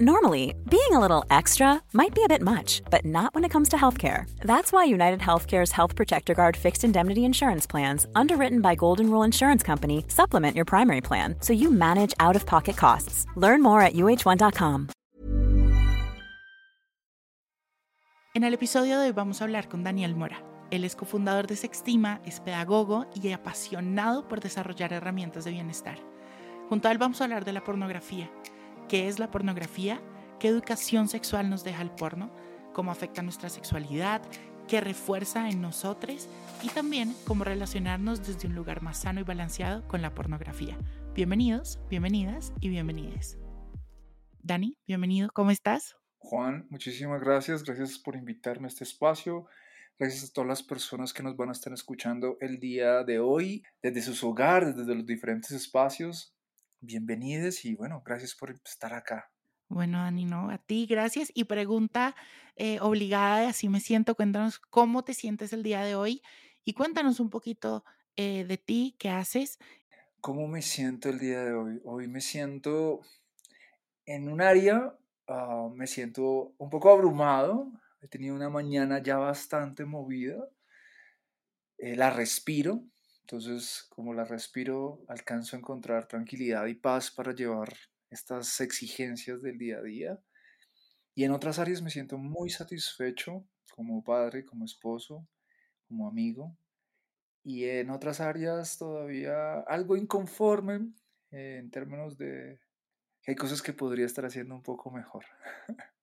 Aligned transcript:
Normally, 0.00 0.56
being 0.68 0.90
a 0.90 0.98
little 0.98 1.24
extra 1.30 1.80
might 1.92 2.16
be 2.16 2.24
a 2.24 2.28
bit 2.28 2.42
much, 2.42 2.82
but 2.90 3.04
not 3.04 3.32
when 3.32 3.44
it 3.44 3.52
comes 3.52 3.68
to 3.68 3.76
healthcare. 3.76 4.24
That's 4.40 4.72
why 4.72 4.82
United 4.82 5.20
Healthcare's 5.20 5.70
Health 5.70 5.94
Protector 5.94 6.34
Guard 6.34 6.56
fixed 6.56 6.82
indemnity 6.82 7.24
insurance 7.24 7.64
plans, 7.64 8.04
underwritten 8.16 8.60
by 8.60 8.74
Golden 8.74 9.08
Rule 9.08 9.22
Insurance 9.22 9.62
Company, 9.62 10.04
supplement 10.08 10.56
your 10.56 10.64
primary 10.64 11.00
plan 11.00 11.36
so 11.38 11.52
you 11.52 11.70
manage 11.70 12.12
out 12.18 12.34
of 12.34 12.44
pocket 12.44 12.76
costs. 12.76 13.24
Learn 13.36 13.62
more 13.62 13.82
at 13.82 13.92
uh1.com. 13.92 14.88
En 18.34 18.42
el 18.42 18.52
episodio 18.52 18.98
de 18.98 19.06
hoy 19.06 19.12
vamos 19.12 19.40
a 19.40 19.44
hablar 19.44 19.68
con 19.68 19.84
Daniel 19.84 20.16
Mora. 20.16 20.42
Él 20.72 20.82
es 20.82 20.96
cofundador 20.96 21.46
de 21.46 21.54
Sextima, 21.54 22.20
es 22.24 22.40
pedagogo 22.40 23.06
y 23.14 23.30
apasionado 23.30 24.26
por 24.26 24.40
desarrollar 24.40 24.92
herramientas 24.92 25.44
de 25.44 25.52
bienestar. 25.52 25.98
Junto 26.68 26.88
a 26.88 26.90
él 26.90 26.98
vamos 26.98 27.20
a 27.20 27.24
hablar 27.24 27.44
de 27.44 27.52
la 27.52 27.62
pornografía 27.62 28.28
qué 28.88 29.08
es 29.08 29.18
la 29.18 29.30
pornografía, 29.30 30.00
qué 30.38 30.48
educación 30.48 31.08
sexual 31.08 31.50
nos 31.50 31.64
deja 31.64 31.82
el 31.82 31.90
porno, 31.90 32.30
cómo 32.72 32.90
afecta 32.90 33.22
nuestra 33.22 33.48
sexualidad, 33.48 34.22
qué 34.68 34.80
refuerza 34.80 35.48
en 35.48 35.60
nosotros 35.60 36.28
y 36.62 36.68
también 36.68 37.14
cómo 37.26 37.44
relacionarnos 37.44 38.26
desde 38.26 38.48
un 38.48 38.54
lugar 38.54 38.82
más 38.82 38.98
sano 38.98 39.20
y 39.20 39.24
balanceado 39.24 39.86
con 39.88 40.02
la 40.02 40.14
pornografía. 40.14 40.76
Bienvenidos, 41.14 41.78
bienvenidas 41.88 42.52
y 42.60 42.68
bienvenides. 42.68 43.38
Dani, 44.42 44.76
bienvenido, 44.86 45.30
¿cómo 45.32 45.50
estás? 45.50 45.96
Juan, 46.18 46.66
muchísimas 46.70 47.20
gracias, 47.20 47.64
gracias 47.64 47.98
por 47.98 48.16
invitarme 48.16 48.66
a 48.66 48.68
este 48.68 48.84
espacio. 48.84 49.46
Gracias 49.98 50.24
a 50.24 50.32
todas 50.32 50.48
las 50.48 50.62
personas 50.62 51.12
que 51.12 51.22
nos 51.22 51.36
van 51.36 51.50
a 51.50 51.52
estar 51.52 51.72
escuchando 51.72 52.36
el 52.40 52.58
día 52.58 53.04
de 53.04 53.20
hoy, 53.20 53.62
desde 53.80 54.02
sus 54.02 54.24
hogares, 54.24 54.76
desde 54.76 54.94
los 54.94 55.06
diferentes 55.06 55.52
espacios 55.52 56.33
bienvenidos 56.84 57.64
y 57.64 57.74
bueno, 57.74 58.02
gracias 58.04 58.34
por 58.34 58.50
estar 58.50 58.92
acá. 58.94 59.30
Bueno, 59.68 59.98
Dani, 59.98 60.24
no, 60.24 60.50
a 60.50 60.58
ti, 60.58 60.86
gracias. 60.86 61.32
Y 61.34 61.44
pregunta 61.44 62.14
eh, 62.56 62.78
obligada, 62.80 63.48
así 63.48 63.68
me 63.68 63.80
siento, 63.80 64.14
cuéntanos 64.14 64.58
cómo 64.58 65.04
te 65.04 65.14
sientes 65.14 65.52
el 65.52 65.62
día 65.62 65.82
de 65.82 65.94
hoy 65.94 66.22
y 66.64 66.74
cuéntanos 66.74 67.18
un 67.20 67.30
poquito 67.30 67.84
eh, 68.16 68.44
de 68.44 68.58
ti, 68.58 68.96
qué 68.98 69.08
haces. 69.08 69.58
¿Cómo 70.20 70.46
me 70.48 70.62
siento 70.62 71.08
el 71.08 71.18
día 71.18 71.44
de 71.44 71.52
hoy? 71.52 71.80
Hoy 71.84 72.08
me 72.08 72.20
siento 72.20 73.00
en 74.06 74.28
un 74.28 74.40
área, 74.40 74.96
ah, 75.28 75.68
me 75.74 75.86
siento 75.86 76.54
un 76.58 76.70
poco 76.70 76.90
abrumado, 76.90 77.72
he 78.00 78.08
tenido 78.08 78.34
una 78.34 78.50
mañana 78.50 79.02
ya 79.02 79.16
bastante 79.16 79.84
movida, 79.84 80.48
eh, 81.78 81.96
la 81.96 82.10
respiro, 82.10 82.84
entonces, 83.24 83.86
como 83.88 84.12
la 84.12 84.24
respiro, 84.24 85.02
alcanzo 85.08 85.56
a 85.56 85.58
encontrar 85.58 86.06
tranquilidad 86.06 86.66
y 86.66 86.74
paz 86.74 87.10
para 87.10 87.34
llevar 87.34 87.72
estas 88.10 88.60
exigencias 88.60 89.40
del 89.40 89.56
día 89.56 89.78
a 89.78 89.82
día. 89.82 90.20
Y 91.14 91.24
en 91.24 91.30
otras 91.30 91.58
áreas 91.58 91.80
me 91.80 91.88
siento 91.88 92.18
muy 92.18 92.50
satisfecho 92.50 93.46
como 93.74 94.04
padre, 94.04 94.44
como 94.44 94.66
esposo, 94.66 95.26
como 95.88 96.06
amigo. 96.06 96.54
Y 97.42 97.64
en 97.64 97.88
otras 97.88 98.20
áreas 98.20 98.76
todavía 98.76 99.60
algo 99.60 99.96
inconforme 99.96 100.92
eh, 101.30 101.60
en 101.60 101.70
términos 101.70 102.18
de 102.18 102.60
que 103.22 103.30
hay 103.30 103.36
cosas 103.36 103.62
que 103.62 103.72
podría 103.72 104.04
estar 104.04 104.26
haciendo 104.26 104.54
un 104.54 104.62
poco 104.62 104.90
mejor. 104.90 105.24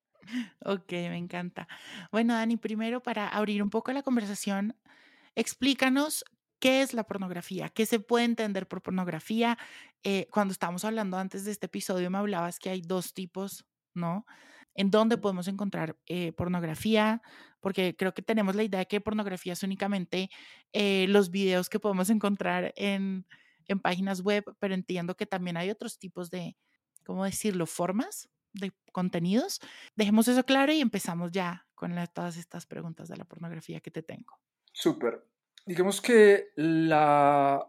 Ok, 0.63 0.91
me 0.91 1.17
encanta. 1.17 1.67
Bueno, 2.11 2.35
Dani, 2.35 2.55
primero 2.55 3.01
para 3.01 3.27
abrir 3.27 3.63
un 3.63 3.71
poco 3.71 3.91
la 3.91 4.03
conversación, 4.03 4.75
explícanos 5.35 6.23
¿Qué 6.61 6.83
es 6.83 6.93
la 6.93 7.03
pornografía? 7.03 7.69
¿Qué 7.69 7.87
se 7.87 7.99
puede 7.99 8.23
entender 8.23 8.67
por 8.67 8.83
pornografía? 8.83 9.57
Eh, 10.03 10.27
cuando 10.29 10.51
estábamos 10.51 10.85
hablando 10.85 11.17
antes 11.17 11.43
de 11.43 11.51
este 11.51 11.65
episodio, 11.65 12.11
me 12.11 12.19
hablabas 12.19 12.59
que 12.59 12.69
hay 12.69 12.81
dos 12.81 13.15
tipos, 13.15 13.65
¿no? 13.95 14.27
¿En 14.75 14.91
dónde 14.91 15.17
podemos 15.17 15.47
encontrar 15.47 15.97
eh, 16.05 16.33
pornografía? 16.33 17.23
Porque 17.61 17.95
creo 17.97 18.13
que 18.13 18.21
tenemos 18.21 18.55
la 18.55 18.61
idea 18.61 18.81
de 18.81 18.85
que 18.85 19.01
pornografía 19.01 19.53
es 19.53 19.63
únicamente 19.63 20.29
eh, 20.71 21.07
los 21.09 21.31
videos 21.31 21.67
que 21.67 21.79
podemos 21.79 22.11
encontrar 22.11 22.73
en, 22.77 23.25
en 23.65 23.79
páginas 23.79 24.21
web, 24.21 24.43
pero 24.59 24.75
entiendo 24.75 25.17
que 25.17 25.25
también 25.25 25.57
hay 25.57 25.71
otros 25.71 25.97
tipos 25.97 26.29
de, 26.29 26.55
¿cómo 27.03 27.25
decirlo?, 27.25 27.65
formas 27.65 28.29
de 28.53 28.71
contenidos. 28.91 29.61
Dejemos 29.95 30.27
eso 30.27 30.43
claro 30.43 30.71
y 30.71 30.79
empezamos 30.79 31.31
ya 31.31 31.65
con 31.73 31.95
todas 32.13 32.37
estas 32.37 32.67
preguntas 32.67 33.07
de 33.07 33.17
la 33.17 33.25
pornografía 33.25 33.79
que 33.79 33.89
te 33.89 34.03
tengo. 34.03 34.39
Súper 34.73 35.30
digamos 35.65 36.01
que 36.01 36.49
la 36.55 37.67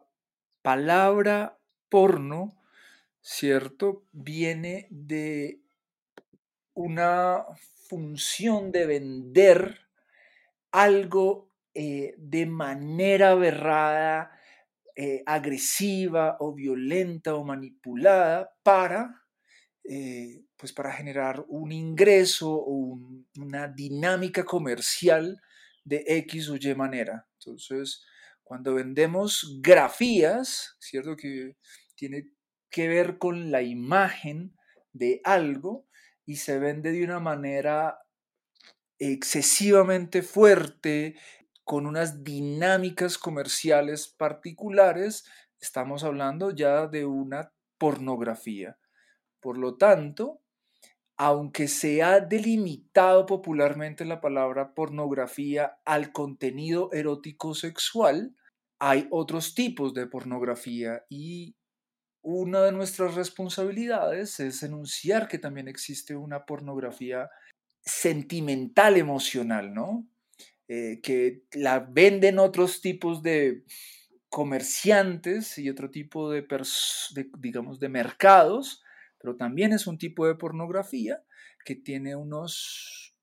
palabra 0.63 1.59
porno, 1.89 2.57
¿cierto? 3.21 4.05
Viene 4.13 4.87
de 4.91 5.61
una 6.75 7.45
función 7.89 8.73
de 8.73 8.87
vender 8.87 9.81
algo 10.71 11.51
eh, 11.75 12.15
de 12.17 12.47
manera 12.47 13.31
aberrada, 13.31 14.31
eh, 14.97 15.23
agresiva 15.27 16.37
o 16.41 16.55
violenta 16.55 17.35
o 17.35 17.45
manipulada 17.45 18.55
para, 18.63 19.23
eh, 19.85 20.45
pues 20.57 20.73
para 20.73 20.93
generar 20.93 21.45
un 21.49 21.73
ingreso 21.73 22.51
o 22.53 22.99
una 23.37 23.69
dinámica 23.69 24.45
comercial 24.45 25.41
de 25.85 26.05
X 26.07 26.49
o 26.49 26.57
Y 26.57 26.75
manera. 26.75 27.27
Entonces, 27.39 28.05
cuando 28.43 28.75
vendemos 28.75 29.59
grafías, 29.61 30.77
¿cierto? 30.79 31.17
Que 31.17 31.57
tiene 31.95 32.31
que 32.71 32.89
ver 32.89 33.19
con 33.19 33.51
la 33.51 33.63
imagen 33.63 34.57
de 34.93 35.21
algo 35.25 35.87
y 36.25 36.37
se 36.37 36.59
vende 36.59 36.93
de 36.93 37.05
una 37.05 37.21
manera 37.21 37.99
excesivamente 38.99 40.23
fuerte, 40.23 41.17
con 41.65 41.87
unas 41.87 42.25
dinámicas 42.25 43.19
comerciales 43.19 44.09
particulares, 44.09 45.25
estamos 45.61 46.05
hablando 46.05 46.51
ya 46.51 46.87
de 46.87 47.07
una 47.07 47.53
pornografía. 47.79 48.79
Por 49.41 49.59
lo 49.59 49.77
tanto, 49.77 50.42
aunque 51.17 51.69
se 51.69 52.03
ha 52.03 52.21
delimitado 52.21 53.27
popularmente 53.27 54.05
la 54.05 54.21
palabra 54.21 54.75
pornografía 54.75 55.79
al 55.85 56.13
contenido 56.13 56.91
erótico 56.93 57.55
sexual, 57.55 58.35
hay 58.79 59.07
otros 59.11 59.55
tipos 59.55 59.95
de 59.95 60.07
pornografía 60.07 61.05
y 61.09 61.55
una 62.23 62.63
de 62.63 62.73
nuestras 62.73 63.15
responsabilidades 63.15 64.41
es 64.41 64.63
enunciar 64.63 65.29
que 65.29 65.39
también 65.39 65.69
existe 65.69 66.17
una 66.17 66.47
pornografía 66.47 67.29
sentimental 67.81 68.97
emocional, 68.97 69.75
¿no? 69.75 70.07
Eh, 70.69 71.01
que 71.03 71.45
la 71.53 71.81
venden 71.81 72.39
otros 72.39 72.81
tipos 72.81 73.23
de 73.23 73.65
comerciantes 74.29 75.59
y 75.59 75.69
otro 75.69 75.91
tipo 75.91 76.31
de, 76.31 76.47
digamos, 77.39 77.79
de 77.79 77.89
mercados 77.89 78.83
pero 79.23 79.37
también 79.37 79.73
es 79.73 79.87
un 79.87 79.97
tipo 79.97 80.27
de 80.27 80.35
pornografía 80.35 81.23
que 81.65 81.77
tiene 81.77 82.17
unos, 82.17 83.15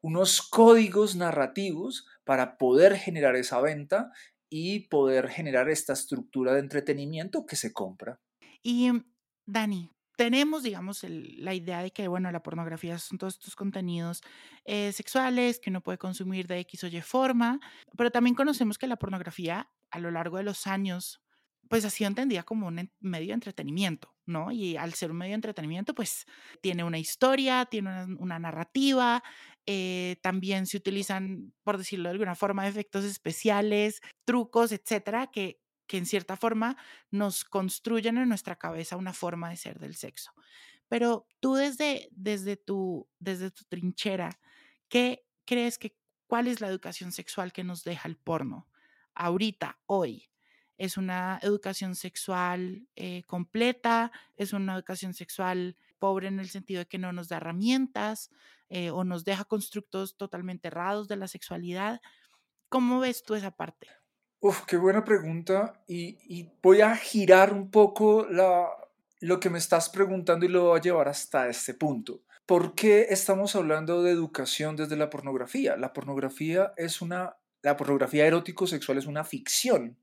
unos 0.00 0.40
códigos 0.40 1.16
narrativos 1.16 2.06
para 2.24 2.56
poder 2.56 2.96
generar 2.96 3.36
esa 3.36 3.60
venta 3.60 4.12
y 4.48 4.88
poder 4.88 5.28
generar 5.28 5.68
esta 5.68 5.92
estructura 5.92 6.54
de 6.54 6.60
entretenimiento 6.60 7.44
que 7.44 7.56
se 7.56 7.72
compra. 7.72 8.20
Y 8.62 8.92
mm, 8.92 9.04
Dani, 9.46 9.90
tenemos, 10.16 10.62
digamos, 10.62 11.04
la 11.08 11.54
idea 11.54 11.82
de 11.82 11.90
que, 11.90 12.06
bueno, 12.06 12.30
la 12.30 12.42
pornografía 12.42 12.98
son 12.98 13.18
todos 13.18 13.34
estos 13.34 13.56
contenidos 13.56 14.22
eh, 14.64 14.92
sexuales 14.92 15.58
que 15.58 15.70
uno 15.70 15.82
puede 15.82 15.98
consumir 15.98 16.46
de 16.46 16.60
X 16.60 16.84
o 16.84 16.86
Y 16.86 17.00
forma, 17.00 17.58
pero 17.96 18.10
también 18.10 18.36
conocemos 18.36 18.78
que 18.78 18.86
la 18.86 18.96
pornografía 18.96 19.68
a 19.90 19.98
lo 19.98 20.10
largo 20.10 20.36
de 20.36 20.44
los 20.44 20.66
años 20.66 21.20
pues 21.68 21.84
ha 21.86 21.90
sido 21.90 22.08
entendida 22.08 22.42
como 22.42 22.66
un 22.66 22.90
medio 23.00 23.28
de 23.28 23.34
entretenimiento, 23.34 24.11
¿no? 24.26 24.52
Y 24.52 24.76
al 24.76 24.94
ser 24.94 25.10
un 25.10 25.18
medio 25.18 25.30
de 25.32 25.36
entretenimiento, 25.36 25.94
pues 25.94 26.26
tiene 26.60 26.84
una 26.84 26.98
historia, 26.98 27.66
tiene 27.66 28.04
una, 28.18 28.38
narrativa, 28.38 29.22
eh, 29.66 30.16
también 30.22 30.66
se 30.66 30.76
utilizan, 30.76 31.52
por 31.62 31.78
decirlo 31.78 32.08
de 32.08 32.12
alguna 32.12 32.34
forma, 32.34 32.68
efectos 32.68 33.04
especiales, 33.04 34.00
trucos, 34.24 34.72
etcétera, 34.72 35.28
que, 35.28 35.60
que 35.86 35.98
en 35.98 36.06
cierta 36.06 36.36
forma 36.36 36.76
nos 37.10 37.44
construyen 37.44 38.18
en 38.18 38.28
nuestra 38.28 38.56
cabeza 38.56 38.96
una 38.96 39.12
forma 39.12 39.50
de 39.50 39.56
ser 39.56 39.78
del 39.78 39.94
sexo. 39.94 40.32
Pero 40.88 41.26
tú 41.40 41.54
desde, 41.54 42.08
desde, 42.12 42.56
tu, 42.56 43.08
desde 43.18 43.50
tu 43.50 43.64
trinchera, 43.64 44.38
¿qué 44.88 45.24
crees 45.46 45.78
que, 45.78 45.96
cuál 46.26 46.48
es 46.48 46.60
la 46.60 46.68
educación 46.68 47.12
sexual 47.12 47.52
que 47.52 47.64
nos 47.64 47.82
deja 47.82 48.08
el 48.08 48.16
porno 48.16 48.68
ahorita, 49.14 49.80
hoy? 49.86 50.31
Es 50.82 50.96
una 50.96 51.38
educación 51.42 51.94
sexual 51.94 52.88
eh, 52.96 53.22
completa, 53.28 54.10
es 54.36 54.52
una 54.52 54.74
educación 54.74 55.14
sexual 55.14 55.76
pobre 56.00 56.26
en 56.26 56.40
el 56.40 56.48
sentido 56.48 56.80
de 56.80 56.86
que 56.86 56.98
no 56.98 57.12
nos 57.12 57.28
da 57.28 57.36
herramientas 57.36 58.32
eh, 58.68 58.90
o 58.90 59.04
nos 59.04 59.24
deja 59.24 59.44
constructos 59.44 60.16
totalmente 60.16 60.66
errados 60.66 61.06
de 61.06 61.14
la 61.14 61.28
sexualidad. 61.28 62.00
¿Cómo 62.68 62.98
ves 62.98 63.22
tú 63.22 63.36
esa 63.36 63.52
parte? 63.52 63.86
Uf, 64.40 64.62
qué 64.66 64.76
buena 64.76 65.04
pregunta. 65.04 65.84
Y, 65.86 66.50
voy 66.60 66.80
a 66.80 66.96
girar 66.96 67.52
un 67.52 67.70
poco 67.70 68.26
la, 68.28 68.66
lo 69.20 69.38
que 69.38 69.50
me 69.50 69.58
estás 69.58 69.88
preguntando 69.88 70.46
y 70.46 70.48
lo 70.48 70.64
voy 70.64 70.78
a 70.80 70.82
llevar 70.82 71.06
hasta 71.06 71.48
este 71.48 71.74
punto. 71.74 72.22
¿Por 72.44 72.74
qué 72.74 73.06
estamos 73.10 73.54
hablando 73.54 74.02
de 74.02 74.10
educación 74.10 74.74
desde 74.74 74.96
la 74.96 75.10
pornografía? 75.10 75.76
La 75.76 75.92
pornografía 75.92 76.72
es 76.76 77.00
una, 77.00 77.36
la 77.62 77.76
pornografía 77.76 78.26
erótico-sexual 78.26 78.98
es 78.98 79.06
una 79.06 79.22
ficción. 79.22 79.96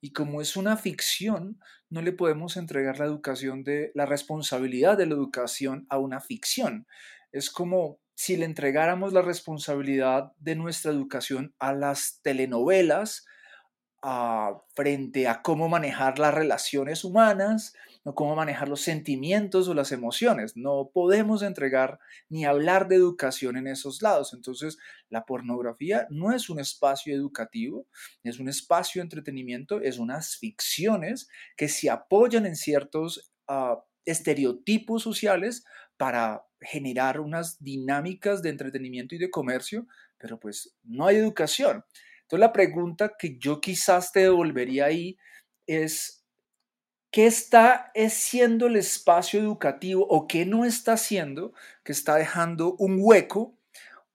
Y 0.00 0.12
como 0.12 0.40
es 0.40 0.56
una 0.56 0.76
ficción, 0.76 1.60
no 1.88 2.02
le 2.02 2.12
podemos 2.12 2.56
entregar 2.56 2.98
la 2.98 3.06
educación 3.06 3.64
de 3.64 3.92
la 3.94 4.06
responsabilidad 4.06 4.96
de 4.98 5.06
la 5.06 5.14
educación 5.14 5.86
a 5.88 5.98
una 5.98 6.20
ficción. 6.20 6.86
Es 7.32 7.50
como 7.50 7.98
si 8.14 8.36
le 8.36 8.44
entregáramos 8.44 9.12
la 9.12 9.22
responsabilidad 9.22 10.32
de 10.38 10.54
nuestra 10.56 10.90
educación 10.90 11.54
a 11.58 11.72
las 11.72 12.20
telenovelas, 12.22 13.26
frente 14.74 15.26
a 15.26 15.42
cómo 15.42 15.68
manejar 15.68 16.20
las 16.20 16.32
relaciones 16.32 17.02
humanas, 17.02 17.74
no 18.06 18.14
cómo 18.14 18.36
manejar 18.36 18.68
los 18.68 18.82
sentimientos 18.82 19.66
o 19.66 19.74
las 19.74 19.90
emociones. 19.90 20.56
No 20.56 20.92
podemos 20.94 21.42
entregar 21.42 21.98
ni 22.28 22.44
hablar 22.44 22.86
de 22.86 22.94
educación 22.94 23.56
en 23.56 23.66
esos 23.66 24.00
lados. 24.00 24.32
Entonces, 24.32 24.78
la 25.08 25.24
pornografía 25.26 26.06
no 26.08 26.32
es 26.32 26.48
un 26.48 26.60
espacio 26.60 27.12
educativo, 27.12 27.88
es 28.22 28.38
un 28.38 28.48
espacio 28.48 29.00
de 29.00 29.06
entretenimiento, 29.06 29.80
es 29.80 29.98
unas 29.98 30.36
ficciones 30.36 31.28
que 31.56 31.68
se 31.68 31.90
apoyan 31.90 32.46
en 32.46 32.54
ciertos 32.54 33.32
ah, 33.48 33.84
estereotipos 34.04 35.02
sociales 35.02 35.64
para 35.96 36.46
generar 36.60 37.18
unas 37.18 37.60
dinámicas 37.60 38.40
de 38.40 38.50
entretenimiento 38.50 39.16
y 39.16 39.18
de 39.18 39.30
comercio, 39.30 39.88
pero 40.16 40.38
pues 40.38 40.76
no 40.84 41.08
hay 41.08 41.16
educación. 41.16 41.84
Entonces 42.22 42.40
la 42.40 42.52
pregunta 42.52 43.14
que 43.18 43.36
yo 43.36 43.60
quizás 43.60 44.12
te 44.12 44.20
devolvería 44.20 44.84
ahí 44.84 45.18
es, 45.66 46.24
¿qué 47.16 47.24
está 47.24 47.92
siendo 48.10 48.66
el 48.66 48.76
espacio 48.76 49.40
educativo 49.40 50.06
o 50.06 50.26
qué 50.28 50.44
no 50.44 50.66
está 50.66 50.92
haciendo 50.92 51.54
que 51.82 51.92
está 51.92 52.16
dejando 52.16 52.76
un 52.78 52.98
hueco, 53.00 53.56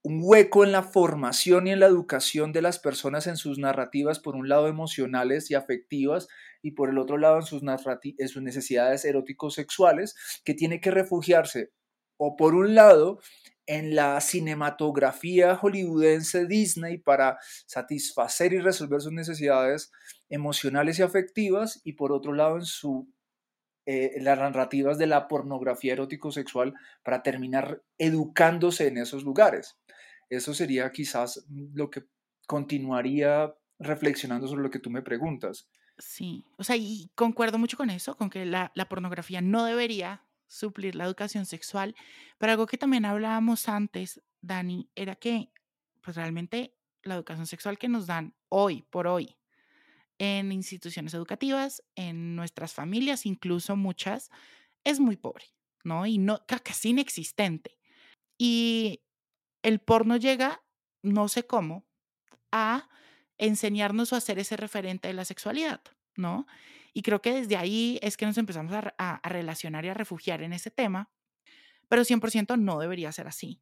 un 0.03 0.19
hueco 0.21 0.63
en 0.63 0.71
la 0.71 0.83
formación 0.83 1.65
y 1.65 1.71
en 1.71 1.79
la 1.79 1.87
educación 1.87 2.51
de 2.51 2.61
las 2.61 2.77
personas 2.77 3.25
en 3.25 3.37
sus 3.37 3.57
narrativas, 3.57 4.19
por 4.19 4.35
un 4.35 4.47
lado 4.47 4.67
emocionales 4.67 5.49
y 5.49 5.55
afectivas, 5.55 6.27
y 6.61 6.73
por 6.73 6.89
el 6.91 6.99
otro 6.99 7.17
lado 7.17 7.37
en 7.37 7.41
sus, 7.41 7.63
en 7.63 8.27
sus 8.27 8.43
necesidades 8.43 9.03
eróticos 9.03 9.55
sexuales, 9.55 10.15
que 10.45 10.53
tiene 10.53 10.79
que 10.79 10.91
refugiarse 10.91 11.71
o 12.23 12.35
por 12.35 12.53
un 12.53 12.75
lado 12.75 13.19
en 13.65 13.95
la 13.95 14.21
cinematografía 14.21 15.55
hollywoodense 15.55 16.45
Disney 16.45 16.99
para 16.99 17.39
satisfacer 17.65 18.53
y 18.53 18.59
resolver 18.59 19.01
sus 19.01 19.11
necesidades 19.11 19.91
emocionales 20.29 20.99
y 20.99 21.01
afectivas 21.01 21.81
y 21.83 21.93
por 21.93 22.11
otro 22.11 22.33
lado 22.33 22.57
en 22.57 22.65
su 22.65 23.11
eh, 23.87 24.21
las 24.21 24.37
narrativas 24.37 24.99
de 24.99 25.07
la 25.07 25.27
pornografía 25.27 25.93
erótico 25.93 26.31
sexual 26.31 26.75
para 27.03 27.23
terminar 27.23 27.81
educándose 27.97 28.85
en 28.85 28.99
esos 28.99 29.23
lugares. 29.23 29.79
Eso 30.29 30.53
sería 30.53 30.91
quizás 30.91 31.43
lo 31.73 31.89
que 31.89 32.03
continuaría 32.45 33.51
reflexionando 33.79 34.47
sobre 34.47 34.61
lo 34.61 34.69
que 34.69 34.79
tú 34.79 34.91
me 34.91 35.01
preguntas. 35.01 35.71
Sí, 35.97 36.45
o 36.59 36.63
sea, 36.63 36.75
y 36.77 37.09
concuerdo 37.15 37.57
mucho 37.57 37.77
con 37.77 37.89
eso, 37.89 38.15
con 38.15 38.29
que 38.29 38.45
la, 38.45 38.71
la 38.75 38.87
pornografía 38.87 39.41
no 39.41 39.65
debería 39.65 40.23
suplir 40.51 40.95
la 40.95 41.05
educación 41.05 41.45
sexual. 41.45 41.95
Pero 42.37 42.51
algo 42.51 42.67
que 42.67 42.77
también 42.77 43.05
hablábamos 43.05 43.69
antes, 43.69 44.21
Dani, 44.41 44.89
era 44.95 45.15
que 45.15 45.51
pues 46.01 46.17
realmente 46.17 46.75
la 47.03 47.15
educación 47.15 47.47
sexual 47.47 47.77
que 47.77 47.87
nos 47.87 48.05
dan 48.05 48.35
hoy 48.49 48.83
por 48.89 49.07
hoy 49.07 49.37
en 50.19 50.51
instituciones 50.51 51.13
educativas, 51.13 51.83
en 51.95 52.35
nuestras 52.35 52.73
familias, 52.73 53.25
incluso 53.25 53.75
muchas, 53.75 54.29
es 54.83 54.99
muy 54.99 55.17
pobre, 55.17 55.45
¿no? 55.83 56.05
Y 56.05 56.19
no, 56.19 56.45
casi 56.45 56.89
inexistente. 56.89 57.79
Y 58.37 59.01
el 59.63 59.79
porno 59.79 60.17
llega, 60.17 60.61
no 61.01 61.27
sé 61.27 61.47
cómo, 61.47 61.85
a 62.51 62.87
enseñarnos 63.39 64.13
o 64.13 64.15
hacer 64.15 64.37
ese 64.37 64.57
referente 64.57 65.07
de 65.07 65.15
la 65.15 65.25
sexualidad, 65.25 65.81
¿no? 66.15 66.45
Y 66.93 67.03
creo 67.03 67.21
que 67.21 67.33
desde 67.33 67.57
ahí 67.57 67.99
es 68.01 68.17
que 68.17 68.25
nos 68.25 68.37
empezamos 68.37 68.73
a, 68.73 69.21
relacionar 69.23 69.85
y 69.85 69.89
a 69.89 69.93
refugiar 69.93 70.43
en 70.43 70.53
ese 70.53 70.71
tema, 70.71 71.09
pero 71.87 72.03
100% 72.03 72.59
no 72.59 72.79
debería 72.79 73.11
ser 73.11 73.27
así. 73.27 73.61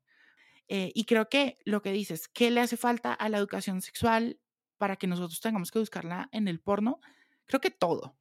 Eh, 0.68 0.92
y 0.94 1.06
creo 1.06 1.30
que 1.30 1.58
lo 1.66 1.82
que 1.82 1.92
dices, 1.92 2.28
¿qué 2.28 2.52
le 2.52 2.62
hace 2.62 2.78
falta 2.78 3.14
a 3.14 3.30
la 3.30 3.38
educación 3.38 3.82
sexual 3.82 4.40
para 4.78 4.96
que 4.96 5.08
nosotros 5.08 5.42
tengamos 5.42 5.72
que 5.72 5.80
buscarla 5.80 6.30
en 6.32 6.48
el 6.48 6.60
porno? 6.60 7.00
Creo 7.46 7.62
que 7.62 7.72
todo. 7.72 8.16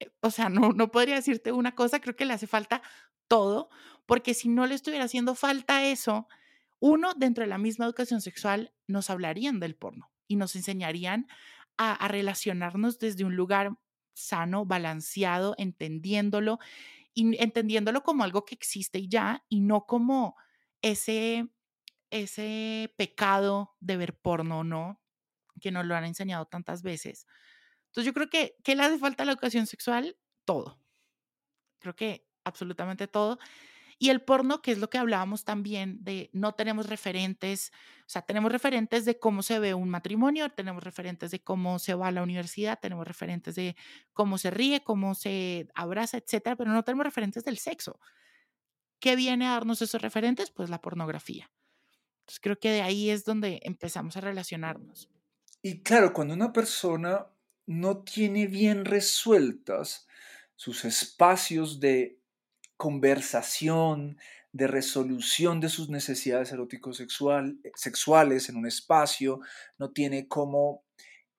Eh, 0.00 0.10
o 0.20 0.30
sea, 0.30 0.48
no, 0.48 0.72
no 0.72 0.90
podría 0.90 1.14
decirte 1.14 1.52
una 1.52 1.74
cosa, 1.74 2.00
creo 2.00 2.16
que 2.16 2.24
le 2.24 2.34
hace 2.34 2.46
falta 2.46 2.82
todo, 3.28 3.70
porque 4.06 4.34
si 4.34 4.48
no 4.48 4.66
le 4.66 4.74
estuviera 4.74 5.04
haciendo 5.04 5.34
falta 5.34 5.84
eso, 5.86 6.28
uno, 6.80 7.14
dentro 7.14 7.42
de 7.42 7.48
la 7.48 7.58
misma 7.58 7.86
educación 7.86 8.20
sexual, 8.20 8.72
nos 8.86 9.08
hablarían 9.08 9.60
del 9.60 9.74
porno 9.74 10.10
y 10.28 10.36
nos 10.36 10.54
enseñarían 10.56 11.28
a, 11.76 11.92
a 11.92 12.08
relacionarnos 12.08 12.98
desde 12.98 13.24
un 13.24 13.36
lugar 13.36 13.76
sano, 14.14 14.66
balanceado, 14.66 15.54
entendiéndolo 15.58 16.58
y 17.14 17.42
entendiéndolo 17.42 18.02
como 18.02 18.24
algo 18.24 18.44
que 18.44 18.54
existe 18.56 18.98
y 18.98 19.08
ya, 19.08 19.44
y 19.48 19.60
no 19.60 19.86
como 19.86 20.36
ese, 20.82 21.48
ese 22.10 22.94
pecado 22.98 23.76
de 23.80 23.96
ver 23.96 24.18
porno, 24.18 24.64
¿no? 24.64 25.02
Que 25.60 25.72
nos 25.72 25.86
lo 25.86 25.96
han 25.96 26.04
enseñado 26.04 26.46
tantas 26.46 26.82
veces. 26.82 27.26
Entonces 27.88 28.06
yo 28.06 28.14
creo 28.14 28.30
que, 28.30 28.56
¿qué 28.64 28.76
le 28.76 28.84
hace 28.84 28.98
falta 28.98 29.22
a 29.24 29.26
la 29.26 29.32
educación 29.32 29.66
sexual? 29.66 30.16
Todo. 30.44 30.80
Creo 31.80 31.94
que 31.96 32.26
absolutamente 32.44 33.06
todo. 33.08 33.38
Y 34.04 34.10
el 34.10 34.20
porno, 34.20 34.60
que 34.60 34.70
es 34.70 34.76
lo 34.76 34.90
que 34.90 34.98
hablábamos 34.98 35.44
también 35.44 36.04
de 36.04 36.28
no 36.34 36.52
tenemos 36.52 36.90
referentes, 36.90 37.72
o 38.00 38.10
sea, 38.10 38.20
tenemos 38.20 38.52
referentes 38.52 39.06
de 39.06 39.18
cómo 39.18 39.42
se 39.42 39.58
ve 39.58 39.72
un 39.72 39.88
matrimonio, 39.88 40.50
tenemos 40.50 40.84
referentes 40.84 41.30
de 41.30 41.42
cómo 41.42 41.78
se 41.78 41.94
va 41.94 42.08
a 42.08 42.12
la 42.12 42.22
universidad, 42.22 42.78
tenemos 42.78 43.08
referentes 43.08 43.54
de 43.54 43.76
cómo 44.12 44.36
se 44.36 44.50
ríe, 44.50 44.84
cómo 44.84 45.14
se 45.14 45.68
abraza, 45.74 46.18
etcétera, 46.18 46.54
pero 46.54 46.70
no 46.70 46.84
tenemos 46.84 47.06
referentes 47.06 47.44
del 47.44 47.56
sexo. 47.56 47.98
¿Qué 49.00 49.16
viene 49.16 49.46
a 49.46 49.52
darnos 49.52 49.80
esos 49.80 50.02
referentes? 50.02 50.50
Pues 50.50 50.68
la 50.68 50.82
pornografía. 50.82 51.50
Entonces 52.24 52.40
creo 52.40 52.60
que 52.60 52.72
de 52.72 52.82
ahí 52.82 53.08
es 53.08 53.24
donde 53.24 53.60
empezamos 53.62 54.18
a 54.18 54.20
relacionarnos. 54.20 55.08
Y 55.62 55.82
claro, 55.82 56.12
cuando 56.12 56.34
una 56.34 56.52
persona 56.52 57.28
no 57.64 58.04
tiene 58.04 58.48
bien 58.48 58.84
resueltas 58.84 60.06
sus 60.56 60.84
espacios 60.84 61.80
de 61.80 62.20
conversación, 62.76 64.18
de 64.52 64.68
resolución 64.68 65.60
de 65.60 65.68
sus 65.68 65.88
necesidades 65.90 66.52
eróticos 66.52 66.96
sexual, 66.96 67.58
eh, 67.64 67.72
sexuales 67.74 68.48
en 68.48 68.56
un 68.56 68.66
espacio, 68.66 69.40
no 69.78 69.90
tiene 69.90 70.28
cómo 70.28 70.84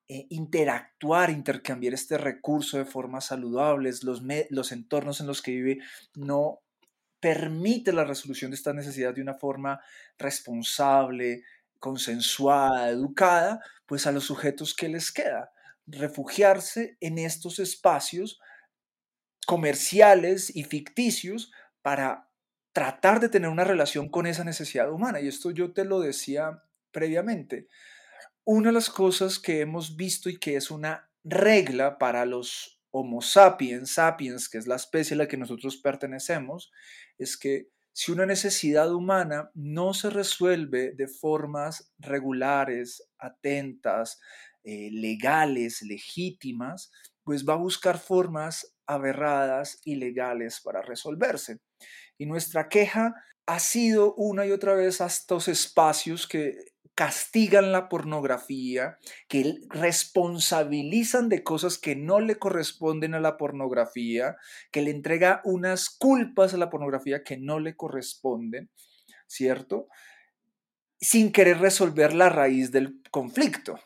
eh, 0.09 0.27
interactuar, 0.29 1.29
intercambiar 1.29 1.93
este 1.93 2.17
recurso 2.17 2.77
de 2.77 2.85
formas 2.85 3.27
saludables, 3.27 4.03
los, 4.03 4.21
los 4.49 4.71
entornos 4.71 5.21
en 5.21 5.27
los 5.27 5.41
que 5.41 5.51
vive 5.51 5.79
no 6.15 6.59
permite 7.21 7.93
la 7.93 8.03
resolución 8.03 8.51
de 8.51 8.55
esta 8.55 8.73
necesidad 8.73 9.15
de 9.15 9.21
una 9.21 9.35
forma 9.35 9.79
responsable, 10.17 11.43
consensuada, 11.79 12.89
educada, 12.89 13.61
pues 13.85 14.05
a 14.07 14.11
los 14.11 14.25
sujetos 14.25 14.75
que 14.75 14.89
les 14.89 15.11
queda 15.11 15.51
refugiarse 15.87 16.97
en 16.99 17.17
estos 17.17 17.59
espacios 17.59 18.39
comerciales 19.45 20.55
y 20.55 20.63
ficticios 20.63 21.51
para 21.81 22.29
tratar 22.73 23.19
de 23.19 23.29
tener 23.29 23.49
una 23.49 23.63
relación 23.63 24.09
con 24.09 24.27
esa 24.27 24.43
necesidad 24.43 24.91
humana. 24.91 25.21
Y 25.21 25.27
esto 25.27 25.51
yo 25.51 25.71
te 25.71 25.85
lo 25.85 25.99
decía 25.99 26.63
previamente. 26.91 27.67
Una 28.43 28.69
de 28.69 28.73
las 28.73 28.89
cosas 28.89 29.39
que 29.39 29.61
hemos 29.61 29.95
visto 29.95 30.29
y 30.29 30.37
que 30.37 30.55
es 30.55 30.71
una 30.71 31.09
regla 31.23 31.97
para 31.97 32.25
los 32.25 32.81
Homo 32.91 33.21
sapiens, 33.21 33.91
sapiens, 33.91 34.47
que 34.47 34.57
es 34.57 34.67
la 34.67 34.75
especie 34.75 35.15
a 35.15 35.17
la 35.17 35.27
que 35.27 35.35
nosotros 35.35 35.77
pertenecemos, 35.77 36.71
es 37.17 37.35
que 37.35 37.69
si 37.91 38.11
una 38.11 38.25
necesidad 38.25 38.93
humana 38.93 39.51
no 39.53 39.93
se 39.93 40.09
resuelve 40.09 40.91
de 40.91 41.07
formas 41.07 41.93
regulares, 41.97 43.09
atentas, 43.17 44.19
eh, 44.63 44.89
legales, 44.91 45.81
legítimas, 45.81 46.91
pues 47.23 47.45
va 47.45 47.53
a 47.53 47.57
buscar 47.57 47.99
formas 47.99 48.74
aberradas, 48.87 49.79
ilegales 49.85 50.61
para 50.61 50.81
resolverse. 50.81 51.59
Y 52.17 52.25
nuestra 52.25 52.69
queja 52.69 53.13
ha 53.45 53.59
sido 53.59 54.13
una 54.15 54.45
y 54.45 54.51
otra 54.51 54.73
vez 54.73 55.01
a 55.01 55.05
estos 55.05 55.47
espacios 55.47 56.27
que 56.27 56.55
castigan 56.95 57.73
la 57.73 57.89
pornografía, 57.89 58.97
que 59.27 59.55
responsabilizan 59.69 61.27
de 61.27 61.43
cosas 61.43 61.77
que 61.77 61.95
no 61.95 62.21
le 62.21 62.37
corresponden 62.37 63.13
a 63.13 63.19
la 63.19 63.35
pornografía, 63.35 64.37
que 64.71 64.81
le 64.81 64.91
entrega 64.91 65.41
unas 65.43 65.89
culpas 65.89 66.53
a 66.53 66.57
la 66.57 66.69
pornografía 66.69 67.23
que 67.23 67.37
no 67.37 67.59
le 67.59 67.75
corresponden, 67.75 68.69
¿cierto? 69.27 69.89
Sin 70.99 71.33
querer 71.33 71.59
resolver 71.59 72.13
la 72.13 72.29
raíz 72.29 72.71
del 72.71 73.01
conflicto. 73.11 73.77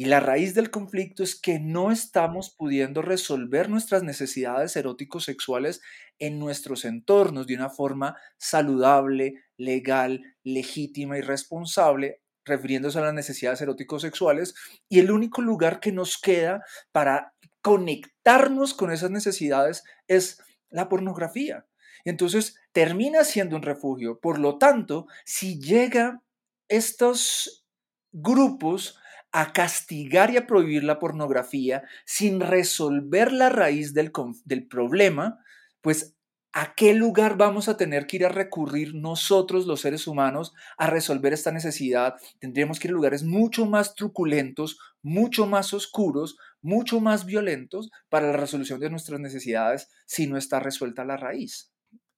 Y 0.00 0.04
la 0.04 0.20
raíz 0.20 0.54
del 0.54 0.70
conflicto 0.70 1.24
es 1.24 1.34
que 1.34 1.58
no 1.58 1.90
estamos 1.90 2.50
pudiendo 2.50 3.02
resolver 3.02 3.68
nuestras 3.68 4.04
necesidades 4.04 4.76
eróticos 4.76 5.24
sexuales 5.24 5.80
en 6.20 6.38
nuestros 6.38 6.84
entornos 6.84 7.48
de 7.48 7.56
una 7.56 7.68
forma 7.68 8.16
saludable, 8.36 9.42
legal, 9.56 10.22
legítima 10.44 11.18
y 11.18 11.20
responsable, 11.20 12.22
refiriéndose 12.44 13.00
a 13.00 13.02
las 13.02 13.12
necesidades 13.12 13.60
eróticos 13.60 14.02
sexuales. 14.02 14.54
Y 14.88 15.00
el 15.00 15.10
único 15.10 15.42
lugar 15.42 15.80
que 15.80 15.90
nos 15.90 16.16
queda 16.16 16.62
para 16.92 17.34
conectarnos 17.60 18.74
con 18.74 18.92
esas 18.92 19.10
necesidades 19.10 19.82
es 20.06 20.40
la 20.70 20.88
pornografía. 20.88 21.66
Entonces 22.04 22.54
termina 22.70 23.24
siendo 23.24 23.56
un 23.56 23.62
refugio. 23.62 24.20
Por 24.20 24.38
lo 24.38 24.58
tanto, 24.58 25.08
si 25.24 25.60
llega 25.60 26.22
estos 26.68 27.66
grupos 28.12 28.96
a 29.32 29.52
castigar 29.52 30.30
y 30.30 30.36
a 30.36 30.46
prohibir 30.46 30.84
la 30.84 30.98
pornografía 30.98 31.84
sin 32.04 32.40
resolver 32.40 33.32
la 33.32 33.48
raíz 33.48 33.94
del, 33.94 34.10
del 34.44 34.66
problema, 34.66 35.38
pues 35.80 36.16
¿a 36.52 36.74
qué 36.74 36.94
lugar 36.94 37.36
vamos 37.36 37.68
a 37.68 37.76
tener 37.76 38.06
que 38.06 38.16
ir 38.16 38.24
a 38.24 38.30
recurrir 38.30 38.94
nosotros 38.94 39.66
los 39.66 39.80
seres 39.80 40.06
humanos 40.06 40.54
a 40.76 40.88
resolver 40.88 41.32
esta 41.32 41.52
necesidad? 41.52 42.16
Tendríamos 42.38 42.78
que 42.78 42.88
ir 42.88 42.92
a 42.92 42.94
lugares 42.94 43.22
mucho 43.22 43.66
más 43.66 43.94
truculentos, 43.94 44.78
mucho 45.02 45.46
más 45.46 45.74
oscuros, 45.74 46.38
mucho 46.62 47.00
más 47.00 47.26
violentos 47.26 47.90
para 48.08 48.28
la 48.28 48.36
resolución 48.36 48.80
de 48.80 48.90
nuestras 48.90 49.20
necesidades 49.20 49.88
si 50.06 50.26
no 50.26 50.36
está 50.36 50.58
resuelta 50.58 51.04
la 51.04 51.16
raíz. 51.16 51.70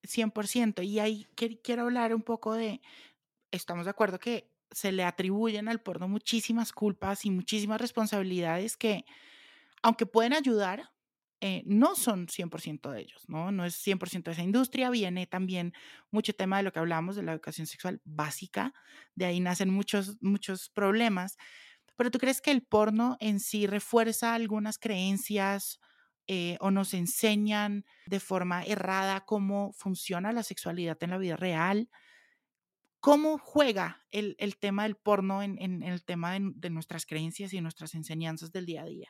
100%. 0.04 0.84
Y 0.84 0.98
ahí 1.00 1.26
quiero 1.62 1.82
hablar 1.82 2.14
un 2.14 2.22
poco 2.22 2.54
de, 2.54 2.80
estamos 3.50 3.84
de 3.84 3.90
acuerdo 3.90 4.18
que 4.18 4.48
se 4.72 4.92
le 4.92 5.04
atribuyen 5.04 5.68
al 5.68 5.80
porno 5.82 6.08
muchísimas 6.08 6.72
culpas 6.72 7.24
y 7.24 7.30
muchísimas 7.30 7.80
responsabilidades 7.80 8.76
que, 8.76 9.04
aunque 9.82 10.06
pueden 10.06 10.34
ayudar, 10.34 10.90
eh, 11.42 11.62
no 11.66 11.94
son 11.96 12.28
100% 12.28 12.90
de 12.90 13.00
ellos, 13.00 13.24
¿no? 13.28 13.50
No 13.50 13.64
es 13.64 13.74
100% 13.74 14.30
de 14.30 14.34
esa 14.34 14.42
industria, 14.42 14.90
viene 14.90 15.26
también 15.26 15.72
mucho 16.10 16.34
tema 16.34 16.58
de 16.58 16.64
lo 16.64 16.72
que 16.72 16.80
hablamos 16.80 17.16
de 17.16 17.22
la 17.22 17.32
educación 17.32 17.66
sexual 17.66 18.00
básica, 18.04 18.74
de 19.14 19.24
ahí 19.26 19.40
nacen 19.40 19.70
muchos, 19.70 20.18
muchos 20.20 20.68
problemas, 20.70 21.36
pero 21.96 22.10
¿tú 22.10 22.18
crees 22.18 22.40
que 22.40 22.50
el 22.50 22.62
porno 22.62 23.16
en 23.20 23.40
sí 23.40 23.66
refuerza 23.66 24.34
algunas 24.34 24.78
creencias 24.78 25.80
eh, 26.26 26.56
o 26.60 26.70
nos 26.70 26.94
enseñan 26.94 27.84
de 28.06 28.20
forma 28.20 28.64
errada 28.64 29.22
cómo 29.26 29.72
funciona 29.72 30.32
la 30.32 30.42
sexualidad 30.42 30.98
en 31.02 31.10
la 31.10 31.18
vida 31.18 31.36
real? 31.36 31.90
¿Cómo 33.00 33.38
juega 33.38 34.04
el, 34.10 34.36
tema 34.60 34.82
del 34.82 34.94
porno 34.94 35.42
en, 35.42 35.82
el 35.82 36.04
tema 36.04 36.38
de, 36.38 36.70
nuestras 36.70 37.06
creencias 37.06 37.54
y 37.54 37.60
nuestras 37.62 37.94
enseñanzas 37.94 38.52
del 38.52 38.66
día 38.66 38.82
a 38.82 38.86
día? 38.86 39.08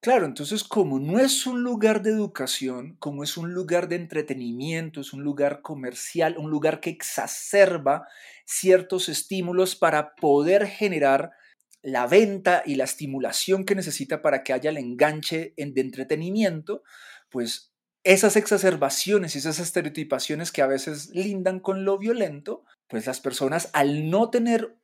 Claro, 0.00 0.24
entonces 0.24 0.64
como 0.64 0.98
no 0.98 1.18
es 1.18 1.46
un 1.46 1.62
lugar 1.62 2.02
de 2.02 2.10
educación, 2.10 2.96
como 2.98 3.24
es 3.24 3.36
un 3.36 3.52
lugar 3.52 3.88
de 3.88 3.96
entretenimiento, 3.96 5.00
es 5.00 5.12
un 5.12 5.24
lugar 5.24 5.60
comercial, 5.60 6.36
un 6.38 6.50
lugar 6.50 6.80
que 6.80 6.88
exacerba 6.88 8.06
ciertos 8.46 9.08
estímulos 9.08 9.76
para 9.76 10.14
poder 10.14 10.66
generar 10.66 11.32
la 11.82 12.06
venta 12.06 12.62
y 12.64 12.76
la 12.76 12.84
estimulación 12.84 13.64
que 13.64 13.74
necesita 13.74 14.22
para 14.22 14.42
que 14.42 14.52
haya 14.52 14.70
el 14.70 14.78
enganche 14.78 15.52
de 15.56 15.80
entretenimiento, 15.80 16.82
pues 17.28 17.74
esas 18.04 18.36
exacerbaciones 18.36 19.34
y 19.34 19.38
esas 19.38 19.58
estereotipaciones 19.58 20.52
que 20.52 20.62
a 20.62 20.66
veces 20.66 21.10
lindan 21.10 21.60
con 21.60 21.84
lo 21.84 21.98
violento, 21.98 22.64
pues 22.88 23.06
las 23.06 23.20
personas 23.20 23.70
al 23.72 24.10
no 24.10 24.30
tener 24.30 24.76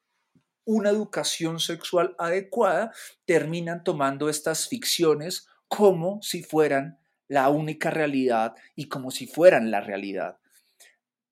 una 0.65 0.91
educación 0.91 1.61
sexual 1.61 2.15
adecuada 2.19 2.93
terminan 3.25 3.85
tomando 3.85 4.29
estas 4.29 4.69
ficciones 4.69 5.47
como 5.69 6.23
si 6.23 6.43
fueran 6.43 6.99
la 7.29 7.49
única 7.49 7.91
realidad 7.91 8.55
y 8.75 8.89
como 8.89 9.11
si 9.11 9.27
fueran 9.27 9.71
la 9.71 9.81
realidad. 9.81 10.39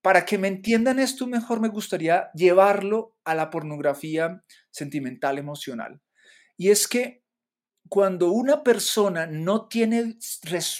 Para 0.03 0.25
que 0.25 0.37
me 0.37 0.49
entiendan 0.49 0.99
esto 0.99 1.27
mejor, 1.27 1.61
me 1.61 1.69
gustaría 1.69 2.31
llevarlo 2.35 3.17
a 3.25 3.35
la 3.35 3.51
pornografía 3.51 4.43
sentimental 4.71 5.39
emocional. 5.39 6.01
Y 6.57 6.71
es 6.71 6.89
que 6.89 7.23
cuando 7.89 8.33
una 8.33 8.65
persona 8.65 9.27
no 9.27 9.69
tiene 9.69 10.17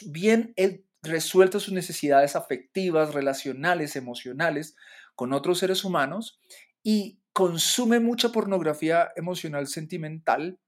bien 0.07 0.55
resueltas 1.03 1.63
sus 1.63 1.75
necesidades 1.75 2.35
afectivas, 2.35 3.15
relacionales, 3.15 3.97
emocionales 3.97 4.77
con 5.23 5.33
otros 5.33 5.61
seres 5.61 5.85
humanos 5.85 6.41
y 6.83 7.21
consume 7.33 8.01
mucha 8.01 8.33
pornografía 8.33 9.13
emocional 9.15 9.69
sentimental, 9.69 10.59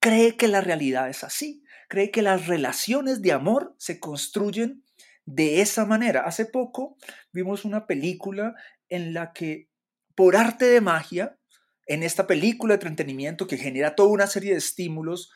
cree 0.00 0.38
que 0.38 0.48
la 0.48 0.62
realidad 0.62 1.10
es 1.10 1.24
así, 1.24 1.62
cree 1.90 2.10
que 2.10 2.22
las 2.22 2.46
relaciones 2.46 3.20
de 3.20 3.32
amor 3.32 3.74
se 3.76 4.00
construyen 4.00 4.82
de 5.26 5.60
esa 5.60 5.84
manera. 5.84 6.22
Hace 6.22 6.46
poco 6.46 6.96
vimos 7.34 7.66
una 7.66 7.86
película 7.86 8.54
en 8.88 9.12
la 9.12 9.34
que 9.34 9.68
por 10.14 10.36
arte 10.36 10.64
de 10.64 10.80
magia, 10.80 11.36
en 11.86 12.02
esta 12.02 12.26
película 12.26 12.78
de 12.78 12.88
entretenimiento 12.88 13.46
que 13.46 13.58
genera 13.58 13.94
toda 13.94 14.08
una 14.08 14.26
serie 14.26 14.52
de 14.52 14.58
estímulos, 14.58 15.30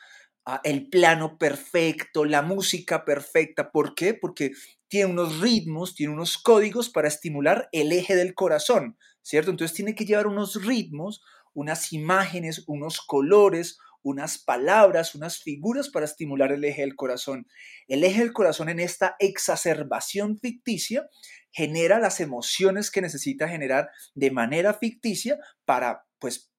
el 0.64 0.88
plano 0.88 1.38
perfecto, 1.38 2.24
la 2.24 2.42
música 2.42 3.04
perfecta. 3.04 3.70
¿Por 3.70 3.94
qué? 3.94 4.14
Porque 4.14 4.52
tiene 4.88 5.10
unos 5.10 5.40
ritmos, 5.40 5.94
tiene 5.94 6.12
unos 6.14 6.38
códigos 6.38 6.88
para 6.88 7.08
estimular 7.08 7.68
el 7.72 7.92
eje 7.92 8.16
del 8.16 8.34
corazón, 8.34 8.96
¿cierto? 9.22 9.50
Entonces 9.50 9.76
tiene 9.76 9.94
que 9.94 10.06
llevar 10.06 10.26
unos 10.26 10.64
ritmos, 10.64 11.22
unas 11.52 11.92
imágenes, 11.92 12.64
unos 12.66 13.00
colores, 13.00 13.78
unas 14.02 14.38
palabras, 14.38 15.14
unas 15.14 15.38
figuras 15.38 15.90
para 15.90 16.06
estimular 16.06 16.52
el 16.52 16.64
eje 16.64 16.82
del 16.82 16.96
corazón. 16.96 17.46
El 17.88 18.04
eje 18.04 18.20
del 18.20 18.32
corazón 18.32 18.68
en 18.68 18.80
esta 18.80 19.16
exacerbación 19.18 20.38
ficticia 20.38 21.08
genera 21.50 21.98
las 21.98 22.20
emociones 22.20 22.90
que 22.90 23.02
necesita 23.02 23.48
generar 23.48 23.90
de 24.14 24.30
manera 24.30 24.72
ficticia 24.74 25.38
para, 25.64 26.06
pues, 26.18 26.50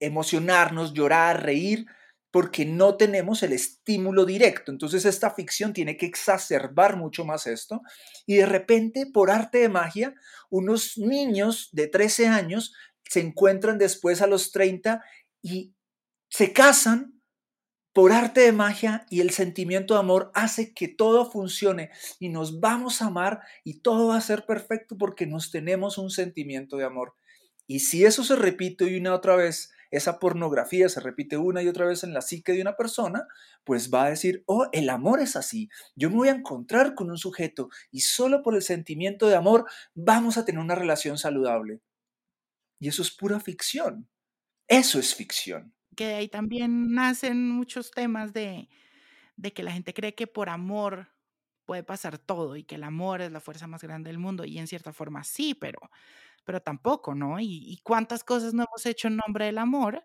emocionarnos, 0.00 0.94
llorar, 0.94 1.44
reír, 1.44 1.86
porque 2.32 2.64
no 2.64 2.96
tenemos 2.96 3.42
el 3.42 3.52
estímulo 3.52 4.24
directo. 4.24 4.72
Entonces 4.72 5.04
esta 5.04 5.30
ficción 5.30 5.72
tiene 5.72 5.96
que 5.96 6.06
exacerbar 6.06 6.96
mucho 6.96 7.24
más 7.24 7.46
esto. 7.46 7.82
Y 8.26 8.36
de 8.36 8.46
repente, 8.46 9.06
por 9.06 9.30
arte 9.30 9.58
de 9.58 9.68
magia, 9.68 10.14
unos 10.50 10.96
niños 10.96 11.68
de 11.72 11.86
13 11.86 12.26
años 12.26 12.74
se 13.04 13.20
encuentran 13.20 13.78
después 13.78 14.22
a 14.22 14.26
los 14.26 14.50
30 14.50 15.04
y 15.42 15.74
se 16.30 16.54
casan 16.54 17.20
por 17.92 18.12
arte 18.12 18.40
de 18.40 18.52
magia 18.52 19.06
y 19.10 19.20
el 19.20 19.30
sentimiento 19.30 19.92
de 19.92 20.00
amor 20.00 20.30
hace 20.34 20.72
que 20.72 20.88
todo 20.88 21.30
funcione 21.30 21.90
y 22.18 22.30
nos 22.30 22.60
vamos 22.60 23.02
a 23.02 23.08
amar 23.08 23.40
y 23.64 23.80
todo 23.80 24.08
va 24.08 24.16
a 24.16 24.22
ser 24.22 24.46
perfecto 24.46 24.96
porque 24.96 25.26
nos 25.26 25.50
tenemos 25.50 25.98
un 25.98 26.08
sentimiento 26.08 26.78
de 26.78 26.84
amor. 26.84 27.14
Y 27.66 27.80
si 27.80 28.06
eso 28.06 28.24
se 28.24 28.36
repite 28.36 28.98
una 28.98 29.14
otra 29.14 29.36
vez 29.36 29.70
esa 29.92 30.18
pornografía 30.18 30.88
se 30.88 31.00
repite 31.00 31.36
una 31.36 31.62
y 31.62 31.68
otra 31.68 31.86
vez 31.86 32.02
en 32.02 32.14
la 32.14 32.22
psique 32.22 32.52
de 32.52 32.62
una 32.62 32.76
persona, 32.76 33.28
pues 33.62 33.92
va 33.92 34.06
a 34.06 34.10
decir, 34.10 34.42
oh, 34.46 34.66
el 34.72 34.90
amor 34.90 35.20
es 35.20 35.36
así, 35.36 35.68
yo 35.94 36.10
me 36.10 36.16
voy 36.16 36.28
a 36.28 36.32
encontrar 36.32 36.94
con 36.94 37.10
un 37.10 37.18
sujeto 37.18 37.68
y 37.90 38.00
solo 38.00 38.42
por 38.42 38.54
el 38.54 38.62
sentimiento 38.62 39.28
de 39.28 39.36
amor 39.36 39.66
vamos 39.94 40.38
a 40.38 40.44
tener 40.44 40.60
una 40.60 40.74
relación 40.74 41.18
saludable. 41.18 41.80
Y 42.80 42.88
eso 42.88 43.02
es 43.02 43.12
pura 43.12 43.38
ficción. 43.38 44.08
Eso 44.66 44.98
es 44.98 45.14
ficción. 45.14 45.74
Que 45.94 46.06
de 46.06 46.14
ahí 46.14 46.28
también 46.28 46.94
nacen 46.94 47.50
muchos 47.50 47.90
temas 47.90 48.32
de, 48.32 48.68
de 49.36 49.52
que 49.52 49.62
la 49.62 49.72
gente 49.72 49.92
cree 49.92 50.14
que 50.14 50.26
por 50.26 50.48
amor 50.48 51.12
puede 51.64 51.82
pasar 51.84 52.18
todo 52.18 52.56
y 52.56 52.64
que 52.64 52.76
el 52.76 52.82
amor 52.82 53.20
es 53.20 53.30
la 53.30 53.40
fuerza 53.40 53.66
más 53.66 53.82
grande 53.82 54.08
del 54.08 54.18
mundo 54.18 54.44
y 54.44 54.58
en 54.58 54.66
cierta 54.66 54.92
forma 54.92 55.22
sí, 55.22 55.54
pero 55.54 55.78
pero 56.44 56.60
tampoco, 56.60 57.14
¿no? 57.14 57.38
Y, 57.40 57.80
cuántas 57.84 58.24
cosas 58.24 58.54
no 58.54 58.64
hemos 58.64 58.86
hecho 58.86 59.08
en 59.08 59.16
nombre 59.16 59.46
del 59.46 59.58
amor, 59.58 60.04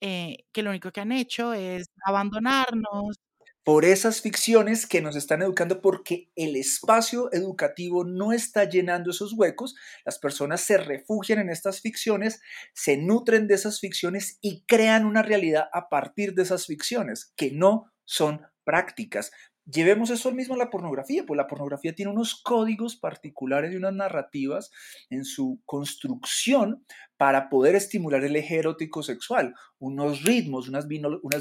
eh, 0.00 0.46
que 0.52 0.62
lo 0.62 0.70
único 0.70 0.92
que 0.92 1.00
han 1.00 1.12
hecho 1.12 1.52
es 1.52 1.86
abandonarnos. 2.04 3.16
Por 3.62 3.84
esas 3.84 4.22
ficciones 4.22 4.86
que 4.86 5.02
nos 5.02 5.16
están 5.16 5.42
educando, 5.42 5.82
porque 5.82 6.32
el 6.34 6.56
espacio 6.56 7.30
educativo 7.32 8.04
no 8.04 8.32
está 8.32 8.64
llenando 8.64 9.10
esos 9.10 9.34
huecos, 9.34 9.76
las 10.04 10.18
personas 10.18 10.62
se 10.62 10.78
refugian 10.78 11.38
en 11.40 11.50
estas 11.50 11.82
ficciones, 11.82 12.40
se 12.72 12.96
nutren 12.96 13.46
de 13.46 13.54
esas 13.54 13.78
ficciones 13.78 14.38
y 14.40 14.64
crean 14.66 15.04
una 15.04 15.22
realidad 15.22 15.68
a 15.74 15.90
partir 15.90 16.34
de 16.34 16.42
esas 16.42 16.66
ficciones, 16.66 17.32
que 17.36 17.50
no 17.52 17.92
son 18.04 18.40
prácticas. 18.64 19.30
Llevemos 19.70 20.10
eso 20.10 20.32
mismo 20.32 20.54
a 20.54 20.58
la 20.58 20.70
pornografía, 20.70 21.24
pues 21.26 21.36
la 21.36 21.46
pornografía 21.46 21.94
tiene 21.94 22.10
unos 22.10 22.34
códigos 22.42 22.96
particulares 22.96 23.72
y 23.72 23.76
unas 23.76 23.92
narrativas 23.92 24.70
en 25.10 25.24
su 25.24 25.60
construcción 25.64 26.84
para 27.16 27.48
poder 27.50 27.76
estimular 27.76 28.24
el 28.24 28.34
eje 28.34 28.56
erótico 28.56 29.02
sexual, 29.02 29.54
unos 29.78 30.22
ritmos, 30.22 30.68
unas, 30.68 30.88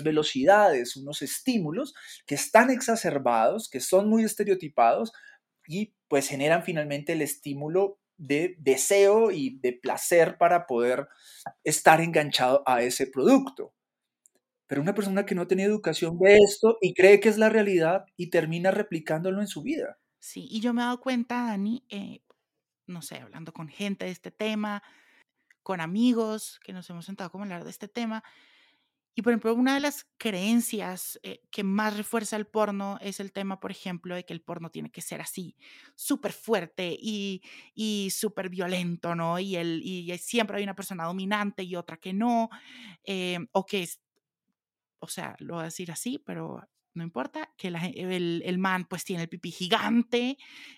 velocidades, 0.04 0.98
unos 0.98 1.22
estímulos 1.22 1.96
que 2.28 2.36
están 2.36 2.70
exacerbados, 2.70 3.70
que 3.70 3.80
son 3.80 4.10
muy 4.10 4.24
estereotipados 4.24 5.12
y 5.68 5.96
pues 6.08 6.28
generan 6.28 6.64
finalmente 6.64 7.14
el 7.14 7.22
estímulo 7.22 8.00
de 8.18 8.56
deseo 8.60 9.32
y 9.32 9.60
de 9.60 9.74
placer 9.74 10.38
para 10.38 10.68
poder 10.68 11.08
estar 11.64 12.02
enganchado 12.02 12.64
a 12.66 12.82
ese 12.82 13.08
producto. 13.08 13.74
Pero 14.70 14.84
una 14.84 14.94
persona 14.94 15.26
que 15.26 15.34
no 15.34 15.48
tiene 15.48 15.64
educación 15.64 16.20
ve 16.20 16.38
esto 16.38 16.78
y 16.80 16.94
cree 16.94 17.20
que 17.20 17.28
es 17.28 17.40
la 17.40 17.50
realidad 17.50 18.06
y 18.16 18.30
termina 18.30 18.70
replicándolo 18.70 19.42
en 19.42 19.48
su 19.48 19.64
vida. 19.64 19.98
Sí, 20.20 20.48
y 20.52 20.60
yo 20.62 20.76
me 20.76 20.84
he 20.84 20.86
dado 20.86 21.02
cuenta, 21.02 21.48
Dani, 21.48 21.84
eh, 21.90 22.22
no 22.86 23.02
sé, 23.02 23.16
hablando 23.16 23.52
con 23.52 23.68
gente 23.68 24.06
de 24.06 24.12
este 24.12 24.30
tema, 24.30 24.84
con 25.64 25.82
amigos 25.82 26.60
que 26.64 26.72
nos 26.72 26.88
hemos 26.92 27.08
sentado 27.08 27.32
como 27.32 27.46
a 27.46 27.48
hablar 27.48 27.64
de 27.64 27.72
este 27.72 27.88
tema. 27.88 28.24
Y 29.16 29.24
por 29.24 29.34
ejemplo, 29.34 29.56
una 29.56 29.74
de 29.74 29.80
las 29.80 30.08
creencias 30.20 31.20
eh, 31.24 31.42
que 31.50 31.64
más 31.64 31.98
refuerza 31.98 32.36
el 32.36 32.46
porno 32.46 33.00
es 33.02 33.20
el 33.20 33.32
tema, 33.32 33.60
por 33.60 33.72
ejemplo, 33.72 34.14
de 34.14 34.24
que 34.24 34.34
el 34.34 34.42
porno 34.44 34.70
tiene 34.70 34.92
que 34.92 35.02
ser 35.02 35.20
así, 35.20 35.58
súper 35.96 36.32
fuerte 36.32 36.96
y, 36.96 37.42
y 37.74 38.12
súper 38.12 38.50
violento, 38.50 39.16
¿no? 39.16 39.40
Y, 39.40 39.56
el, 39.56 39.82
y 39.84 40.16
siempre 40.20 40.58
hay 40.58 40.64
una 40.64 40.76
persona 40.76 41.06
dominante 41.06 41.64
y 41.64 41.76
otra 41.76 41.98
que 41.98 42.14
no, 42.14 42.50
eh, 43.04 43.40
o 43.52 43.66
que 43.66 43.82
es, 43.82 44.00
o 45.00 45.08
sea, 45.08 45.36
lo 45.40 45.56
voy 45.56 45.62
a 45.62 45.66
decir 45.66 45.92
así, 45.92 46.20
pero 46.20 46.62
no 46.94 47.04
importa, 47.04 47.54
que 47.58 47.68
el, 47.70 48.42
el, 48.44 48.58
man 48.58 48.86
pues 48.86 49.04
tiene 49.04 49.24
el 49.24 49.30
pipí 49.30 49.52
gigante 49.52 50.38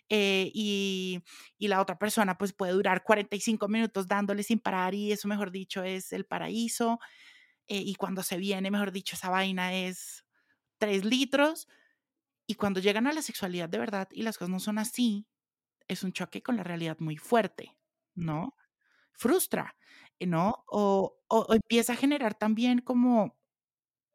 eh, 0.09 0.51
y, 0.53 1.23
y, 1.57 1.67
la 1.67 1.81
otra 1.81 1.97
persona 1.97 2.37
pues 2.37 2.53
puede 2.53 2.73
durar 2.73 3.03
45 3.03 3.67
minutos 3.67 4.07
dándole 4.07 4.43
sin 4.43 4.59
parar 4.59 4.93
y 4.93 5.11
eso 5.11 5.27
mejor 5.27 5.51
dicho 5.51 5.83
es 5.83 6.11
el 6.13 6.25
paraíso 6.25 6.99
eh, 7.67 7.81
y 7.83 7.95
cuando 7.95 8.23
se 8.23 8.37
viene 8.37 8.71
mejor 8.71 8.91
dicho 8.91 9.15
esa 9.15 9.29
vaina 9.29 9.73
es 9.73 10.25
3 10.79 11.05
litros 11.05 11.67
y 12.45 12.55
cuando 12.55 12.81
llegan 12.81 13.07
a 13.07 13.13
la 13.13 13.21
sexualidad 13.21 13.69
de 13.69 13.79
verdad 13.79 14.09
y 14.11 14.23
las 14.23 14.37
cosas 14.37 14.51
no 14.51 14.59
son 14.59 14.77
así, 14.77 15.25
es 15.87 16.03
un 16.03 16.11
choque 16.11 16.43
con 16.43 16.57
la 16.57 16.63
realidad 16.63 16.97
muy 16.99 17.17
fuerte, 17.17 17.77
¿no? 18.13 18.55
Frustra, 19.13 19.77
¿no? 20.19 20.63
O, 20.67 21.17
o, 21.27 21.39
o 21.39 21.53
empieza 21.53 21.93
a 21.93 21.95
generar 21.95 22.35
también 22.35 22.79
como 22.79 23.40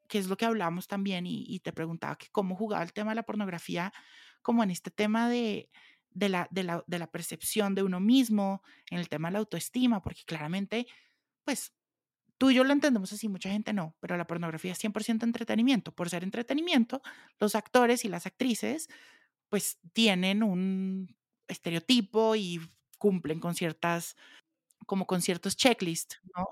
que 0.06 0.18
es 0.18 0.26
lo 0.28 0.36
que 0.36 0.44
hablamos 0.44 0.88
también, 0.88 1.26
y, 1.26 1.60
te 1.60 1.72
preguntaba 1.72 2.16
que 2.16 2.28
cómo 2.32 2.56
jugaba 2.56 2.82
el 2.82 2.92
tema 2.92 3.12
de 3.12 3.16
la 3.16 3.24
pornografía, 3.24 3.92
como 4.42 4.62
en 4.62 4.70
este 4.70 4.90
tema 4.90 5.28
de, 5.28 5.70
la, 6.12 6.48
de 6.50 6.98
la 6.98 7.10
percepción 7.10 7.74
de 7.74 7.82
uno 7.82 8.00
mismo, 8.00 8.62
en 8.90 8.98
el 8.98 9.08
tema 9.08 9.28
de 9.28 9.34
la 9.34 9.38
autoestima, 9.40 10.02
porque 10.02 10.22
claramente, 10.24 10.86
pues 11.44 11.72
tú 12.38 12.50
y 12.50 12.54
yo 12.54 12.64
lo 12.64 12.72
entendemos 12.72 13.12
así, 13.12 13.28
mucha 13.28 13.50
gente 13.50 13.72
no, 13.72 13.96
pero 14.00 14.16
la 14.16 14.26
pornografía 14.26 14.72
es 14.72 14.82
100% 14.82 15.24
entretenimiento. 15.24 15.92
Por 15.92 16.10
ser 16.10 16.24
entretenimiento, 16.24 17.02
los 17.38 17.54
actores 17.54 18.04
y 18.04 18.08
las 18.08 18.26
actrices, 18.26 18.88
pues 19.48 19.78
tienen 19.92 20.42
un 20.42 21.16
estereotipo 21.48 22.36
y 22.36 22.60
cumplen 22.98 23.40
con 23.40 23.54
ciertas, 23.54 24.16
como 24.86 25.06
con 25.06 25.22
ciertos 25.22 25.56
checklists, 25.56 26.20
¿no? 26.36 26.46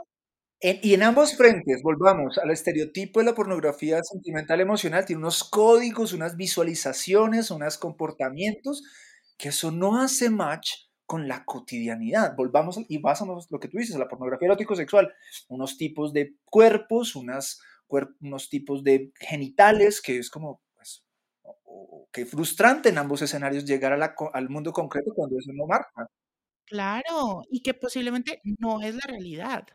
Y 0.83 0.95
en 0.95 1.03
ambos 1.03 1.37
frentes, 1.37 1.83
volvamos 1.83 2.39
al 2.39 2.51
estereotipo 2.51 3.21
de 3.21 3.27
la 3.27 3.35
pornografía 3.35 4.03
sentimental 4.03 4.63
emocional, 4.63 5.05
tiene 5.05 5.21
unos 5.21 5.45
códigos, 5.45 6.15
unas 6.15 6.37
visualizaciones, 6.37 7.51
unos 7.51 7.77
comportamientos, 7.77 8.83
que 9.37 9.51
eso 9.51 9.71
no 9.71 10.01
hace 10.01 10.31
match 10.31 10.71
con 11.05 11.29
la 11.29 11.45
cotidianidad. 11.45 12.35
Volvamos 12.35 12.81
y 12.89 12.97
basamos 12.97 13.47
lo 13.51 13.61
que 13.61 13.69
tú 13.69 13.77
dices, 13.77 13.97
la 13.97 14.09
pornografía 14.09 14.47
erótico-sexual, 14.47 15.13
unos 15.49 15.77
tipos 15.77 16.15
de 16.15 16.35
cuerpos, 16.47 17.15
unas, 17.15 17.61
unos 18.23 18.49
tipos 18.49 18.83
de 18.83 19.13
genitales, 19.21 20.01
que 20.01 20.17
es 20.17 20.31
como, 20.31 20.63
pues, 20.75 21.05
que 22.11 22.25
frustrante 22.25 22.89
en 22.89 22.97
ambos 22.97 23.21
escenarios 23.21 23.67
llegar 23.67 23.93
al 24.33 24.49
mundo 24.49 24.73
concreto 24.73 25.13
cuando 25.15 25.39
eso 25.39 25.51
no 25.53 25.67
marca. 25.67 26.09
Claro, 26.65 27.43
y 27.51 27.61
que 27.61 27.75
posiblemente 27.75 28.41
no 28.59 28.81
es 28.81 28.95
la 28.95 29.05
realidad. 29.07 29.67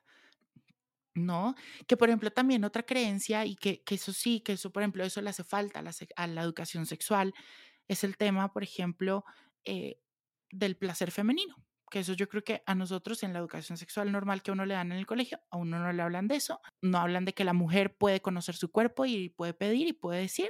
¿No? 1.13 1.56
Que, 1.88 1.98
por 1.98 2.10
ejemplo, 2.10 2.32
también 2.32 2.63
otra 2.63 2.84
creencia, 2.84 3.46
y 3.46 3.56
que, 3.56 3.84
que 3.84 3.96
eso 3.96 4.13
sí, 4.13 4.42
que 4.42 4.54
eso, 4.54 4.72
por 4.72 4.84
ejemplo, 4.84 5.04
eso 5.04 5.22
le 5.22 5.30
hace 5.30 5.44
falta 5.44 5.80
a 5.80 5.82
la, 5.84 5.92
a 6.16 6.28
la 6.28 6.42
educación 6.42 6.86
sexual, 6.86 7.34
es 7.88 8.04
el 8.04 8.18
tema, 8.18 8.54
por 8.54 8.63
ejemplo, 8.63 9.25
eh, 9.66 10.00
del 10.51 10.78
placer 10.78 11.12
femenino. 11.12 11.56
Que 11.92 12.00
eso 12.00 12.13
yo 12.13 12.30
creo 12.30 12.44
que 12.44 12.62
a 12.68 12.75
nosotros 12.75 13.24
en 13.24 13.34
la 13.34 13.39
educación 13.39 13.78
sexual 13.78 14.12
normal 14.12 14.44
que 14.44 14.51
a 14.51 14.54
uno 14.54 14.66
le 14.66 14.75
dan 14.75 14.92
en 14.92 15.00
el 15.00 15.08
colegio, 15.08 15.39
a 15.50 15.58
uno 15.58 15.80
no 15.80 15.92
le 15.92 16.04
hablan 16.04 16.28
de 16.28 16.36
eso, 16.36 16.62
no 16.82 17.00
hablan 17.00 17.26
de 17.26 17.34
que 17.34 17.43
la 17.43 17.54
mujer 17.54 17.98
puede 17.98 18.22
conocer 18.22 18.56
su 18.56 18.72
cuerpo 18.72 19.06
y 19.06 19.30
puede 19.30 19.56
pedir 19.56 19.88
y 19.88 19.93
puede 19.93 20.22
decir. 20.22 20.50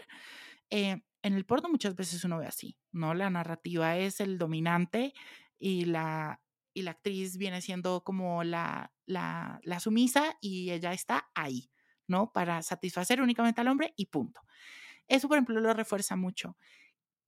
Eh, 0.69 1.01
en 1.21 1.33
el 1.33 1.45
porno 1.45 1.69
muchas 1.69 1.95
veces 1.95 2.23
uno 2.25 2.39
ve 2.39 2.47
así, 2.47 2.77
¿no? 2.91 3.13
La 3.13 3.29
narrativa 3.29 3.97
es 3.97 4.19
el 4.19 4.37
dominante 4.37 5.13
y 5.57 5.85
la, 5.85 6.41
y 6.79 6.81
la 6.81 6.91
actriz 6.91 7.37
viene 7.37 7.61
siendo 7.61 8.03
como 8.03 8.43
la, 8.43 8.93
la, 9.05 9.79
sumisa 9.79 10.37
y 10.39 10.71
ella 10.71 10.93
está 10.93 11.29
ahí, 11.35 11.69
¿no? 12.07 12.31
Para 12.31 12.61
satisfacer 12.61 13.21
únicamente 13.21 13.59
al 13.59 13.67
hombre 13.67 13.93
y 13.97 14.05
punto. 14.05 14.41
Eso, 15.07 15.27
por 15.27 15.37
ejemplo, 15.37 15.59
lo 15.59 15.73
refuerza 15.73 16.15
mucho. 16.15 16.57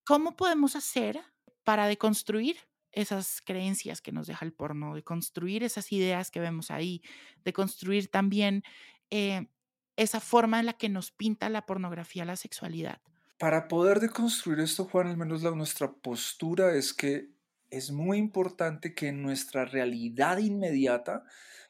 ¿Cómo 0.06 0.36
podemos 0.38 0.76
hacer 0.76 1.20
para 1.64 1.88
deconstruir 1.88 2.58
esas 2.92 3.42
creencias 3.42 4.02
que 4.02 4.12
nos 4.12 4.28
deja 4.28 4.46
el 4.46 4.54
porno, 4.54 4.96
de 4.96 5.04
construir 5.04 5.64
esas 5.64 5.92
ideas 5.92 6.32
que 6.32 6.40
vemos 6.40 6.72
ahí, 6.72 7.02
de 7.44 7.54
construir 7.54 8.10
también 8.10 8.64
eh, 9.10 9.48
esa 9.98 10.20
forma 10.20 10.60
en 10.60 10.66
la 10.66 10.74
que 10.74 10.90
nos 10.90 11.12
pinta 11.12 11.50
la 11.50 11.66
pornografía 11.66 12.24
la 12.24 12.38
sexualidad? 12.38 13.02
Para 13.38 13.68
poder 13.68 14.00
deconstruir 14.00 14.60
esto, 14.60 14.86
Juan, 14.86 15.08
al 15.08 15.18
menos 15.18 15.44
la, 15.44 15.52
nuestra 15.52 15.92
postura 15.92 16.76
es 16.76 16.94
que 16.94 17.41
es 17.72 17.92
muy 17.92 18.18
importante 18.18 18.94
que 18.94 19.08
en 19.08 19.24
nuestra 19.24 19.66
realidad 19.66 20.38
inmediata 20.38 21.24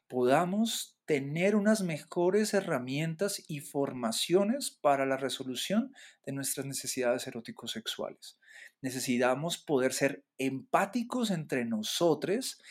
podamos 0.07 0.97
tener 1.05 1.55
unas 1.55 1.83
mejores 1.83 2.53
herramientas 2.53 3.41
y 3.47 3.61
formaciones 3.61 4.71
para 4.71 5.05
la 5.05 5.15
resolución 5.15 5.93
de 6.25 6.33
nuestras 6.33 6.65
necesidades 6.65 7.27
eróticos 7.27 7.71
sexuales. 7.71 8.37
Necesitamos 8.81 9.57
poder 9.57 9.93
ser 9.93 10.25
empáticos 10.37 11.31
entre 11.31 11.65
nosotros 11.65 12.61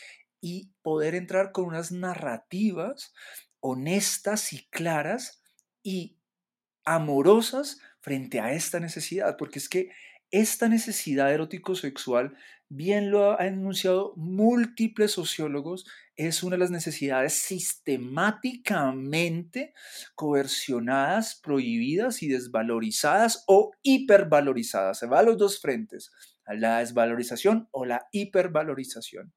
y 0.40 0.72
poder 0.82 1.14
entrar 1.14 1.52
con 1.52 1.66
unas 1.66 1.92
narrativas 1.92 3.14
honestas 3.60 4.52
y 4.52 4.66
claras 4.70 5.42
y 5.82 6.16
amorosas 6.84 7.80
frente 8.00 8.40
a 8.40 8.52
esta 8.52 8.80
necesidad, 8.80 9.36
porque 9.36 9.58
es 9.58 9.68
que 9.68 9.90
esta 10.30 10.68
necesidad 10.68 11.32
erótico-sexual, 11.32 12.36
bien 12.68 13.10
lo 13.10 13.40
han 13.40 13.54
enunciado 13.54 14.12
múltiples 14.16 15.12
sociólogos, 15.12 15.86
es 16.16 16.42
una 16.42 16.56
de 16.56 16.60
las 16.60 16.70
necesidades 16.70 17.34
sistemáticamente 17.34 19.74
coercionadas, 20.14 21.40
prohibidas 21.42 22.22
y 22.22 22.28
desvalorizadas 22.28 23.44
o 23.46 23.72
hipervalorizadas. 23.82 24.98
Se 24.98 25.06
va 25.06 25.20
a 25.20 25.24
los 25.24 25.38
dos 25.38 25.60
frentes, 25.60 26.10
a 26.44 26.54
la 26.54 26.78
desvalorización 26.78 27.68
o 27.72 27.84
la 27.84 28.06
hipervalorización. 28.12 29.32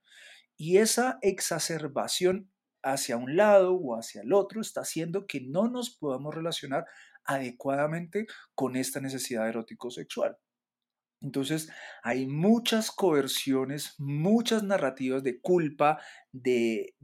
Y 0.58 0.78
esa 0.78 1.18
exacerbación 1.22 2.52
hacia 2.84 3.18
un 3.18 3.36
lado 3.36 3.76
o 3.76 3.98
hacia 3.98 4.22
el 4.22 4.34
otro 4.34 4.62
está 4.62 4.82
haciendo 4.82 5.26
que 5.26 5.42
no 5.42 5.70
nos 5.70 5.90
podamos 5.90 6.36
relacionar 6.36 6.86
adecuadamente 7.24 8.28
con 8.54 8.76
esta 8.76 9.00
necesidad 9.00 9.48
erótico-sexual. 9.48 10.38
Entonces, 11.24 11.70
hay 12.04 12.28
muchas 12.28 12.92
coerciones, 12.92 13.96
muchas 13.98 14.62
narrativas 14.62 15.24
de 15.24 15.40
culpa, 15.40 16.00
de... 16.32 16.96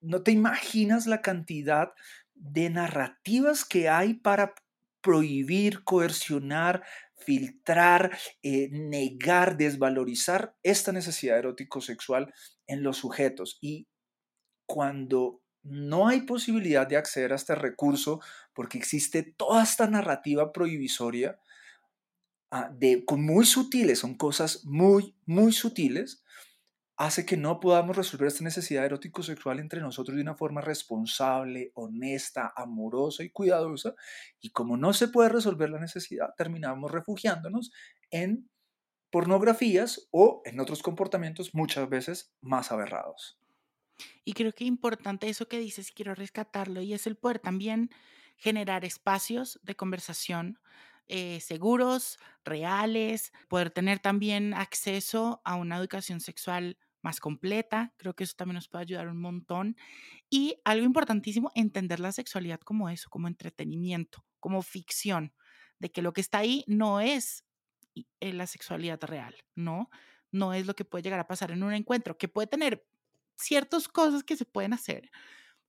No 0.00 0.22
te 0.22 0.30
imaginas 0.30 1.06
la 1.06 1.22
cantidad 1.22 1.92
de 2.34 2.70
narrativas 2.70 3.64
que 3.64 3.88
hay 3.88 4.14
para 4.14 4.54
prohibir, 5.00 5.84
coercionar, 5.84 6.84
filtrar, 7.16 8.16
eh, 8.42 8.68
negar, 8.70 9.56
desvalorizar 9.56 10.54
esta 10.62 10.92
necesidad 10.92 11.38
erótico-sexual 11.38 12.32
en 12.66 12.82
los 12.82 12.98
sujetos. 12.98 13.58
Y 13.62 13.88
cuando 14.66 15.40
no 15.62 16.08
hay 16.08 16.20
posibilidad 16.22 16.86
de 16.86 16.96
acceder 16.96 17.32
a 17.32 17.36
este 17.36 17.54
recurso 17.54 18.20
porque 18.52 18.78
existe 18.78 19.22
toda 19.22 19.62
esta 19.62 19.86
narrativa 19.86 20.52
prohibisoria, 20.52 21.40
de, 22.74 23.04
con 23.04 23.24
muy 23.24 23.44
sutiles, 23.44 23.98
son 23.98 24.14
cosas 24.16 24.64
muy, 24.64 25.14
muy 25.26 25.52
sutiles, 25.52 26.22
hace 26.96 27.26
que 27.26 27.36
no 27.36 27.60
podamos 27.60 27.96
resolver 27.96 28.28
esta 28.28 28.44
necesidad 28.44 28.84
erótico-sexual 28.84 29.60
entre 29.60 29.80
nosotros 29.80 30.16
de 30.16 30.22
una 30.22 30.34
forma 30.34 30.62
responsable, 30.62 31.70
honesta, 31.74 32.52
amorosa 32.56 33.22
y 33.22 33.30
cuidadosa. 33.30 33.94
Y 34.40 34.50
como 34.50 34.76
no 34.76 34.92
se 34.94 35.08
puede 35.08 35.28
resolver 35.28 35.68
la 35.68 35.78
necesidad, 35.78 36.34
terminamos 36.36 36.90
refugiándonos 36.90 37.70
en 38.10 38.48
pornografías 39.10 40.08
o 40.10 40.42
en 40.46 40.58
otros 40.58 40.82
comportamientos 40.82 41.54
muchas 41.54 41.88
veces 41.88 42.32
más 42.40 42.72
aberrados. 42.72 43.38
Y 44.24 44.32
creo 44.32 44.52
que 44.52 44.64
importante 44.64 45.28
eso 45.28 45.48
que 45.48 45.58
dices, 45.58 45.92
quiero 45.92 46.14
rescatarlo, 46.14 46.80
y 46.82 46.92
es 46.94 47.06
el 47.06 47.16
poder 47.16 47.38
también 47.38 47.90
generar 48.36 48.84
espacios 48.84 49.60
de 49.62 49.76
conversación 49.76 50.58
eh, 51.08 51.40
seguros, 51.40 52.18
reales, 52.44 53.32
poder 53.48 53.70
tener 53.70 53.98
también 53.98 54.54
acceso 54.54 55.40
a 55.44 55.54
una 55.56 55.76
educación 55.76 56.20
sexual 56.20 56.78
más 57.02 57.20
completa. 57.20 57.94
Creo 57.96 58.14
que 58.14 58.24
eso 58.24 58.34
también 58.36 58.56
nos 58.56 58.68
puede 58.68 58.82
ayudar 58.82 59.08
un 59.08 59.20
montón. 59.20 59.76
Y 60.28 60.56
algo 60.64 60.84
importantísimo, 60.84 61.52
entender 61.54 62.00
la 62.00 62.12
sexualidad 62.12 62.60
como 62.60 62.88
eso, 62.88 63.08
como 63.10 63.28
entretenimiento, 63.28 64.24
como 64.40 64.62
ficción, 64.62 65.32
de 65.78 65.92
que 65.92 66.02
lo 66.02 66.12
que 66.12 66.20
está 66.20 66.38
ahí 66.38 66.64
no 66.66 67.00
es 67.00 67.44
eh, 68.20 68.32
la 68.32 68.46
sexualidad 68.46 69.02
real, 69.04 69.34
¿no? 69.54 69.88
No 70.32 70.52
es 70.52 70.66
lo 70.66 70.74
que 70.74 70.84
puede 70.84 71.02
llegar 71.02 71.20
a 71.20 71.28
pasar 71.28 71.50
en 71.52 71.62
un 71.62 71.72
encuentro, 71.72 72.18
que 72.18 72.28
puede 72.28 72.46
tener 72.46 72.84
ciertas 73.36 73.88
cosas 73.88 74.24
que 74.24 74.36
se 74.36 74.44
pueden 74.44 74.72
hacer, 74.72 75.10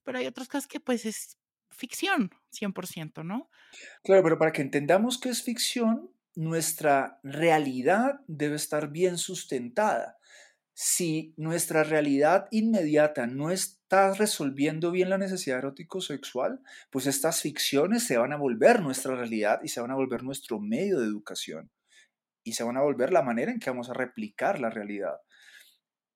pero 0.03 0.19
hay 0.19 0.27
otras 0.27 0.47
cosas 0.47 0.67
que 0.67 0.79
pues 0.79 1.05
es 1.05 1.37
ficción, 1.71 2.31
100%, 2.51 3.23
¿no? 3.23 3.49
Claro, 4.03 4.23
pero 4.23 4.37
para 4.37 4.51
que 4.51 4.61
entendamos 4.61 5.19
que 5.19 5.29
es 5.29 5.43
ficción, 5.43 6.11
nuestra 6.35 7.19
realidad 7.23 8.21
debe 8.27 8.55
estar 8.55 8.89
bien 8.89 9.17
sustentada. 9.17 10.17
Si 10.73 11.33
nuestra 11.37 11.83
realidad 11.83 12.47
inmediata 12.51 13.25
no 13.25 13.49
está 13.49 14.13
resolviendo 14.13 14.91
bien 14.91 15.09
la 15.09 15.17
necesidad 15.17 15.57
erótico-sexual, 15.57 16.61
pues 16.91 17.07
estas 17.07 17.41
ficciones 17.41 18.05
se 18.05 18.17
van 18.17 18.33
a 18.33 18.37
volver 18.37 18.81
nuestra 18.81 19.15
realidad 19.15 19.59
y 19.63 19.69
se 19.69 19.81
van 19.81 19.89
a 19.89 19.95
volver 19.95 20.23
nuestro 20.23 20.59
medio 20.59 20.99
de 20.99 21.07
educación 21.07 21.71
y 22.43 22.53
se 22.53 22.63
van 22.63 22.77
a 22.77 22.81
volver 22.81 23.11
la 23.11 23.23
manera 23.23 23.51
en 23.51 23.59
que 23.59 23.69
vamos 23.69 23.89
a 23.89 23.93
replicar 23.93 24.59
la 24.59 24.69
realidad. 24.69 25.15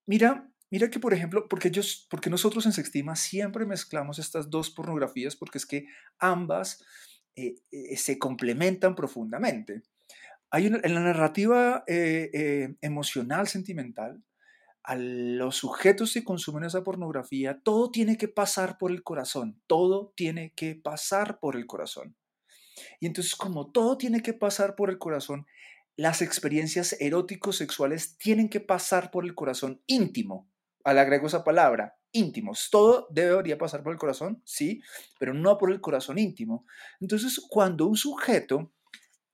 Mira, 0.06 0.50
mira 0.72 0.90
que 0.90 1.00
por 1.00 1.14
ejemplo, 1.14 1.48
porque, 1.48 1.68
ellos, 1.68 2.08
porque 2.10 2.30
nosotros 2.30 2.66
en 2.66 2.72
Sextima 2.72 3.16
siempre 3.16 3.66
mezclamos 3.66 4.18
estas 4.18 4.50
dos 4.50 4.72
pornografías 4.72 5.36
porque 5.36 5.60
es 5.60 5.66
que 5.66 5.86
ambas 6.18 6.84
eh, 7.36 7.56
eh, 7.72 7.98
se 7.98 8.18
complementan 8.18 8.96
profundamente. 8.96 9.84
Hay 10.50 10.68
en 10.68 10.94
la 10.94 11.00
narrativa 11.00 11.84
eh, 11.88 12.76
emocional, 12.82 13.48
sentimental, 13.48 14.22
a 14.84 14.96
los 14.96 15.58
sujetos 15.58 16.14
que 16.14 16.24
consumen 16.24 16.64
esa 16.64 16.84
pornografía, 16.84 17.62
todo 17.64 17.92
tiene 17.92 18.18
que 18.18 18.28
pasar 18.28 18.78
por 18.78 18.92
el 18.92 19.04
corazón, 19.04 19.62
todo 19.68 20.12
tiene 20.16 20.54
que 20.56 20.76
pasar 20.76 21.40
por 21.40 21.56
el 21.56 21.68
corazón. 21.68 22.16
Y 23.00 23.06
entonces 23.06 23.36
como 23.36 23.72
todo 23.72 23.98
tiene 23.98 24.22
que 24.22 24.34
pasar 24.34 24.76
por 24.76 24.90
el 24.90 24.98
corazón, 24.98 25.46
las 25.96 26.22
experiencias 26.22 26.96
eróticos 27.00 27.58
sexuales 27.58 28.18
tienen 28.18 28.50
que 28.50 28.60
pasar 28.60 29.12
por 29.12 29.24
el 29.24 29.36
corazón 29.36 29.82
íntimo. 29.86 30.51
Al 30.84 30.98
agrego 30.98 31.28
esa 31.28 31.44
palabra, 31.44 31.98
íntimos. 32.12 32.70
Todo 32.72 33.08
debería 33.10 33.58
pasar 33.58 33.84
por 33.84 33.94
el 33.94 34.00
corazón, 34.00 34.42
sí, 34.46 34.82
pero 35.20 35.34
no 35.34 35.58
por 35.58 35.72
el 35.72 35.82
corazón 35.82 36.18
íntimo. 36.18 36.66
Entonces, 37.00 37.40
cuando 37.50 37.88
un 37.88 37.96
sujeto 37.96 38.72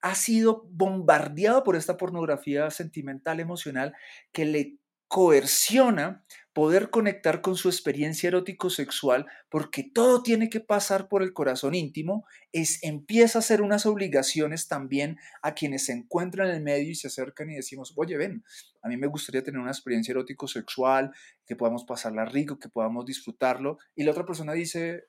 ha 0.01 0.15
sido 0.15 0.67
bombardeado 0.69 1.63
por 1.63 1.75
esta 1.75 1.97
pornografía 1.97 2.69
sentimental, 2.69 3.39
emocional, 3.39 3.93
que 4.31 4.45
le 4.45 4.77
coerciona 5.07 6.23
poder 6.57 6.89
conectar 6.89 7.41
con 7.41 7.55
su 7.55 7.69
experiencia 7.69 8.29
erótico-sexual 8.29 9.27
porque 9.47 9.83
todo 9.83 10.23
tiene 10.23 10.49
que 10.49 10.59
pasar 10.59 11.07
por 11.07 11.21
el 11.21 11.31
corazón 11.31 11.75
íntimo, 11.75 12.25
es, 12.51 12.83
empieza 12.83 13.37
a 13.37 13.41
hacer 13.41 13.61
unas 13.61 13.85
obligaciones 13.85 14.67
también 14.67 15.19
a 15.43 15.53
quienes 15.53 15.85
se 15.85 15.93
encuentran 15.93 16.49
en 16.49 16.55
el 16.55 16.63
medio 16.63 16.89
y 16.89 16.95
se 16.95 17.09
acercan 17.09 17.51
y 17.51 17.55
decimos, 17.55 17.93
oye, 17.95 18.17
ven, 18.17 18.43
a 18.81 18.87
mí 18.87 18.97
me 18.97 19.05
gustaría 19.05 19.43
tener 19.43 19.61
una 19.61 19.69
experiencia 19.69 20.13
erótico-sexual, 20.13 21.11
que 21.45 21.55
podamos 21.55 21.83
pasarla 21.83 22.25
rico, 22.25 22.57
que 22.57 22.69
podamos 22.69 23.05
disfrutarlo, 23.05 23.77
y 23.95 24.03
la 24.03 24.09
otra 24.09 24.25
persona 24.25 24.53
dice, 24.53 25.05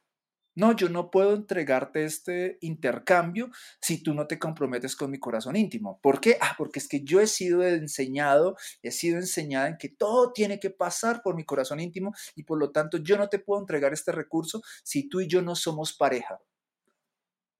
no, 0.59 0.75
yo 0.75 0.88
no 0.88 1.09
puedo 1.12 1.35
entregarte 1.35 2.05
este 2.05 2.59
intercambio 2.62 3.49
si 3.81 4.03
tú 4.03 4.12
no 4.12 4.27
te 4.27 4.40
comprometes 4.40 4.97
con 4.97 5.09
mi 5.09 5.21
corazón 5.21 5.55
íntimo. 5.55 6.01
¿Por 6.03 6.21
qué? 6.21 6.37
Ah, 6.40 6.57
porque 6.59 6.81
es 6.81 6.88
que 6.88 7.05
yo 7.05 7.21
he 7.21 7.29
sido 7.29 7.62
enseñado, 7.62 8.57
he 8.83 8.90
sido 8.90 9.18
enseñada 9.18 9.68
en 9.68 9.79
que 9.79 9.88
todo 9.88 10.33
tiene 10.33 10.59
que 10.59 10.71
pasar 10.71 11.23
por 11.23 11.37
mi 11.37 11.44
corazón 11.44 11.79
íntimo 11.79 12.12
y 12.35 12.42
por 12.42 12.59
lo 12.59 12.73
tanto 12.73 12.99
yo 12.99 13.16
no 13.16 13.29
te 13.29 13.38
puedo 13.38 13.61
entregar 13.61 13.92
este 13.92 14.11
recurso 14.11 14.61
si 14.83 15.09
tú 15.09 15.21
y 15.21 15.29
yo 15.29 15.42
no 15.42 15.55
somos 15.55 15.92
pareja. 15.92 16.40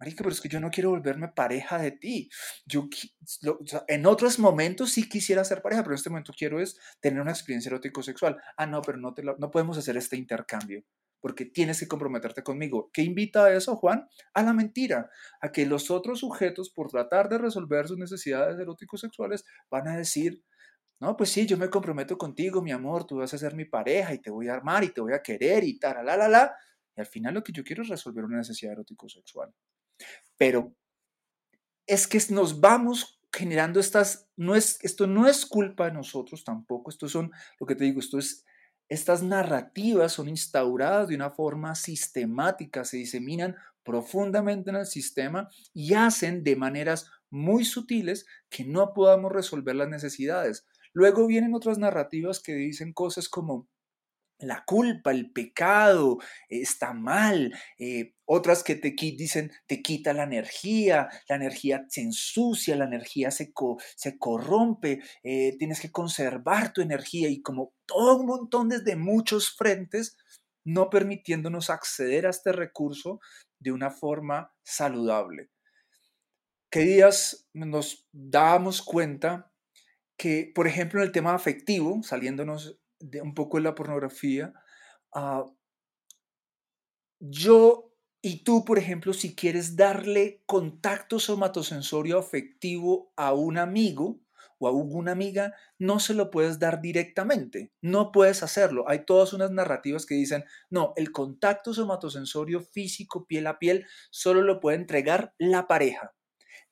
Marica, 0.01 0.25
pero 0.25 0.31
es 0.31 0.41
que 0.41 0.49
yo 0.49 0.59
no 0.59 0.71
quiero 0.71 0.91
volverme 0.91 1.29
pareja 1.29 1.79
de 1.79 1.93
ti. 1.93 2.29
Yo, 2.67 2.89
en 3.87 4.07
otros 4.07 4.41
momentos 4.41 4.91
sí 4.91 5.09
quisiera 5.09 5.45
ser 5.45 5.63
pareja, 5.63 5.83
pero 5.85 5.95
en 5.95 5.99
este 5.99 6.11
momento 6.11 6.33
quiero 6.37 6.61
es 6.61 6.77
tener 6.99 7.21
una 7.21 7.31
experiencia 7.31 7.69
erótico-sexual. 7.69 8.37
Ah, 8.57 8.67
no, 8.67 8.83
pero 8.83 8.99
no, 8.99 9.15
te 9.15 9.23
no 9.23 9.51
podemos 9.53 9.79
hacer 9.79 9.97
este 9.97 10.17
intercambio 10.17 10.83
porque 11.21 11.45
tienes 11.45 11.81
que 11.81 11.89
comprometerte 11.89 12.43
conmigo. 12.43 12.91
¿Qué 12.93 13.03
invita 13.03 13.45
a 13.45 13.55
eso, 13.55 13.77
Juan? 13.77 14.09
A 14.35 14.43
la 14.43 14.53
mentira, 14.53 15.11
a 15.41 15.53
que 15.53 15.67
los 15.67 15.91
otros 15.91 16.21
sujetos, 16.21 16.71
por 16.71 16.91
tratar 16.91 17.29
de 17.29 17.39
resolver 17.39 17.89
sus 17.89 17.99
necesidades 17.99 18.59
eróticos 18.59 19.01
sexuales, 19.01 19.45
van 19.71 19.89
a 19.89 19.97
decir, 19.97 20.43
no, 21.01 21.17
pues 21.17 21.31
sí, 21.31 21.47
yo 21.47 21.57
me 21.57 21.71
comprometo 21.71 22.19
contigo, 22.19 22.61
mi 22.61 22.73
amor, 22.73 23.07
tú 23.07 23.17
vas 23.17 23.33
a 23.33 23.39
ser 23.39 23.55
mi 23.55 23.65
pareja 23.65 24.15
y 24.15 24.19
te 24.19 24.31
voy 24.31 24.49
a 24.49 24.55
armar 24.55 24.83
y 24.85 24.89
te 24.89 25.01
voy 25.01 25.13
a 25.13 25.23
querer 25.23 25.65
y 25.65 25.79
tal, 25.79 26.05
la, 26.05 26.17
la, 26.17 26.29
la. 26.29 26.57
Y 26.97 27.01
al 27.01 27.07
final 27.07 27.35
lo 27.35 27.45
que 27.45 27.53
yo 27.53 27.63
quiero 27.63 27.83
es 27.83 27.89
resolver 27.89 28.25
una 28.25 28.39
necesidad 28.39 28.73
erótico 28.73 29.09
sexual. 29.09 29.55
Pero 30.37 30.75
es 31.87 32.07
que 32.07 32.21
nos 32.31 32.61
vamos 32.61 33.21
generando 33.33 33.79
estas, 33.79 34.29
no 34.37 34.55
es, 34.55 34.79
esto 34.83 35.07
no 35.07 35.29
es 35.29 35.47
culpa 35.47 35.87
de 35.87 35.93
nosotros 35.93 36.45
tampoco, 36.45 36.91
esto 36.91 37.09
son, 37.09 37.31
lo 37.61 37.67
que 37.67 37.75
te 37.75 37.85
digo, 37.85 38.01
esto 38.01 38.19
es 38.19 38.45
estas 38.89 39.23
narrativas 39.23 40.13
son 40.13 40.29
instauradas 40.29 41.09
de 41.09 41.15
una 41.15 41.31
forma 41.31 41.75
sistemática, 41.75 42.85
se 42.85 42.97
diseminan 42.97 43.57
profundamente 43.83 44.71
en 44.71 44.77
el 44.77 44.87
sistema 44.87 45.49
y 45.73 45.95
hacen 45.95 46.43
de 46.45 46.57
maneras 46.57 47.11
muy 47.31 47.65
sutiles 47.65 48.27
que 48.49 48.65
no 48.65 48.93
podamos 48.95 49.33
resolver 49.33 49.77
las 49.77 49.89
necesidades. 49.89 50.67
Luego 50.93 51.27
vienen 51.27 51.55
otras 51.55 51.79
narrativas 51.79 52.41
que 52.41 52.55
dicen 52.55 52.93
cosas 52.93 53.29
como 53.29 53.69
la 54.39 54.65
culpa, 54.65 55.11
el 55.11 55.31
pecado, 55.31 56.19
está 56.49 56.93
mal. 56.93 57.53
Eh, 57.79 58.15
otras 58.25 58.63
que 58.63 58.75
te 58.75 58.91
dicen 58.91 59.51
te 59.67 59.83
quita 59.83 60.13
la 60.13 60.25
energía, 60.25 61.09
la 61.29 61.37
energía 61.37 61.85
se 61.89 62.03
ensucia, 62.03 62.77
la 62.77 62.85
energía 62.85 63.31
se, 63.31 63.53
se 63.97 64.19
corrompe, 64.19 65.01
eh, 65.23 65.57
tienes 65.59 65.81
que 65.81 65.91
conservar 65.91 66.73
tu 66.73 66.81
energía 66.81 67.29
y 67.29 67.43
como 67.43 67.75
todo 67.87 68.17
un 68.19 68.27
montón 68.27 68.69
desde 68.69 68.97
muchos 68.97 69.57
frentes, 69.57 70.17
no 70.65 70.91
permitiéndonos 70.91 71.71
acceder 71.71 72.27
a 72.27 72.31
este 72.31 72.53
recurso 72.53 73.21
de 73.59 73.73
una 73.73 73.91
forma 73.91 74.53
saludable. 74.63 75.51
¿Qué 76.71 76.81
días 76.81 77.49
nos 77.55 78.07
dábamos 78.13 78.83
cuenta 78.83 79.51
que, 80.19 80.53
por 80.55 80.67
ejemplo, 80.67 81.01
en 81.01 81.07
el 81.07 81.13
tema 81.13 81.35
afectivo, 81.35 82.03
saliéndonos 82.03 82.79
de 83.01 83.23
un 83.23 83.35
poco 83.35 83.59
de 83.59 83.65
la 83.65 83.75
pornografía, 83.75 84.53
ah, 85.15 85.45
yo 87.21 87.89
y 88.21 88.43
tú, 88.43 88.65
por 88.65 88.79
ejemplo, 88.79 89.13
si 89.13 89.35
quieres 89.35 89.77
darle 89.77 90.43
contacto 90.47 91.21
somatosensorio 91.21 92.19
afectivo 92.19 93.13
a 93.17 93.33
un 93.33 93.59
amigo 93.59 94.21
o 94.59 94.67
a 94.67 94.71
alguna 94.71 95.13
amiga, 95.13 95.55
no 95.79 96.01
se 96.01 96.15
lo 96.15 96.31
puedes 96.31 96.59
dar 96.59 96.81
directamente, 96.81 97.73
no 97.81 98.11
puedes 98.11 98.43
hacerlo. 98.43 98.89
Hay 98.89 99.05
todas 99.05 99.33
unas 99.33 99.53
narrativas 99.53 100.05
que 100.05 100.17
dicen, 100.17 100.45
no, 100.69 100.95
el 100.97 101.13
contacto 101.13 101.73
somatosensorio 101.73 102.61
físico, 102.61 103.27
piel 103.27 103.47
a 103.47 103.61
piel, 103.61 103.87
solo 104.11 104.43
lo 104.43 104.59
puede 104.59 104.79
entregar 104.79 105.33
la 105.39 105.69
pareja. 105.69 106.13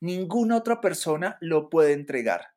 Ninguna 0.01 0.57
otra 0.57 0.81
persona 0.81 1.39
lo 1.41 1.71
puede 1.71 1.93
entregar. 1.93 2.49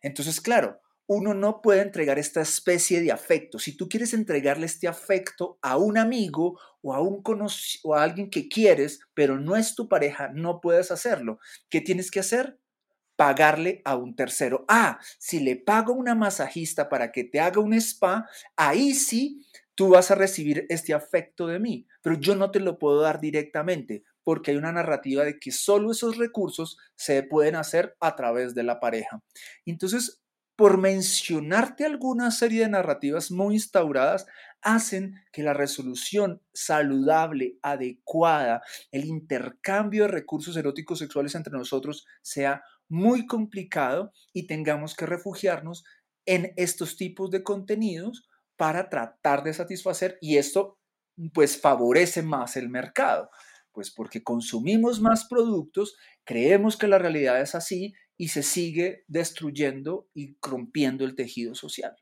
Entonces, 0.00 0.40
claro, 0.40 0.80
uno 1.08 1.32
no 1.32 1.62
puede 1.62 1.80
entregar 1.80 2.18
esta 2.18 2.42
especie 2.42 3.00
de 3.00 3.10
afecto. 3.10 3.58
Si 3.58 3.74
tú 3.74 3.88
quieres 3.88 4.12
entregarle 4.12 4.66
este 4.66 4.86
afecto 4.86 5.58
a 5.62 5.78
un 5.78 5.96
amigo 5.96 6.60
o 6.82 6.94
a, 6.94 7.00
un 7.00 7.22
o 7.82 7.94
a 7.94 8.02
alguien 8.02 8.28
que 8.28 8.46
quieres, 8.46 9.00
pero 9.14 9.40
no 9.40 9.56
es 9.56 9.74
tu 9.74 9.88
pareja, 9.88 10.28
no 10.34 10.60
puedes 10.60 10.90
hacerlo. 10.90 11.38
¿Qué 11.70 11.80
tienes 11.80 12.10
que 12.10 12.20
hacer? 12.20 12.60
Pagarle 13.16 13.80
a 13.86 13.96
un 13.96 14.14
tercero. 14.16 14.66
Ah, 14.68 15.00
si 15.18 15.40
le 15.40 15.56
pago 15.56 15.94
a 15.94 15.96
una 15.96 16.14
masajista 16.14 16.90
para 16.90 17.10
que 17.10 17.24
te 17.24 17.40
haga 17.40 17.62
un 17.62 17.72
spa, 17.72 18.28
ahí 18.54 18.92
sí 18.92 19.46
tú 19.74 19.88
vas 19.88 20.10
a 20.10 20.14
recibir 20.14 20.66
este 20.68 20.92
afecto 20.92 21.46
de 21.46 21.58
mí, 21.58 21.86
pero 22.02 22.20
yo 22.20 22.36
no 22.36 22.50
te 22.50 22.60
lo 22.60 22.78
puedo 22.78 23.00
dar 23.00 23.18
directamente 23.18 24.04
porque 24.24 24.50
hay 24.50 24.58
una 24.58 24.72
narrativa 24.72 25.24
de 25.24 25.38
que 25.38 25.52
solo 25.52 25.90
esos 25.90 26.18
recursos 26.18 26.76
se 26.96 27.22
pueden 27.22 27.56
hacer 27.56 27.96
a 27.98 28.14
través 28.14 28.54
de 28.54 28.62
la 28.62 28.78
pareja. 28.78 29.22
Entonces, 29.64 30.20
por 30.58 30.76
mencionarte 30.76 31.86
alguna 31.86 32.32
serie 32.32 32.62
de 32.62 32.68
narrativas 32.70 33.30
muy 33.30 33.54
instauradas, 33.54 34.26
hacen 34.60 35.14
que 35.30 35.44
la 35.44 35.54
resolución 35.54 36.42
saludable, 36.52 37.60
adecuada, 37.62 38.62
el 38.90 39.04
intercambio 39.04 40.02
de 40.02 40.08
recursos 40.08 40.56
eróticos 40.56 40.98
sexuales 40.98 41.36
entre 41.36 41.52
nosotros 41.52 42.08
sea 42.22 42.64
muy 42.88 43.24
complicado 43.24 44.12
y 44.32 44.48
tengamos 44.48 44.96
que 44.96 45.06
refugiarnos 45.06 45.84
en 46.26 46.54
estos 46.56 46.96
tipos 46.96 47.30
de 47.30 47.44
contenidos 47.44 48.28
para 48.56 48.88
tratar 48.88 49.44
de 49.44 49.54
satisfacer 49.54 50.18
y 50.20 50.38
esto 50.38 50.80
pues 51.34 51.60
favorece 51.60 52.22
más 52.22 52.56
el 52.56 52.68
mercado, 52.68 53.30
pues 53.70 53.92
porque 53.92 54.24
consumimos 54.24 55.00
más 55.00 55.28
productos, 55.28 55.96
creemos 56.24 56.76
que 56.76 56.88
la 56.88 56.98
realidad 56.98 57.40
es 57.40 57.54
así 57.54 57.94
y 58.18 58.28
se 58.28 58.42
sigue 58.42 59.04
destruyendo 59.06 60.10
y 60.12 60.36
rompiendo 60.42 61.04
el 61.04 61.14
tejido 61.14 61.54
social. 61.54 61.96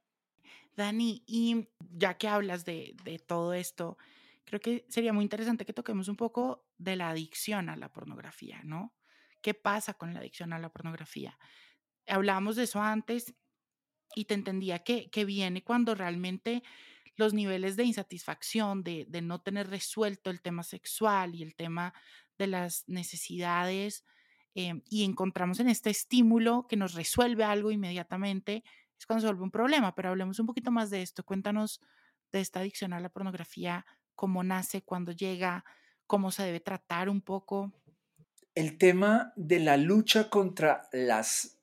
Dani, 0.75 1.23
y 1.27 1.69
ya 1.79 2.15
que 2.15 2.27
hablas 2.27 2.65
de, 2.65 2.97
de 3.05 3.19
todo 3.19 3.53
esto, 3.55 3.99
creo 4.45 4.61
que 4.61 4.87
sería 4.89 5.13
muy 5.13 5.23
interesante 5.23 5.67
que 5.67 5.73
toquemos 5.75 6.09
un 6.09 6.17
poco 6.17 6.67
de 6.79 6.97
la 6.97 7.11
adicción 7.11 7.69
a 7.69 7.77
la 7.77 7.93
pornografía, 7.93 8.63
¿no? 8.65 8.95
¿Qué 9.43 9.55
pasa 9.55 9.95
con 9.95 10.15
la 10.15 10.21
adicción 10.21 10.53
a 10.53 10.59
la 10.59 10.71
pornografía? 10.71 11.39
Hablábamos 12.07 12.57
de 12.57 12.65
eso 12.65 12.81
antes 12.83 13.35
y 14.15 14.25
te 14.25 14.35
entendía 14.35 14.81
que, 14.81 15.11
que 15.11 15.25
viene 15.25 15.63
cuando 15.63 15.95
realmente 15.95 16.63
los 17.17 17.35
niveles 17.35 17.77
de 17.77 17.85
insatisfacción, 17.85 18.83
de, 18.83 19.07
de 19.09 19.23
no 19.23 19.41
tener 19.41 19.69
resuelto 19.69 20.31
el 20.31 20.41
tema 20.41 20.63
sexual 20.63 21.35
y 21.35 21.43
el 21.43 21.55
tema 21.55 21.95
de 22.39 22.47
las 22.47 22.85
necesidades, 22.89 24.05
eh, 24.59 24.83
y 24.89 25.05
encontramos 25.05 25.61
en 25.61 25.69
este 25.69 25.91
estímulo 25.91 26.67
que 26.67 26.77
nos 26.77 26.95
resuelve 26.95 27.45
algo 27.45 27.71
inmediatamente, 27.71 28.65
es 28.99 29.05
cuando 29.05 29.21
se 29.21 29.27
vuelve 29.27 29.43
un 29.43 29.51
problema. 29.51 29.95
Pero 29.95 30.09
hablemos 30.09 30.41
un 30.41 30.47
poquito 30.47 30.71
más 30.71 30.89
de 30.89 31.03
esto. 31.03 31.23
Cuéntanos 31.25 31.83
de 32.33 32.41
esta 32.41 32.61
adicción 32.61 32.95
a 32.95 33.01
la 33.01 33.11
pornografía, 33.11 33.85
cómo 34.15 34.43
nace, 34.43 34.81
cuándo 34.81 35.13
llega, 35.13 35.63
cómo 36.07 36.31
se 36.31 36.43
debe 36.43 36.61
tratar 36.61 37.11
un 37.11 37.21
poco. 37.21 37.71
El 38.55 38.79
tema 38.79 39.35
de 39.37 39.61
la 39.61 39.77
lucha 39.77 40.31
contra 40.31 40.89
las 40.91 41.57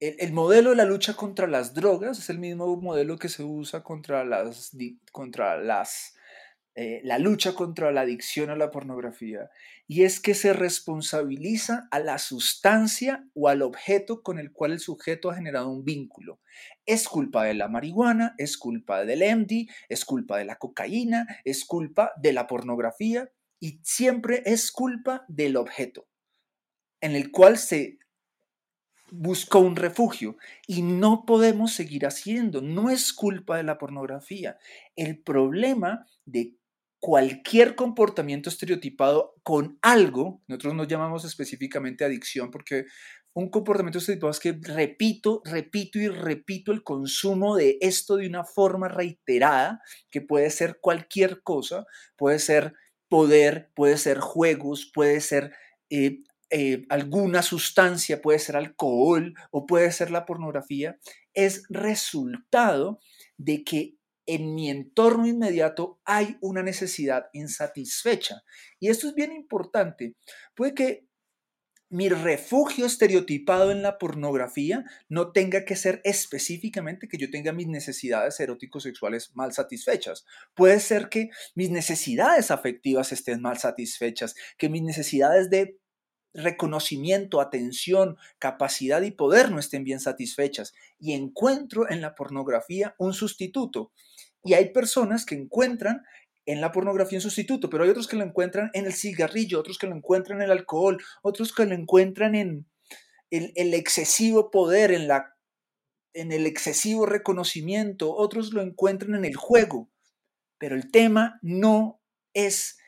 el, 0.00 0.32
modelo 0.32 0.70
de 0.70 0.76
la 0.76 0.84
lucha 0.84 1.14
contra 1.14 1.46
las 1.46 1.74
drogas 1.74 2.18
es 2.18 2.28
el 2.28 2.40
mismo 2.40 2.76
modelo 2.76 3.16
que 3.16 3.28
se 3.28 3.44
usa 3.44 3.84
contra 3.84 4.24
las, 4.24 4.76
contra 5.12 5.56
las 5.56 6.16
eh, 6.74 7.00
la 7.04 7.18
lucha 7.18 7.54
contra 7.54 7.92
la 7.92 8.02
adicción 8.02 8.50
a 8.50 8.56
la 8.56 8.70
pornografía, 8.70 9.50
y 9.86 10.04
es 10.04 10.20
que 10.20 10.34
se 10.34 10.52
responsabiliza 10.52 11.88
a 11.90 11.98
la 11.98 12.18
sustancia 12.18 13.26
o 13.34 13.48
al 13.48 13.62
objeto 13.62 14.22
con 14.22 14.38
el 14.38 14.52
cual 14.52 14.72
el 14.72 14.80
sujeto 14.80 15.30
ha 15.30 15.34
generado 15.34 15.70
un 15.70 15.84
vínculo. 15.84 16.40
Es 16.86 17.08
culpa 17.08 17.44
de 17.44 17.54
la 17.54 17.68
marihuana, 17.68 18.34
es 18.38 18.56
culpa 18.56 19.04
del 19.04 19.22
MD, 19.22 19.68
es 19.88 20.04
culpa 20.04 20.38
de 20.38 20.44
la 20.44 20.56
cocaína, 20.56 21.26
es 21.44 21.64
culpa 21.64 22.12
de 22.16 22.32
la 22.32 22.46
pornografía, 22.46 23.30
y 23.60 23.80
siempre 23.84 24.42
es 24.46 24.72
culpa 24.72 25.24
del 25.28 25.56
objeto 25.56 26.08
en 27.02 27.16
el 27.16 27.30
cual 27.30 27.58
se 27.58 27.98
buscó 29.10 29.58
un 29.58 29.76
refugio 29.76 30.38
y 30.66 30.80
no 30.80 31.26
podemos 31.26 31.74
seguir 31.74 32.06
haciendo. 32.06 32.62
No 32.62 32.88
es 32.88 33.12
culpa 33.12 33.58
de 33.58 33.64
la 33.64 33.76
pornografía. 33.76 34.56
El 34.96 35.20
problema 35.20 36.06
de 36.24 36.56
cualquier 37.02 37.74
comportamiento 37.74 38.48
estereotipado 38.48 39.34
con 39.42 39.76
algo, 39.82 40.40
nosotros 40.46 40.76
no 40.76 40.84
llamamos 40.84 41.24
específicamente 41.24 42.04
adicción 42.04 42.52
porque 42.52 42.84
un 43.34 43.50
comportamiento 43.50 43.98
estereotipado 43.98 44.30
es 44.30 44.38
que 44.38 44.56
repito, 44.62 45.42
repito 45.44 45.98
y 45.98 46.06
repito 46.06 46.70
el 46.70 46.84
consumo 46.84 47.56
de 47.56 47.76
esto 47.80 48.14
de 48.14 48.28
una 48.28 48.44
forma 48.44 48.86
reiterada, 48.86 49.82
que 50.10 50.20
puede 50.20 50.48
ser 50.50 50.78
cualquier 50.80 51.42
cosa, 51.42 51.86
puede 52.16 52.38
ser 52.38 52.74
poder, 53.08 53.72
puede 53.74 53.96
ser 53.96 54.20
juegos, 54.20 54.88
puede 54.94 55.20
ser 55.20 55.50
eh, 55.90 56.22
eh, 56.50 56.84
alguna 56.88 57.42
sustancia, 57.42 58.22
puede 58.22 58.38
ser 58.38 58.54
alcohol 58.54 59.34
o 59.50 59.66
puede 59.66 59.90
ser 59.90 60.12
la 60.12 60.24
pornografía, 60.24 61.00
es 61.34 61.64
resultado 61.68 63.00
de 63.38 63.64
que 63.64 63.96
en 64.34 64.54
mi 64.54 64.70
entorno 64.70 65.26
inmediato 65.26 66.00
hay 66.04 66.36
una 66.40 66.62
necesidad 66.62 67.26
insatisfecha. 67.32 68.42
Y 68.80 68.88
esto 68.88 69.08
es 69.08 69.14
bien 69.14 69.32
importante. 69.32 70.14
Puede 70.54 70.74
que 70.74 71.06
mi 71.90 72.08
refugio 72.08 72.86
estereotipado 72.86 73.70
en 73.70 73.82
la 73.82 73.98
pornografía 73.98 74.86
no 75.10 75.32
tenga 75.32 75.66
que 75.66 75.76
ser 75.76 76.00
específicamente 76.04 77.06
que 77.06 77.18
yo 77.18 77.30
tenga 77.30 77.52
mis 77.52 77.66
necesidades 77.66 78.40
eróticos 78.40 78.84
sexuales 78.84 79.32
mal 79.34 79.52
satisfechas. 79.52 80.24
Puede 80.54 80.80
ser 80.80 81.10
que 81.10 81.28
mis 81.54 81.70
necesidades 81.70 82.50
afectivas 82.50 83.12
estén 83.12 83.42
mal 83.42 83.58
satisfechas, 83.58 84.34
que 84.56 84.70
mis 84.70 84.82
necesidades 84.82 85.50
de 85.50 85.78
reconocimiento, 86.34 87.40
atención, 87.40 88.16
capacidad 88.38 89.02
y 89.02 89.10
poder 89.10 89.50
no 89.50 89.58
estén 89.58 89.84
bien 89.84 90.00
satisfechas 90.00 90.72
y 90.98 91.12
encuentro 91.12 91.90
en 91.90 92.00
la 92.00 92.14
pornografía 92.14 92.94
un 92.98 93.12
sustituto. 93.12 93.92
Y 94.44 94.54
hay 94.54 94.72
personas 94.72 95.24
que 95.24 95.34
encuentran 95.34 96.02
en 96.46 96.60
la 96.60 96.72
pornografía 96.72 97.18
un 97.18 97.22
sustituto, 97.22 97.70
pero 97.70 97.84
hay 97.84 97.90
otros 97.90 98.08
que 98.08 98.16
lo 98.16 98.24
encuentran 98.24 98.70
en 98.74 98.86
el 98.86 98.92
cigarrillo, 98.92 99.60
otros 99.60 99.78
que 99.78 99.86
lo 99.86 99.94
encuentran 99.94 100.38
en 100.38 100.46
el 100.46 100.50
alcohol, 100.50 101.02
otros 101.22 101.54
que 101.54 101.66
lo 101.66 101.74
encuentran 101.74 102.34
en 102.34 102.66
el, 103.30 103.74
excesivo 103.74 104.50
poder, 104.50 104.90
en, 104.92 105.08
la, 105.08 105.36
en 106.12 106.32
el 106.32 106.46
excesivo 106.46 107.06
reconocimiento, 107.06 108.14
otros 108.14 108.52
lo 108.52 108.60
encuentran 108.60 109.14
en 109.14 109.24
el 109.24 109.36
juego. 109.36 109.90
Pero 110.58 110.74
el 110.76 110.90
tema 110.90 111.38
no 111.42 112.00
es 112.34 112.78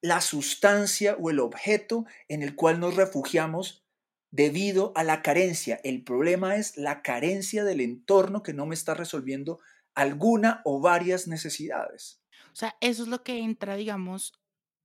la 0.00 0.20
sustancia 0.20 1.16
o 1.18 1.30
el 1.30 1.40
objeto 1.40 2.04
en 2.28 2.42
el 2.42 2.56
cual 2.56 2.80
nos 2.80 2.96
refugiamos 2.96 3.84
debido 4.30 4.92
a 4.96 5.04
la 5.04 5.22
carencia. 5.22 5.80
El 5.84 6.02
problema 6.02 6.56
es 6.56 6.76
la 6.76 7.02
carencia 7.02 7.64
del 7.64 7.80
entorno 7.80 8.42
que 8.42 8.52
no 8.52 8.66
me 8.66 8.74
está 8.74 8.94
resolviendo 8.94 9.60
alguna 9.94 10.60
o 10.64 10.80
varias 10.80 11.28
necesidades. 11.28 12.20
O 12.52 12.56
sea, 12.56 12.76
eso 12.80 13.02
es 13.02 13.08
lo 13.08 13.22
que 13.22 13.40
entra, 13.40 13.76
digamos, 13.76 14.32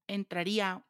entraría 0.07 0.85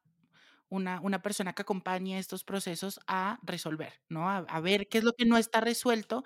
una, 0.69 1.01
una 1.01 1.21
persona 1.21 1.53
que 1.53 1.63
acompañe 1.63 2.19
estos 2.19 2.43
procesos 2.43 2.99
a 3.07 3.39
resolver, 3.43 3.93
¿no? 4.07 4.29
A, 4.29 4.59
ver 4.61 4.87
qué 4.87 4.99
es 4.99 5.03
lo 5.03 5.13
que 5.13 5.25
no 5.25 5.37
está 5.37 5.61
resuelto 5.61 6.23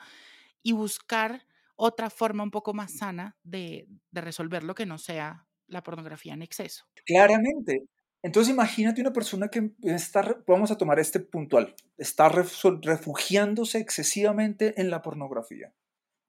y 0.62 0.74
buscar 0.74 1.48
otra 1.76 2.10
forma 2.10 2.44
un 2.44 2.52
poco 2.52 2.74
más 2.74 2.98
sana 2.98 3.38
de, 3.44 3.88
de 4.12 4.22
resolver 4.22 4.64
lo 4.64 4.76
que 4.76 4.86
no 4.86 4.98
sea 4.98 5.48
la 5.68 5.82
pornografía 5.82 6.34
en 6.34 6.42
exceso. 6.42 6.86
Claramente. 7.06 7.88
Entonces 8.22 8.54
imagínate 8.54 9.02
una 9.02 9.12
persona 9.12 9.50
que 9.50 9.72
está, 9.84 10.38
vamos 10.48 10.72
a 10.72 10.78
tomar 10.78 10.98
este 11.00 11.20
puntual, 11.20 11.76
está 11.98 12.30
refugiándose 12.30 13.80
excesivamente 13.80 14.80
en 14.80 14.90
la 14.90 15.02
pornografía. 15.02 15.74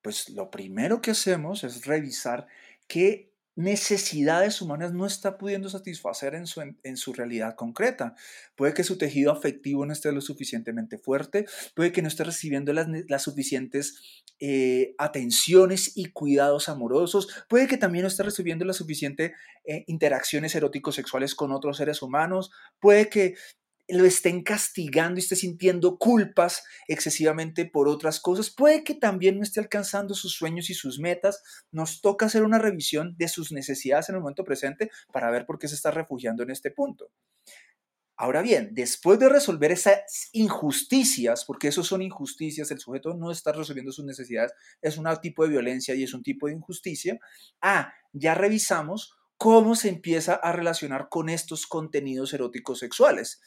Pues 0.04 0.28
lo 0.28 0.50
primero 0.50 1.00
que 1.00 1.12
hacemos 1.12 1.64
es 1.64 1.86
revisar 1.86 2.46
qué 2.86 3.32
necesidades 3.56 4.60
humanas 4.60 4.92
no 4.92 5.06
está 5.06 5.38
pudiendo 5.38 5.70
satisfacer 5.70 6.34
en 6.34 6.46
su, 6.46 6.60
en, 6.60 6.96
su 6.98 7.14
realidad 7.14 7.54
concreta. 7.54 8.14
Puede 8.54 8.74
que 8.74 8.84
su 8.84 8.98
tejido 8.98 9.32
afectivo 9.32 9.86
no 9.86 9.94
esté 9.94 10.12
lo 10.12 10.20
suficientemente 10.20 10.98
fuerte, 10.98 11.46
puede 11.74 11.90
que 11.90 12.02
no 12.02 12.08
esté 12.08 12.22
recibiendo 12.22 12.74
las, 12.74 12.86
las 13.08 13.22
suficientes 13.22 14.22
eh, 14.40 14.94
atenciones 14.98 15.96
y 15.96 16.10
cuidados 16.10 16.68
amorosos, 16.68 17.28
puede 17.48 17.66
que 17.66 17.78
también 17.78 18.02
no 18.02 18.08
esté 18.08 18.24
recibiendo 18.24 18.66
las 18.66 18.76
suficientes 18.76 19.32
eh, 19.64 19.84
interacciones 19.86 20.54
eróticos 20.54 20.96
sexuales 20.96 21.34
con 21.34 21.50
otros 21.50 21.78
seres 21.78 22.02
humanos, 22.02 22.50
puede 22.78 23.08
que 23.08 23.36
lo 23.88 24.04
estén 24.04 24.42
castigando 24.42 25.18
y 25.18 25.22
esté 25.22 25.36
sintiendo 25.36 25.98
culpas 25.98 26.64
excesivamente 26.88 27.66
por 27.66 27.88
otras 27.88 28.20
cosas, 28.20 28.50
puede 28.50 28.82
que 28.82 28.94
también 28.94 29.36
no 29.36 29.42
esté 29.42 29.60
alcanzando 29.60 30.14
sus 30.14 30.32
sueños 30.32 30.70
y 30.70 30.74
sus 30.74 30.98
metas. 30.98 31.42
Nos 31.70 32.00
toca 32.00 32.26
hacer 32.26 32.44
una 32.44 32.58
revisión 32.58 33.14
de 33.18 33.28
sus 33.28 33.52
necesidades 33.52 34.08
en 34.08 34.16
el 34.16 34.20
momento 34.22 34.44
presente 34.44 34.90
para 35.12 35.30
ver 35.30 35.44
por 35.44 35.58
qué 35.58 35.68
se 35.68 35.74
está 35.74 35.90
refugiando 35.90 36.42
en 36.42 36.50
este 36.50 36.70
punto. 36.70 37.10
Ahora 38.16 38.42
bien, 38.42 38.70
después 38.72 39.18
de 39.18 39.28
resolver 39.28 39.72
esas 39.72 40.28
injusticias, 40.32 41.44
porque 41.44 41.68
eso 41.68 41.82
son 41.82 42.00
injusticias, 42.00 42.70
el 42.70 42.78
sujeto 42.78 43.12
no 43.14 43.32
está 43.32 43.50
resolviendo 43.50 43.90
sus 43.90 44.04
necesidades, 44.04 44.52
es 44.80 44.96
un 44.96 45.06
tipo 45.20 45.42
de 45.42 45.48
violencia 45.50 45.96
y 45.96 46.04
es 46.04 46.14
un 46.14 46.22
tipo 46.22 46.46
de 46.46 46.52
injusticia, 46.52 47.18
ah, 47.60 47.92
ya 48.12 48.34
revisamos 48.36 49.16
cómo 49.36 49.74
se 49.74 49.88
empieza 49.88 50.34
a 50.34 50.52
relacionar 50.52 51.08
con 51.10 51.28
estos 51.28 51.66
contenidos 51.66 52.32
eróticos 52.32 52.78
sexuales 52.78 53.40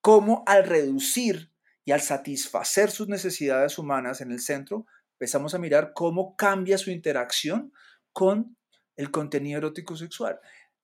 cómo 0.00 0.42
al 0.46 0.64
reducir 0.64 1.52
y 1.84 1.92
al 1.92 2.00
satisfacer 2.00 2.90
sus 2.90 3.08
necesidades 3.08 3.78
humanas 3.78 4.20
en 4.20 4.32
el 4.32 4.40
centro, 4.40 4.86
empezamos 5.12 5.54
a 5.54 5.58
mirar 5.58 5.92
cómo 5.94 6.36
cambia 6.36 6.78
su 6.78 6.90
interacción 6.90 7.72
con 8.12 8.56
el 8.96 9.10
contenido 9.10 9.58
erótico 9.58 9.96
sexual. 9.96 10.38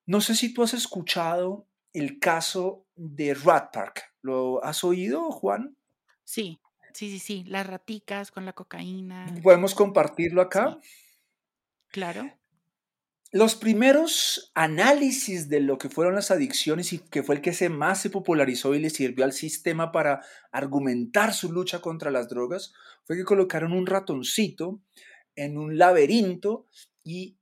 No 0.07 0.20
sé 0.20 0.35
si 0.35 0.53
tú 0.55 0.62
has 0.62 0.74
escuchado 0.74 1.66
el 1.92 2.18
caso 2.18 2.87
de 2.94 3.35
Rat 3.35 3.72
Park. 3.72 4.14
¿Lo 4.22 4.62
has 4.64 4.85
oído, 4.85 5.31
Juan? 5.31 5.77
Sí, 6.24 6.61
sí, 6.92 7.11
sí, 7.11 7.18
sí. 7.18 7.44
Las 7.46 7.66
raticas 7.66 8.31
con 8.31 8.44
la 8.44 8.53
cocaína. 8.53 9.27
¿Podemos 9.42 9.74
compartirlo 9.74 10.42
acá? 10.42 10.79
Claro. 11.88 12.31
Los 13.37 13.57
primeros 13.57 14.53
análisis 14.55 15.49
de 15.49 15.59
lo 15.59 15.77
que 15.77 15.88
fueron 15.88 16.14
las 16.14 16.31
adicciones 16.31 16.92
y 16.92 17.01
que 17.01 17.25
fue 17.25 17.35
el 17.35 17.40
que 17.40 17.53
se 17.53 17.68
más 17.68 18.01
se 18.01 18.09
popularizó 18.09 18.77
y 18.77 18.79
le 18.79 18.90
sirvió 18.90 19.25
al 19.25 19.33
sistema 19.33 19.90
para 19.90 20.25
argumentar 20.53 21.35
su 21.35 21.51
lucha 21.51 21.81
contra 21.81 22.12
las 22.12 22.29
drogas 22.29 22.73
fue 23.03 23.16
que 23.16 23.25
colocaron 23.25 23.73
un 23.73 23.87
ratoncito 23.87 24.81
en 25.35 25.59
un 25.59 25.79
laberinto 25.79 26.68
y 27.03 27.37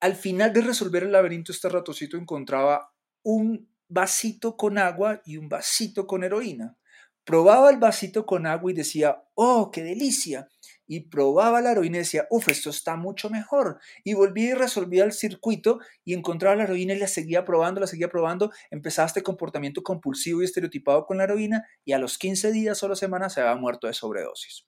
al 0.00 0.16
final 0.16 0.52
de 0.52 0.62
resolver 0.62 1.04
el 1.04 1.12
laberinto 1.12 1.52
este 1.52 1.68
ratoncito 1.68 2.16
encontraba 2.16 2.92
un 3.22 3.68
vasito 3.86 4.56
con 4.56 4.78
agua 4.78 5.22
y 5.24 5.36
un 5.36 5.48
vasito 5.48 6.08
con 6.08 6.24
heroína. 6.24 6.76
probaba 7.22 7.70
el 7.70 7.76
vasito 7.76 8.26
con 8.26 8.48
agua 8.48 8.72
y 8.72 8.74
decía, 8.74 9.22
oh, 9.34 9.70
qué 9.70 9.84
delicia. 9.84 10.48
Y 10.86 11.08
probaba 11.08 11.60
la 11.60 11.72
heroína 11.72 11.96
y 11.96 12.00
decía, 12.00 12.26
uff, 12.30 12.48
esto 12.48 12.70
está 12.70 12.96
mucho 12.96 13.30
mejor. 13.30 13.78
Y 14.04 14.14
volvía 14.14 14.50
y 14.50 14.54
resolvía 14.54 15.04
el 15.04 15.12
circuito 15.12 15.80
y 16.04 16.14
encontraba 16.14 16.56
la 16.56 16.64
heroína 16.64 16.94
y 16.94 16.98
la 16.98 17.08
seguía 17.08 17.44
probando, 17.44 17.80
la 17.80 17.86
seguía 17.86 18.08
probando. 18.08 18.50
Empezaba 18.70 19.06
este 19.06 19.22
comportamiento 19.22 19.82
compulsivo 19.82 20.42
y 20.42 20.44
estereotipado 20.44 21.06
con 21.06 21.18
la 21.18 21.24
heroína 21.24 21.66
y 21.84 21.92
a 21.92 21.98
los 21.98 22.18
15 22.18 22.52
días 22.52 22.82
o 22.82 22.88
la 22.88 22.96
semana 22.96 23.28
se 23.28 23.40
había 23.40 23.56
muerto 23.56 23.86
de 23.86 23.94
sobredosis. 23.94 24.66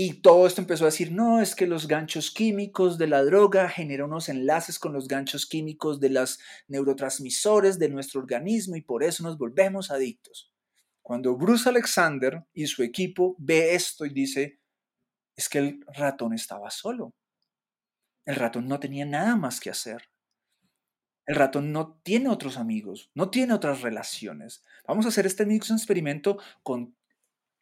Y 0.00 0.22
todo 0.22 0.46
esto 0.46 0.60
empezó 0.60 0.84
a 0.84 0.92
decir, 0.92 1.10
no, 1.10 1.42
es 1.42 1.56
que 1.56 1.66
los 1.66 1.88
ganchos 1.88 2.30
químicos 2.30 2.98
de 2.98 3.08
la 3.08 3.24
droga 3.24 3.68
generan 3.68 4.06
unos 4.06 4.28
enlaces 4.28 4.78
con 4.78 4.92
los 4.92 5.08
ganchos 5.08 5.44
químicos 5.44 5.98
de 5.98 6.10
los 6.10 6.38
neurotransmisores 6.68 7.80
de 7.80 7.88
nuestro 7.88 8.20
organismo 8.20 8.76
y 8.76 8.82
por 8.82 9.02
eso 9.02 9.24
nos 9.24 9.36
volvemos 9.36 9.90
adictos. 9.90 10.52
Cuando 11.02 11.36
Bruce 11.36 11.68
Alexander 11.68 12.44
y 12.54 12.68
su 12.68 12.84
equipo 12.84 13.34
ve 13.40 13.74
esto 13.74 14.06
y 14.06 14.10
dice, 14.10 14.57
es 15.38 15.48
que 15.48 15.58
el 15.58 15.84
ratón 15.94 16.34
estaba 16.34 16.68
solo. 16.70 17.14
El 18.26 18.34
ratón 18.34 18.66
no 18.66 18.80
tenía 18.80 19.06
nada 19.06 19.36
más 19.36 19.60
que 19.60 19.70
hacer. 19.70 20.10
El 21.26 21.36
ratón 21.36 21.72
no 21.72 22.00
tiene 22.02 22.28
otros 22.28 22.56
amigos, 22.56 23.12
no 23.14 23.30
tiene 23.30 23.54
otras 23.54 23.82
relaciones. 23.82 24.64
Vamos 24.86 25.06
a 25.06 25.10
hacer 25.10 25.26
este 25.26 25.46
mismo 25.46 25.76
experimento 25.76 26.38
con 26.64 26.96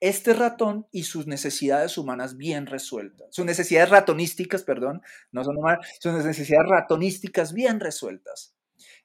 este 0.01 0.33
ratón 0.33 0.87
y 0.91 1.03
sus 1.03 1.27
necesidades 1.27 1.99
humanas 1.99 2.39
bien 2.39 2.65
resueltas, 2.67 3.29
sus 3.31 3.45
necesidades 3.45 3.91
ratonísticas, 3.91 4.63
perdón, 4.63 5.03
no 5.31 5.45
son 5.45 5.59
humanas, 5.59 5.87
sus 6.01 6.15
necesidades 6.25 6.69
ratonísticas 6.71 7.53
bien 7.53 7.79
resueltas. 7.79 8.56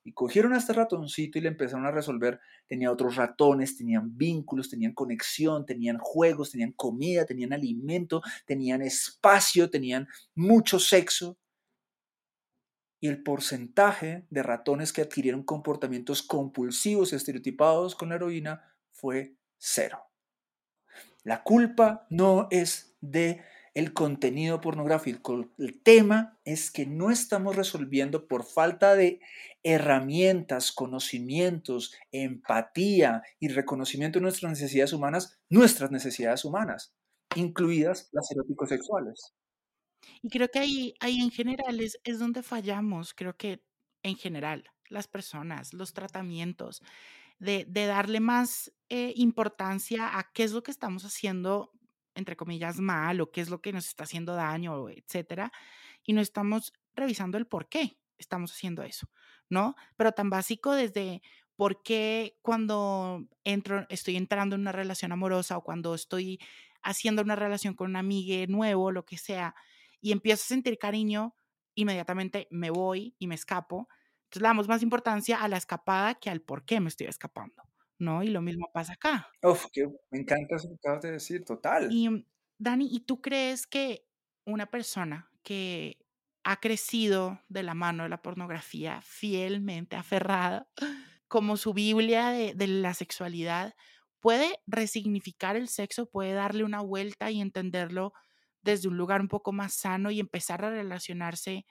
Y 0.03 0.13
cogieron 0.13 0.53
a 0.53 0.57
este 0.57 0.73
ratoncito 0.73 1.37
y 1.37 1.41
le 1.41 1.49
empezaron 1.49 1.85
a 1.85 1.91
resolver. 1.91 2.39
Tenía 2.67 2.91
otros 2.91 3.15
ratones, 3.15 3.77
tenían 3.77 4.17
vínculos, 4.17 4.69
tenían 4.69 4.93
conexión, 4.93 5.65
tenían 5.65 5.99
juegos, 5.99 6.51
tenían 6.51 6.71
comida, 6.71 7.25
tenían 7.25 7.53
alimento, 7.53 8.21
tenían 8.45 8.81
espacio, 8.81 9.69
tenían 9.69 10.07
mucho 10.33 10.79
sexo. 10.79 11.37
Y 12.99 13.07
el 13.07 13.21
porcentaje 13.23 14.25
de 14.29 14.43
ratones 14.43 14.93
que 14.93 15.01
adquirieron 15.01 15.43
comportamientos 15.43 16.21
compulsivos 16.23 17.13
y 17.13 17.15
estereotipados 17.15 17.95
con 17.95 18.09
la 18.09 18.15
heroína 18.15 18.63
fue 18.91 19.35
cero. 19.57 19.99
La 21.23 21.43
culpa 21.43 22.07
no 22.09 22.47
es 22.49 22.95
de 23.01 23.43
el 23.73 23.93
contenido 23.93 24.59
pornográfico. 24.59 25.49
El 25.57 25.81
tema 25.81 26.39
es 26.43 26.71
que 26.71 26.85
no 26.85 27.09
estamos 27.09 27.55
resolviendo 27.55 28.27
por 28.27 28.43
falta 28.43 28.95
de 28.95 29.21
herramientas, 29.63 30.71
conocimientos, 30.71 31.93
empatía 32.11 33.21
y 33.39 33.49
reconocimiento 33.49 34.19
de 34.19 34.23
nuestras 34.23 34.51
necesidades 34.51 34.93
humanas, 34.93 35.39
nuestras 35.49 35.91
necesidades 35.91 36.45
humanas, 36.45 36.93
incluidas 37.35 38.09
las 38.11 38.31
eróticos 38.31 38.69
sexuales. 38.69 39.33
Y 40.21 40.29
creo 40.29 40.49
que 40.49 40.59
ahí, 40.59 40.93
ahí 40.99 41.19
en 41.19 41.31
general 41.31 41.79
es, 41.79 42.19
donde 42.19 42.43
fallamos, 42.43 43.13
creo 43.13 43.35
que 43.37 43.63
en 44.03 44.15
general, 44.15 44.65
las 44.89 45.07
personas, 45.07 45.73
los 45.73 45.93
tratamientos, 45.93 46.81
de, 47.39 47.65
darle 47.65 48.19
más 48.19 48.71
eh, 48.89 49.13
importancia 49.15 50.17
a 50.17 50.31
qué 50.31 50.43
es 50.43 50.51
lo 50.51 50.63
que 50.63 50.71
estamos 50.71 51.05
haciendo, 51.05 51.71
entre 52.13 52.35
comillas, 52.35 52.79
mal 52.79 53.21
o 53.21 53.31
qué 53.31 53.41
es 53.41 53.49
lo 53.49 53.61
que 53.61 53.73
nos 53.73 53.87
está 53.87 54.03
haciendo 54.03 54.35
daño, 54.35 54.89
etcétera, 54.89 55.51
y 56.03 56.13
no 56.13 56.21
estamos 56.21 56.73
revisando 56.93 57.37
el 57.37 57.47
por 57.47 57.67
qué 57.69 57.97
estamos 58.17 58.51
haciendo 58.51 58.83
eso, 58.83 59.09
¿no? 59.51 59.75
Pero 59.95 60.13
tan 60.13 60.31
básico 60.31 60.73
desde 60.73 61.21
por 61.55 61.83
qué 61.83 62.39
cuando 62.41 63.27
entro, 63.43 63.85
estoy 63.89 64.17
entrando 64.17 64.55
en 64.55 64.61
una 64.61 64.71
relación 64.71 65.11
amorosa 65.11 65.57
o 65.57 65.63
cuando 65.63 65.93
estoy 65.93 66.39
haciendo 66.81 67.21
una 67.21 67.35
relación 67.35 67.75
con 67.75 67.91
un 67.91 67.97
amigo 67.97 68.51
nuevo, 68.51 68.91
lo 68.91 69.05
que 69.05 69.19
sea, 69.19 69.53
y 69.99 70.11
empiezo 70.11 70.41
a 70.41 70.47
sentir 70.47 70.79
cariño, 70.79 71.35
inmediatamente 71.75 72.47
me 72.49 72.71
voy 72.71 73.15
y 73.19 73.27
me 73.27 73.35
escapo 73.35 73.87
entonces 74.31 74.43
le 74.43 74.47
damos 74.47 74.69
más 74.69 74.81
importancia 74.81 75.43
a 75.43 75.49
la 75.49 75.57
escapada 75.57 76.15
que 76.15 76.29
al 76.29 76.39
por 76.39 76.63
qué 76.63 76.79
me 76.79 76.87
estoy 76.87 77.07
escapando, 77.07 77.63
¿no? 77.99 78.23
Y 78.23 78.29
lo 78.29 78.41
mismo 78.41 78.71
pasa 78.73 78.93
acá. 78.93 79.27
Uf, 79.43 79.65
que 79.73 79.85
me 80.09 80.19
encanta 80.19 80.55
eso 80.55 80.69
que 80.69 80.75
acabas 80.75 81.01
de 81.01 81.11
decir, 81.11 81.43
total. 81.43 81.89
Y 81.91 82.25
Dani, 82.57 82.87
¿y 82.89 83.01
tú 83.01 83.19
crees 83.19 83.67
que 83.67 84.07
una 84.45 84.71
persona 84.71 85.29
que 85.43 85.97
ha 86.43 86.59
crecido 86.59 87.41
de 87.47 87.63
la 87.63 87.73
mano 87.73 88.03
de 88.03 88.09
la 88.09 88.21
pornografía, 88.21 89.01
fielmente 89.01 89.95
aferrada, 89.95 90.67
como 91.27 91.57
su 91.57 91.73
Biblia 91.73 92.29
de, 92.29 92.67
la 92.67 92.93
sexualidad, 92.93 93.73
puede 94.19 94.59
resignificar 94.67 95.55
el 95.55 95.67
sexo, 95.67 96.09
puede 96.09 96.33
darle 96.33 96.63
una 96.63 96.81
vuelta 96.81 97.31
y 97.31 97.41
entenderlo 97.41 98.13
desde 98.61 98.87
un 98.87 98.97
lugar 98.97 99.21
un 99.21 99.27
poco 99.27 99.51
más 99.51 99.73
sano 99.73 100.11
y 100.11 100.19
empezar 100.19 100.63
a 100.65 100.69
relacionarse 100.69 101.65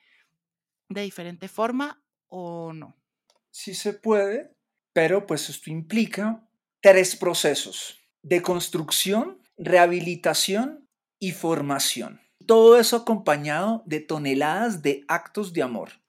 de 0.88 1.02
diferente 1.02 1.48
forma 1.48 2.02
o 2.28 2.72
no? 2.72 2.96
Sí 3.50 3.74
se 3.74 3.92
puede, 3.92 4.56
pero 4.92 5.26
pues 5.26 5.48
esto 5.50 5.70
implica 5.70 6.48
tres 6.80 7.16
procesos 7.16 8.00
de 8.22 8.42
construcción, 8.42 9.42
rehabilitación 9.56 10.88
y 11.18 11.32
formación. 11.32 12.20
Todo 12.50 12.80
eso 12.80 12.96
acompañado 12.96 13.84
de 13.86 14.00
toneladas 14.00 14.82
de 14.82 15.04
actos 15.06 15.52
de 15.52 15.62
amor. 15.62 16.02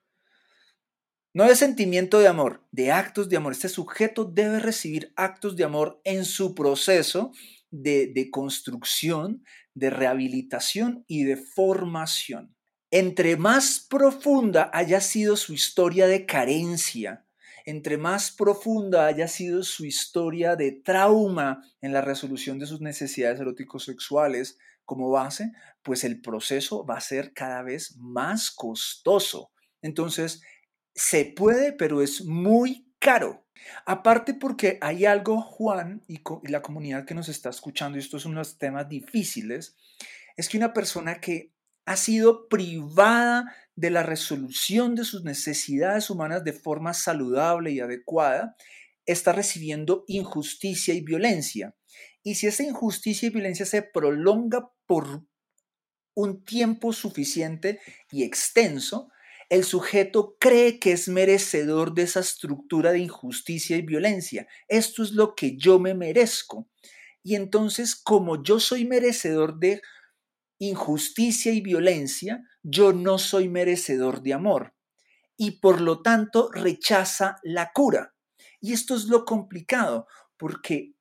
No 1.36 1.43
de 1.43 1.56
sentimiento 1.56 2.17
de 2.17 2.27
amor, 2.27 2.65
de 2.71 2.91
actos 2.91 3.30
de 3.30 3.38
amor. 3.38 3.51
Este 3.51 3.69
sujeto 3.69 4.25
debe 4.25 4.58
recibir 4.58 5.13
actos 5.15 5.56
de 5.56 5.65
amor 5.65 6.01
en 6.04 6.25
su 6.25 6.56
proceso 6.56 7.32
de, 7.69 8.08
de 8.08 8.32
construcción, 8.32 9.43
de 9.75 9.91
rehabilitación 9.91 11.06
y 11.06 11.25
de 11.25 11.38
formación. 11.38 12.56
Entre 12.89 13.38
más 13.38 13.80
profunda 13.80 14.71
haya 14.73 14.99
sido 14.99 15.38
su 15.38 15.54
historia 15.54 16.08
de 16.08 16.25
carencia, 16.25 17.23
entre 17.67 17.97
más 17.97 18.32
profunda 18.32 19.06
haya 19.06 19.27
sido 19.27 19.62
su 19.62 19.86
historia 19.86 20.56
de 20.56 20.71
trauma 20.71 21.63
en 21.82 21.93
la 21.93 22.01
resolución 22.01 22.58
de 22.58 22.65
sus 22.65 22.82
necesidades 22.82 23.39
eróticos 23.39 23.86
sexuales 23.86 24.58
como 24.86 25.10
base, 25.10 25.52
pues 25.84 26.04
el 26.04 26.22
proceso 26.22 26.86
va 26.86 26.96
a 26.96 27.02
ser 27.02 27.34
cada 27.34 27.62
vez 27.63 27.96
más 27.98 28.52
costoso. 28.52 29.52
Entonces, 29.82 30.41
se 30.94 31.26
puede, 31.26 31.74
pero 31.74 32.02
es 32.02 32.26
muy 32.26 32.91
caro. 33.00 33.46
Aparte 33.86 34.34
porque 34.34 34.78
hay 34.82 35.06
algo, 35.06 35.41
Juan, 35.41 36.04
y, 36.08 36.22
la 36.50 36.62
comunidad 36.62 37.06
que 37.06 37.13
nos 37.13 37.30
está 37.30 37.50
escuchando, 37.50 37.98
y 37.98 38.02
estos 38.02 38.24
son 38.24 38.34
unos 38.34 38.58
temas 38.58 38.88
difíciles, 38.89 39.76
es 40.38 40.50
que 40.50 40.58
una 40.58 40.74
persona 40.74 41.20
que 41.20 41.52
ha 41.86 41.98
sido 41.98 42.48
privada 42.48 43.56
de 43.76 43.89
la 43.89 44.04
resolución 44.04 44.96
de 44.96 45.04
sus 45.04 45.24
necesidades 45.24 46.10
humanas 46.10 46.44
de 46.44 46.54
forma 46.54 46.94
saludable 46.94 47.72
y 47.72 47.80
adecuada, 47.80 48.56
está 49.06 49.34
recibiendo 49.34 50.04
injusticia 50.08 50.94
y 50.94 51.02
violencia. 51.02 51.76
Y 52.24 52.36
si 52.36 52.48
esa 52.48 52.64
injusticia 52.64 53.28
y 53.28 53.32
violencia 53.32 53.66
se 53.66 53.82
prolonga 53.82 54.72
por 54.86 55.24
un 56.14 56.44
tiempo 56.44 56.94
suficiente 56.94 57.80
y 58.12 58.24
extenso, 58.24 59.10
el 59.50 59.64
sujeto 59.64 60.38
cree 60.40 60.80
que 60.80 60.94
es 60.94 61.08
merecedor 61.08 61.94
de 61.94 62.04
esa 62.04 62.22
estructura 62.22 62.92
de 62.92 63.00
injusticia 63.00 63.76
y 63.78 63.82
violencia. 63.82 64.48
Esto 64.68 65.04
es 65.04 65.12
lo 65.12 65.36
que 65.36 65.58
yo 65.58 65.80
me 65.80 65.94
merezco. 65.94 66.70
Y 67.24 67.36
entonces, 67.36 67.96
como 67.96 68.44
yo 68.44 68.60
soy 68.60 68.86
merecedor 68.86 69.60
de 69.60 69.82
injusticia 70.58 71.52
y 71.52 71.62
violencia, 71.62 72.48
yo 72.64 72.94
no 72.94 73.18
soy 73.18 73.50
merecedor 73.50 74.22
de 74.22 74.34
amor 74.34 74.74
y 75.36 75.60
por 75.60 75.82
lo 75.82 76.04
tanto 76.04 76.52
rechaza 76.52 77.40
la 77.42 77.72
cura. 77.74 78.14
Y 78.60 78.74
esto 78.74 78.96
es 78.96 79.06
lo 79.06 79.26
complicado, 79.26 80.08
porque 80.38 80.94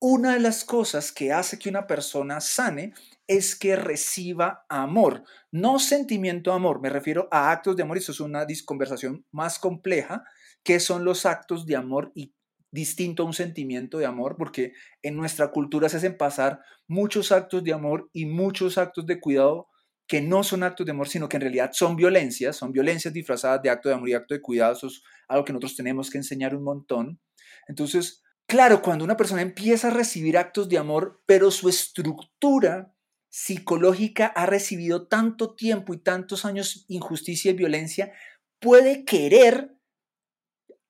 una 0.00 0.34
de 0.34 0.40
las 0.40 0.64
cosas 0.64 1.12
que 1.12 1.32
hace 1.32 1.58
que 1.58 1.68
una 1.68 1.86
persona 1.86 2.40
sane 2.40 2.92
es 3.26 3.56
que 3.56 3.76
reciba 3.76 4.66
amor, 4.68 5.24
no 5.50 5.78
sentimiento 5.78 6.50
de 6.50 6.56
amor, 6.56 6.80
me 6.80 6.90
refiero 6.90 7.28
a 7.30 7.50
actos 7.50 7.76
de 7.76 7.82
amor, 7.82 7.96
eso 7.96 8.12
es 8.12 8.20
una 8.20 8.46
conversación 8.66 9.24
más 9.30 9.58
compleja, 9.58 10.24
que 10.62 10.80
son 10.80 11.04
los 11.04 11.26
actos 11.26 11.64
de 11.66 11.76
amor 11.76 12.12
y 12.14 12.34
distinto 12.70 13.22
a 13.22 13.26
un 13.26 13.34
sentimiento 13.34 13.98
de 13.98 14.06
amor, 14.06 14.34
porque 14.36 14.72
en 15.02 15.16
nuestra 15.16 15.52
cultura 15.52 15.88
se 15.88 15.98
hacen 15.98 16.16
pasar 16.16 16.60
muchos 16.88 17.30
actos 17.30 17.62
de 17.62 17.72
amor 17.72 18.10
y 18.12 18.26
muchos 18.26 18.78
actos 18.78 19.06
de 19.06 19.20
cuidado 19.20 19.68
que 20.06 20.20
no 20.20 20.42
son 20.42 20.64
actos 20.64 20.84
de 20.84 20.92
amor, 20.92 21.08
sino 21.08 21.28
que 21.28 21.36
en 21.36 21.42
realidad 21.42 21.70
son 21.72 21.94
violencias, 21.94 22.56
son 22.56 22.72
violencias 22.72 23.14
disfrazadas 23.14 23.62
de 23.62 23.70
acto 23.70 23.88
de 23.88 23.94
amor 23.94 24.08
y 24.08 24.14
acto 24.14 24.34
de 24.34 24.40
cuidado, 24.40 24.72
eso 24.72 24.88
es 24.88 25.02
algo 25.28 25.44
que 25.44 25.52
nosotros 25.52 25.76
tenemos 25.76 26.10
que 26.10 26.18
enseñar 26.18 26.54
un 26.54 26.64
montón. 26.64 27.20
Entonces, 27.68 28.23
claro, 28.48 28.82
cuando 28.82 29.04
una 29.04 29.16
persona 29.16 29.42
empieza 29.42 29.88
a 29.88 29.92
recibir 29.92 30.38
actos 30.38 30.68
de 30.68 30.78
amor, 30.78 31.22
pero 31.26 31.50
su 31.50 31.68
estructura 31.68 32.94
psicológica 33.30 34.26
ha 34.26 34.46
recibido 34.46 35.08
tanto 35.08 35.54
tiempo 35.54 35.92
y 35.92 35.98
tantos 35.98 36.44
años 36.44 36.84
injusticia 36.88 37.50
y 37.50 37.54
violencia, 37.54 38.12
puede 38.60 39.04
querer 39.04 39.76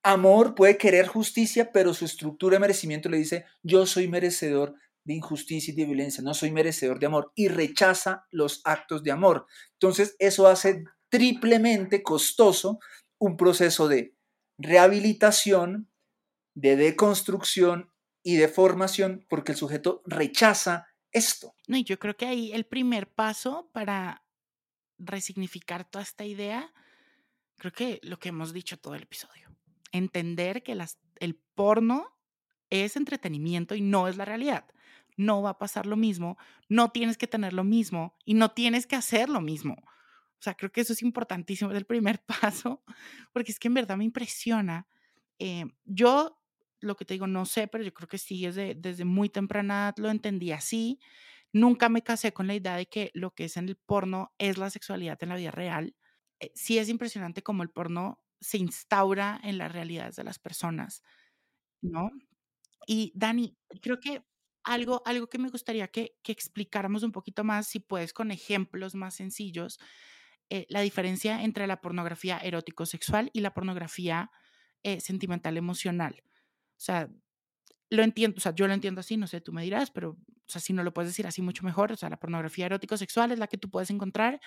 amor, 0.05 0.55
puede 0.55 0.76
querer 0.76 1.07
justicia, 1.07 1.72
pero 1.72 1.94
su 1.94 2.05
estructura 2.05 2.57
de 2.57 2.61
merecimiento 2.61 3.09
le 3.09 3.16
dice, 3.16 3.46
yo 3.62 3.86
soy 3.86 4.09
merecedor 4.09 4.74
de 5.07 5.14
injusticia 5.14 5.72
y 5.72 5.76
de 5.76 5.86
violencia, 5.86 6.22
no 6.22 6.34
soy 6.34 6.50
merecedor 6.50 6.98
de 6.98 7.07
amor 7.07 7.32
y 7.34 7.48
rechaza 7.48 8.26
los 8.30 8.61
actos 8.64 9.02
de 9.02 9.12
amor. 9.12 9.46
Entonces, 9.80 10.16
eso 10.18 10.46
hace 10.46 10.84
triplemente 11.11 12.02
costoso 12.02 12.78
un 13.18 13.36
proceso 13.36 13.88
de 13.88 14.14
rehabilitación, 14.59 15.88
de 16.55 16.76
deconstrucción 16.76 17.92
y 18.22 18.36
de 18.36 18.48
formación, 18.48 19.26
porque 19.28 19.52
el 19.52 19.59
sujeto 19.59 20.02
rechaza 20.07 20.86
esto. 21.12 21.55
No, 21.68 21.76
y 21.76 21.84
yo 21.84 21.98
creo 21.98 22.16
que 22.16 22.26
ahí 22.26 22.52
el 22.52 22.64
primer 22.64 23.12
paso 23.12 23.70
para 23.72 24.24
resignificar 24.98 25.88
toda 25.88 26.02
esta 26.02 26.24
idea, 26.24 26.72
creo 27.57 27.72
que 27.72 28.00
lo 28.02 28.18
que 28.18 28.30
hemos 28.30 28.52
dicho 28.52 28.78
todo 28.78 28.94
el 28.94 29.02
episodio, 29.02 29.50
entender 29.92 30.62
que 30.62 30.74
las, 30.74 30.98
el 31.16 31.36
porno 31.55 32.14
es 32.70 32.96
entretenimiento 32.96 33.74
y 33.74 33.80
no 33.80 34.09
es 34.09 34.16
la 34.16 34.24
realidad. 34.24 34.66
No 35.16 35.42
va 35.42 35.50
a 35.50 35.59
pasar 35.59 35.86
lo 35.86 35.96
mismo, 35.96 36.36
no 36.68 36.90
tienes 36.90 37.16
que 37.16 37.28
tener 37.28 37.52
lo 37.52 37.62
mismo 37.62 38.16
y 38.24 38.34
no 38.34 38.50
tienes 38.50 38.86
que 38.86 38.96
hacer 38.96 39.28
lo 39.28 39.40
mismo. 39.40 39.74
O 39.74 40.42
sea, 40.44 40.55
creo 40.55 40.72
que 40.72 40.80
eso 40.80 40.92
es 40.92 41.02
importantísimo, 41.02 41.70
es 41.70 41.76
el 41.76 41.86
primer 41.86 42.22
paso, 42.42 42.82
porque 43.32 43.52
es 43.52 43.59
que 43.59 43.68
en 43.68 43.74
verdad 43.74 43.96
me 43.96 44.05
impresiona. 44.05 44.88
Eh, 45.38 45.64
yo, 45.84 46.40
lo 46.85 46.97
que 46.97 47.05
te 47.05 47.14
digo, 47.14 47.26
no 47.26 47.47
sé, 47.47 47.68
pero 47.68 47.85
yo 47.85 47.95
creo 47.95 48.09
que 48.09 48.18
sí, 48.18 48.45
desde, 48.47 48.74
desde 48.74 49.05
muy 49.05 49.28
temprana 49.28 49.95
lo 49.99 50.11
entendí 50.11 50.53
así. 50.53 51.01
Nunca 51.53 51.89
me 51.89 52.03
casé 52.03 52.32
con 52.32 52.47
la 52.47 52.55
idea 52.55 52.76
de 52.76 52.87
que 52.87 53.11
lo 53.14 53.32
que 53.35 53.45
es 53.47 53.57
en 53.57 53.68
el 53.68 53.76
porno 53.76 54.35
es 54.39 54.59
la 54.59 54.70
sexualidad 54.70 55.18
en 55.22 55.28
la 55.30 55.37
vida 55.37 55.51
real. 55.53 55.97
Eh, 56.41 56.53
sí 56.55 56.78
es 56.78 56.89
impresionante 56.89 57.43
cómo 57.43 57.62
el 57.62 57.70
porno 57.70 58.22
se 58.41 58.59
instaura 58.59 59.41
en 59.45 59.59
las 59.59 59.72
realidades 59.72 60.16
de 60.16 60.24
las 60.24 60.39
personas, 60.39 61.03
¿no? 61.82 62.11
Y 62.87 63.12
Dani, 63.14 63.57
creo 63.82 64.01
que 64.01 64.22
algo, 64.64 65.03
algo 65.07 65.28
que 65.28 65.39
me 65.39 65.51
gustaría 65.51 65.89
que, 65.89 66.16
que 66.22 66.32
explicáramos 66.32 67.03
un 67.03 67.12
poquito 67.12 67.45
más, 67.45 67.66
si 67.68 67.80
puedes, 67.80 68.12
con 68.12 68.30
ejemplos 68.30 68.95
más 68.95 69.14
sencillos, 69.14 69.78
eh, 70.51 70.66
la 70.68 70.80
diferencia 70.80 71.43
entre 71.43 71.66
la 71.66 71.80
pornografía 71.80 72.39
erótico-sexual 72.39 73.30
y 73.32 73.41
la 73.41 73.55
pornografía 73.55 74.30
eh, 74.82 75.01
sentimental 75.01 75.57
emocional. 75.57 76.22
O 76.24 76.34
sea, 76.77 77.09
lo 77.91 78.03
entiendo, 78.03 78.37
o 78.39 78.41
sea, 78.41 78.55
yo 78.55 78.66
lo 78.66 78.75
entiendo 78.75 79.01
así, 79.01 79.16
no 79.16 79.27
sé, 79.27 79.41
tú 79.41 79.53
me 79.53 79.62
dirás, 79.62 79.91
pero, 79.91 80.11
o 80.11 80.49
sea, 80.49 80.61
si 80.61 80.72
no 80.72 80.83
lo 80.83 80.93
puedes 80.93 81.11
decir 81.11 81.27
así 81.27 81.43
mucho 81.43 81.64
mejor, 81.64 81.93
o 81.93 81.97
sea, 81.97 82.11
la 82.11 82.18
pornografía 82.18 82.66
erótico-sexual 82.66 83.33
es 83.33 83.39
la 83.39 83.47
que 83.47 83.59
tú 83.59 83.70
puedes 83.70 83.91
encontrar 83.91 84.41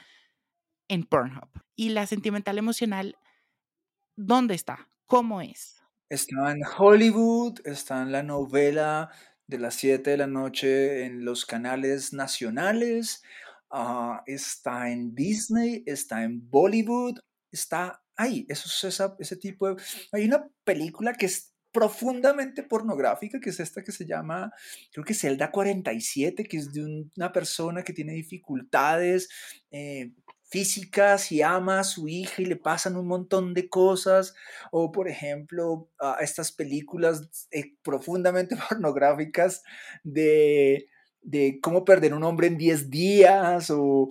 en 0.87 1.03
Pornhub. 1.03 1.49
Y 1.75 1.89
la 1.89 2.07
sentimental 2.07 2.57
emocional, 2.57 3.17
¿dónde 4.15 4.55
está? 4.55 4.89
¿Cómo 5.05 5.41
es? 5.41 5.81
Está 6.09 6.51
en 6.51 6.61
Hollywood, 6.77 7.59
está 7.65 8.01
en 8.01 8.11
la 8.11 8.23
novela 8.23 9.09
de 9.47 9.59
las 9.59 9.75
7 9.75 10.11
de 10.11 10.17
la 10.17 10.27
noche 10.27 11.05
en 11.05 11.25
los 11.25 11.45
canales 11.45 12.13
nacionales, 12.13 13.23
uh, 13.71 14.17
está 14.25 14.89
en 14.89 15.15
Disney, 15.15 15.83
está 15.85 16.23
en 16.23 16.49
Bollywood, 16.49 17.19
está 17.51 18.03
ahí. 18.15 18.45
Eso 18.49 18.67
es 18.67 18.93
esa, 18.93 19.15
ese 19.19 19.37
tipo 19.37 19.73
de... 19.73 19.81
Hay 20.11 20.25
una 20.25 20.47
película 20.63 21.13
que 21.13 21.27
es 21.27 21.53
profundamente 21.71 22.63
pornográfica, 22.63 23.39
que 23.39 23.49
es 23.49 23.59
esta 23.59 23.83
que 23.83 23.91
se 23.91 24.05
llama, 24.05 24.51
creo 24.91 25.05
que 25.05 25.13
Zelda 25.13 25.51
47, 25.51 26.43
que 26.45 26.57
es 26.57 26.73
de 26.73 27.09
una 27.15 27.31
persona 27.31 27.83
que 27.83 27.93
tiene 27.93 28.13
dificultades 28.13 29.29
eh, 29.71 30.11
físicas 30.49 31.31
y 31.31 31.41
ama 31.41 31.79
a 31.79 31.83
su 31.83 32.07
hija 32.07 32.41
y 32.41 32.45
le 32.45 32.55
pasan 32.55 32.95
un 32.95 33.07
montón 33.07 33.53
de 33.53 33.67
cosas, 33.69 34.33
o 34.71 34.91
por 34.91 35.09
ejemplo, 35.09 35.89
estas 36.21 36.51
películas 36.51 37.47
eh, 37.51 37.75
profundamente 37.83 38.55
pornográficas 38.69 39.63
de, 40.03 40.87
de, 41.21 41.59
cómo 41.61 41.83
perder 41.83 42.13
un 42.13 42.23
hombre 42.23 42.47
en 42.47 42.57
10 42.57 42.89
días, 42.89 43.69
o 43.69 44.09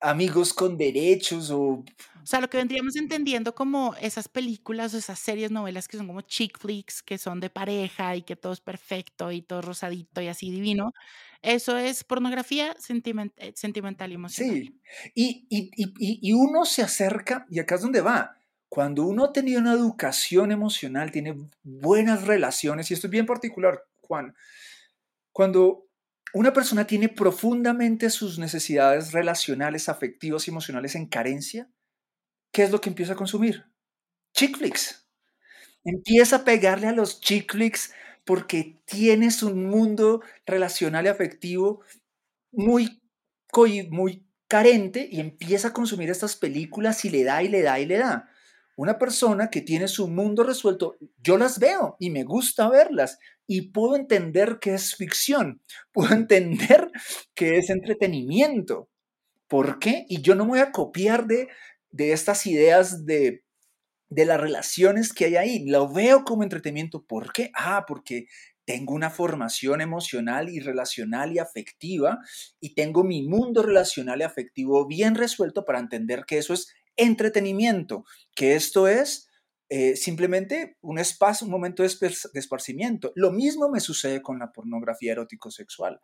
amigos 0.00 0.52
con 0.52 0.76
derechos, 0.76 1.50
o... 1.50 1.84
O 2.24 2.26
sea, 2.26 2.40
lo 2.40 2.48
que 2.48 2.56
vendríamos 2.56 2.96
entendiendo 2.96 3.54
como 3.54 3.94
esas 4.00 4.28
películas 4.28 4.94
o 4.94 4.96
esas 4.96 5.18
series, 5.18 5.50
novelas 5.50 5.88
que 5.88 5.98
son 5.98 6.06
como 6.06 6.22
chick 6.22 6.58
flicks, 6.58 7.02
que 7.02 7.18
son 7.18 7.38
de 7.38 7.50
pareja 7.50 8.16
y 8.16 8.22
que 8.22 8.34
todo 8.34 8.54
es 8.54 8.62
perfecto 8.62 9.30
y 9.30 9.42
todo 9.42 9.60
rosadito 9.60 10.22
y 10.22 10.28
así 10.28 10.50
divino, 10.50 10.94
eso 11.42 11.76
es 11.76 12.02
pornografía 12.02 12.74
eh, 12.74 13.52
sentimental 13.54 14.10
y 14.10 14.14
emocional. 14.14 14.54
Sí, 14.54 14.80
y, 15.14 15.46
y, 15.50 15.70
y, 15.76 16.30
y, 16.30 16.32
uno 16.32 16.64
se 16.64 16.82
acerca, 16.82 17.44
y 17.50 17.58
acá 17.58 17.74
es 17.74 17.82
donde 17.82 18.00
va. 18.00 18.38
Cuando 18.70 19.04
uno 19.04 19.24
ha 19.26 19.32
tenido 19.32 19.60
una 19.60 19.74
educación 19.74 20.50
emocional, 20.50 21.10
tiene 21.10 21.36
buenas 21.62 22.26
relaciones, 22.26 22.90
y 22.90 22.94
esto 22.94 23.08
es 23.08 23.10
bien 23.10 23.26
particular, 23.26 23.84
Juan, 24.00 24.34
cuando 25.30 25.88
una 26.32 26.54
persona 26.54 26.86
tiene 26.86 27.10
profundamente 27.10 28.08
sus 28.08 28.38
necesidades 28.38 29.12
relacionales, 29.12 29.90
afectivas 29.90 30.48
y 30.48 30.50
emocionales 30.50 30.94
en 30.94 31.06
carencia, 31.06 31.68
¿qué 32.54 32.62
es 32.62 32.70
lo 32.70 32.80
que 32.80 32.88
empieza 32.88 33.14
a 33.14 33.16
consumir? 33.16 33.66
Chick 34.32 34.56
flicks. 34.56 35.06
Empieza 35.84 36.36
a 36.36 36.44
pegarle 36.44 36.86
a 36.86 36.92
los 36.92 37.20
chick 37.20 37.52
flicks 37.52 37.92
porque 38.24 38.80
tienes 38.86 39.42
un 39.42 39.66
mundo 39.66 40.22
relacional 40.46 41.04
y 41.04 41.08
afectivo 41.08 41.82
muy, 42.52 43.02
muy 43.90 44.26
carente 44.48 45.08
y 45.10 45.20
empieza 45.20 45.68
a 45.68 45.72
consumir 45.72 46.10
estas 46.10 46.36
películas 46.36 47.04
y 47.04 47.10
le 47.10 47.24
da 47.24 47.42
y 47.42 47.48
le 47.48 47.62
da 47.62 47.80
y 47.80 47.86
le 47.86 47.98
da. 47.98 48.30
Una 48.76 48.98
persona 48.98 49.50
que 49.50 49.60
tiene 49.60 49.88
su 49.88 50.08
mundo 50.08 50.44
resuelto, 50.44 50.96
yo 51.18 51.36
las 51.36 51.58
veo 51.58 51.96
y 51.98 52.10
me 52.10 52.22
gusta 52.22 52.68
verlas 52.68 53.18
y 53.48 53.72
puedo 53.72 53.96
entender 53.96 54.58
que 54.60 54.74
es 54.74 54.94
ficción, 54.94 55.60
puedo 55.92 56.14
entender 56.14 56.90
que 57.34 57.58
es 57.58 57.68
entretenimiento. 57.68 58.88
¿Por 59.48 59.78
qué? 59.78 60.06
Y 60.08 60.22
yo 60.22 60.34
no 60.34 60.44
me 60.44 60.50
voy 60.52 60.60
a 60.60 60.72
copiar 60.72 61.26
de, 61.26 61.48
de 61.94 62.12
estas 62.12 62.46
ideas 62.46 63.06
de 63.06 63.44
de 64.14 64.24
las 64.24 64.40
relaciones 64.40 65.12
que 65.12 65.24
hay 65.26 65.36
ahí. 65.36 65.66
Lo 65.66 65.92
veo 65.92 66.24
como 66.24 66.42
entretenimiento. 66.42 67.04
¿Por 67.04 67.32
qué? 67.32 67.50
Ah, 67.54 67.84
porque 67.86 68.26
tengo 68.64 68.94
una 68.94 69.10
formación 69.10 69.80
emocional 69.80 70.48
y 70.48 70.60
relacional 70.60 71.34
y 71.34 71.38
afectiva 71.38 72.18
y 72.60 72.74
tengo 72.74 73.04
mi 73.04 73.22
mundo 73.22 73.62
relacional 73.62 74.20
y 74.20 74.24
afectivo 74.24 74.86
bien 74.86 75.16
resuelto 75.16 75.64
para 75.64 75.80
entender 75.80 76.24
que 76.26 76.38
eso 76.38 76.54
es 76.54 76.72
entretenimiento, 76.96 78.04
que 78.34 78.54
esto 78.54 78.88
es 78.88 79.28
eh, 79.68 79.96
simplemente 79.96 80.76
un 80.80 80.98
espacio, 80.98 81.46
un 81.46 81.50
momento 81.50 81.82
de, 81.82 81.88
esparcimiento. 82.34 83.12
Lo 83.16 83.32
mismo 83.32 83.68
me 83.68 83.80
sucede 83.80 84.22
con 84.22 84.38
la 84.38 84.52
pornografía 84.52 85.12
erótico-sexual. 85.12 86.00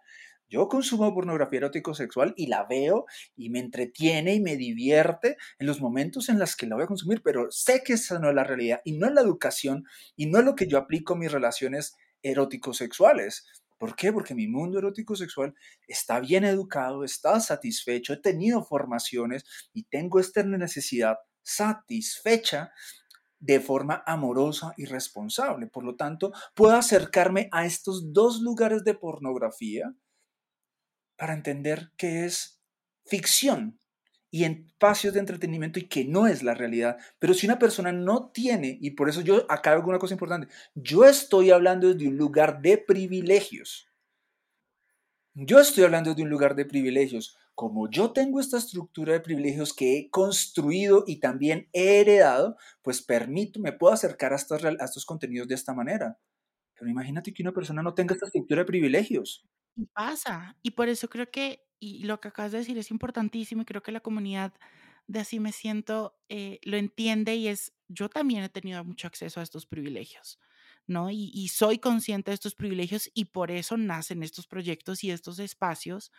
Yo 0.51 0.68
consumo 0.68 1.14
pornografía 1.14 1.59
erótico-sexual 1.59 2.34
y 2.36 2.48
la 2.48 2.66
veo 2.68 3.07
y 3.36 3.51
me 3.51 3.61
entretiene 3.61 4.34
y 4.34 4.40
me 4.40 4.57
divierte 4.57 5.36
en 5.61 5.66
los 5.68 5.80
momentos 5.80 6.28
en 6.28 6.40
los 6.40 6.57
que 6.57 6.66
la 6.66 6.74
voy 6.74 6.84
a 6.84 6.88
consumir, 6.88 7.22
pero 7.22 7.46
sé 7.51 7.82
que 7.84 7.92
esa 7.92 8.18
no 8.18 8.28
es 8.28 8.34
la 8.34 8.42
realidad 8.42 8.80
y 8.84 8.98
no 8.98 9.07
es 9.07 9.14
la 9.14 9.20
educación 9.20 9.84
y 10.16 10.26
no 10.26 10.40
es 10.40 10.44
lo 10.44 10.57
que 10.57 10.66
yo 10.66 10.76
aplico 10.76 11.14
en 11.14 11.20
mis 11.20 11.30
relaciones 11.30 11.94
erótico-sexuales. 12.22 13.46
¿Por 13.78 13.94
qué? 13.94 14.12
Porque 14.12 14.34
mi 14.34 14.48
mundo 14.48 14.80
erótico-sexual 14.80 15.55
está 15.86 16.18
bien 16.18 16.44
educado, 16.44 17.05
está 17.05 17.38
satisfecho, 17.38 18.12
he 18.12 18.18
tenido 18.18 18.64
formaciones 18.64 19.44
y 19.72 19.84
tengo 19.84 20.18
esta 20.18 20.42
necesidad 20.42 21.18
satisfecha 21.42 22.72
de 23.38 23.61
forma 23.61 24.03
amorosa 24.05 24.74
y 24.76 24.84
responsable. 24.84 25.68
Por 25.68 25.84
lo 25.84 25.94
tanto, 25.94 26.32
puedo 26.55 26.74
acercarme 26.74 27.48
a 27.53 27.64
estos 27.66 28.12
dos 28.12 28.40
lugares 28.40 28.82
de 28.82 28.94
pornografía 28.94 29.94
para 31.20 31.34
entender 31.34 31.92
que 31.98 32.24
es 32.24 32.62
ficción 33.04 33.78
y 34.30 34.44
espacios 34.44 35.12
de 35.12 35.20
entretenimiento 35.20 35.78
y 35.78 35.86
que 35.86 36.06
no 36.06 36.26
es 36.26 36.42
la 36.42 36.54
realidad. 36.54 36.96
Pero 37.18 37.34
si 37.34 37.46
una 37.46 37.58
persona 37.58 37.92
no 37.92 38.30
tiene, 38.30 38.78
y 38.80 38.92
por 38.92 39.10
eso 39.10 39.20
yo 39.20 39.44
acá 39.50 39.72
hago 39.72 39.90
una 39.90 39.98
cosa 39.98 40.14
importante, 40.14 40.48
yo 40.74 41.04
estoy 41.04 41.50
hablando 41.50 41.92
de 41.92 42.08
un 42.08 42.16
lugar 42.16 42.62
de 42.62 42.78
privilegios. 42.78 43.90
Yo 45.34 45.60
estoy 45.60 45.84
hablando 45.84 46.14
de 46.14 46.22
un 46.22 46.30
lugar 46.30 46.54
de 46.54 46.64
privilegios. 46.64 47.36
Como 47.54 47.90
yo 47.90 48.12
tengo 48.12 48.40
esta 48.40 48.56
estructura 48.56 49.12
de 49.12 49.20
privilegios 49.20 49.74
que 49.74 49.98
he 49.98 50.08
construido 50.08 51.04
y 51.06 51.20
también 51.20 51.68
he 51.74 52.00
heredado, 52.00 52.56
pues 52.80 53.02
permito, 53.02 53.60
me 53.60 53.72
puedo 53.72 53.92
acercar 53.92 54.32
a 54.32 54.36
estos, 54.36 54.64
a 54.64 54.70
estos 54.70 55.04
contenidos 55.04 55.48
de 55.48 55.54
esta 55.54 55.74
manera. 55.74 56.18
Pero 56.78 56.90
imagínate 56.90 57.34
que 57.34 57.42
una 57.42 57.52
persona 57.52 57.82
no 57.82 57.92
tenga 57.92 58.14
esta 58.14 58.24
estructura 58.24 58.62
de 58.62 58.66
privilegios. 58.66 59.46
Y 59.76 59.86
pasa. 59.86 60.56
Y 60.62 60.72
por 60.72 60.88
eso 60.88 61.08
creo 61.08 61.30
que, 61.30 61.66
y 61.78 62.04
lo 62.04 62.20
que 62.20 62.28
acabas 62.28 62.52
de 62.52 62.58
decir 62.58 62.78
es 62.78 62.90
importantísimo 62.90 63.62
y 63.62 63.64
creo 63.64 63.82
que 63.82 63.92
la 63.92 64.00
comunidad 64.00 64.52
de 65.06 65.20
Así 65.20 65.40
Me 65.40 65.52
Siento 65.52 66.18
eh, 66.28 66.60
lo 66.64 66.76
entiende 66.76 67.34
y 67.36 67.48
es, 67.48 67.72
yo 67.88 68.08
también 68.08 68.42
he 68.44 68.48
tenido 68.48 68.84
mucho 68.84 69.06
acceso 69.08 69.40
a 69.40 69.42
estos 69.42 69.66
privilegios, 69.66 70.38
¿no? 70.86 71.10
Y, 71.10 71.30
y 71.34 71.48
soy 71.48 71.78
consciente 71.78 72.30
de 72.30 72.34
estos 72.34 72.54
privilegios 72.54 73.10
y 73.14 73.26
por 73.26 73.50
eso 73.50 73.76
nacen 73.76 74.22
estos 74.22 74.46
proyectos 74.46 75.02
y 75.04 75.10
estos 75.10 75.38
espacios 75.38 76.12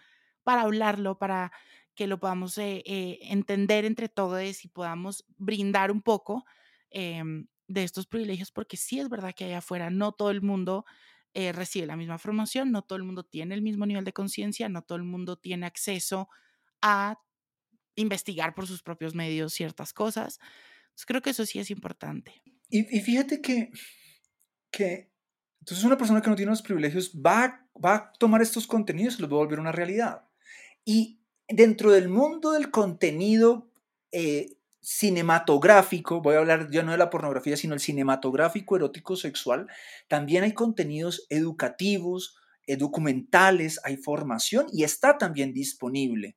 para 0.44 0.62
hablarlo, 0.64 1.18
para 1.20 1.52
que 1.96 2.08
lo 2.08 2.20
podamos 2.20 2.58
eh, 2.58 2.84
eh, 2.86 3.20
entender 3.24 3.86
entre 3.86 4.10
todos 4.10 4.66
y 4.66 4.68
podamos 4.70 5.26
brindar 5.38 5.92
un 5.92 6.02
poco 6.02 6.46
em, 6.90 7.48
de 7.68 7.84
estos 7.84 8.08
privilegios, 8.08 8.52
porque 8.52 8.78
sí 8.78 9.00
es 9.00 9.08
verdad 9.10 9.34
que 9.36 9.46
allá 9.46 9.60
afuera 9.60 9.90
no 9.90 10.12
todo 10.14 10.32
el 10.32 10.42
mundo 10.42 10.86
eh, 11.34 11.52
recibe 11.52 11.86
la 11.86 11.96
misma 11.96 12.18
formación, 12.18 12.72
no 12.72 12.82
todo 12.82 12.98
el 12.98 13.04
mundo 13.04 13.24
tiene 13.24 13.56
el 13.56 13.62
mismo 13.62 13.86
nivel 13.86 14.04
de 14.04 14.14
conciencia, 14.14 14.68
no 14.70 14.82
todo 14.82 14.98
el 14.98 15.04
mundo 15.04 15.38
tiene 15.38 15.66
acceso 15.66 16.30
a 16.82 17.20
investigar 17.96 18.54
por 18.54 18.68
sus 18.68 18.84
propios 18.84 19.16
medios 19.16 19.54
ciertas 19.54 19.94
cosas. 19.94 20.40
creo 21.08 21.22
que 21.22 21.32
eso 21.32 21.46
sí 21.46 21.60
es 21.60 21.72
importante. 21.72 22.42
Y, 22.70 22.84
fíjate 23.02 23.42
que, 23.42 23.72
que 24.72 25.12
entonces 25.60 25.86
una 25.86 25.98
persona 25.98 26.22
que 26.22 26.30
no 26.30 26.36
tiene 26.36 26.52
los 26.52 26.62
privilegios 26.62 27.14
va, 27.14 27.68
va 27.74 27.96
a 27.96 28.12
tomar 28.14 28.42
estos 28.42 28.68
contenidos 28.68 29.18
y 29.18 29.22
los 29.22 29.30
va 29.30 29.36
a 29.36 29.40
volver 29.40 29.60
una 29.60 29.72
realidad. 29.72 30.28
Y 30.86 31.22
dentro 31.48 31.92
del 31.92 32.10
mundo 32.10 32.52
del 32.52 32.72
contenido 32.72 33.72
eh, 34.12 34.58
cinematográfico, 34.82 36.22
voy 36.22 36.36
a 36.36 36.40
hablar 36.40 36.70
ya 36.72 36.84
no 36.84 36.92
de 36.92 36.98
la 36.98 37.10
pornografía, 37.10 37.56
sino 37.56 37.74
el 37.74 37.80
cinematográfico 37.80 38.76
erótico 38.76 39.16
sexual, 39.16 39.68
también 40.08 40.44
hay 40.44 40.54
contenidos 40.54 41.28
educativos, 41.30 42.36
eh, 42.68 42.78
documentales, 42.78 43.80
hay 43.84 43.98
formación 43.98 44.68
y 44.72 44.84
está 44.84 45.18
también 45.18 45.54
disponible. 45.54 46.36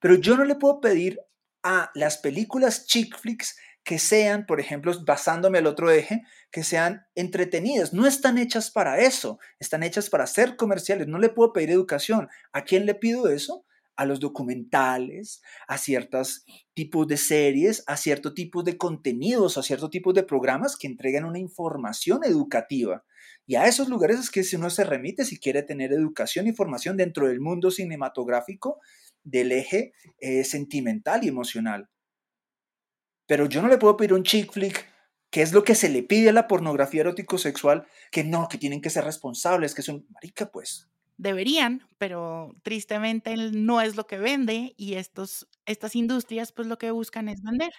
Pero 0.00 0.14
yo 0.14 0.36
no 0.36 0.44
le 0.44 0.54
puedo 0.54 0.80
pedir 0.80 1.20
a 1.62 1.90
las 1.94 2.18
películas 2.18 2.86
chick 2.86 3.18
flicks 3.18 3.56
que 3.82 3.98
sean, 3.98 4.46
por 4.46 4.60
ejemplo, 4.60 4.92
basándome 5.04 5.58
al 5.58 5.66
otro 5.66 5.90
eje, 5.90 6.22
que 6.50 6.64
sean 6.64 7.06
entretenidas. 7.14 7.92
No 7.92 8.06
están 8.06 8.38
hechas 8.38 8.70
para 8.70 9.00
eso, 9.00 9.38
están 9.58 9.82
hechas 9.82 10.10
para 10.10 10.26
ser 10.26 10.56
comerciales. 10.56 11.08
No 11.08 11.18
le 11.18 11.30
puedo 11.30 11.52
pedir 11.52 11.70
educación. 11.70 12.28
¿A 12.52 12.64
quién 12.64 12.86
le 12.86 12.94
pido 12.94 13.28
eso? 13.28 13.64
A 14.00 14.06
los 14.06 14.18
documentales, 14.18 15.42
a 15.68 15.76
ciertos 15.76 16.46
tipos 16.72 17.06
de 17.06 17.18
series, 17.18 17.84
a 17.86 17.98
cierto 17.98 18.32
tipo 18.32 18.62
de 18.62 18.78
contenidos, 18.78 19.58
a 19.58 19.62
cierto 19.62 19.90
tipo 19.90 20.14
de 20.14 20.22
programas 20.22 20.78
que 20.78 20.86
entregan 20.86 21.26
una 21.26 21.38
información 21.38 22.24
educativa. 22.24 23.04
Y 23.46 23.56
a 23.56 23.66
esos 23.66 23.90
lugares 23.90 24.18
es 24.18 24.30
que 24.30 24.42
si 24.42 24.56
uno 24.56 24.70
se 24.70 24.84
remite 24.84 25.26
si 25.26 25.38
quiere 25.38 25.62
tener 25.62 25.92
educación 25.92 26.46
y 26.46 26.54
formación 26.54 26.96
dentro 26.96 27.28
del 27.28 27.40
mundo 27.40 27.70
cinematográfico 27.70 28.80
del 29.22 29.52
eje 29.52 29.92
eh, 30.18 30.44
sentimental 30.44 31.22
y 31.22 31.28
emocional. 31.28 31.90
Pero 33.26 33.50
yo 33.50 33.60
no 33.60 33.68
le 33.68 33.76
puedo 33.76 33.98
pedir 33.98 34.14
un 34.14 34.22
chick 34.22 34.50
flick 34.50 34.88
que 35.30 35.42
es 35.42 35.52
lo 35.52 35.62
que 35.62 35.74
se 35.74 35.90
le 35.90 36.02
pide 36.02 36.30
a 36.30 36.32
la 36.32 36.48
pornografía 36.48 37.02
erótico-sexual, 37.02 37.86
que 38.10 38.24
no, 38.24 38.48
que 38.48 38.58
tienen 38.58 38.80
que 38.80 38.90
ser 38.90 39.04
responsables, 39.04 39.74
que 39.74 39.82
son, 39.82 40.06
marica, 40.08 40.50
pues, 40.50 40.89
deberían, 41.20 41.86
pero 41.98 42.54
tristemente 42.62 43.36
no 43.36 43.80
es 43.80 43.96
lo 43.96 44.06
que 44.06 44.18
vende 44.18 44.74
y 44.76 44.94
estos, 44.94 45.46
estas 45.66 45.94
industrias 45.94 46.50
pues 46.50 46.66
lo 46.66 46.78
que 46.78 46.90
buscan 46.90 47.28
es 47.28 47.42
vender. 47.42 47.72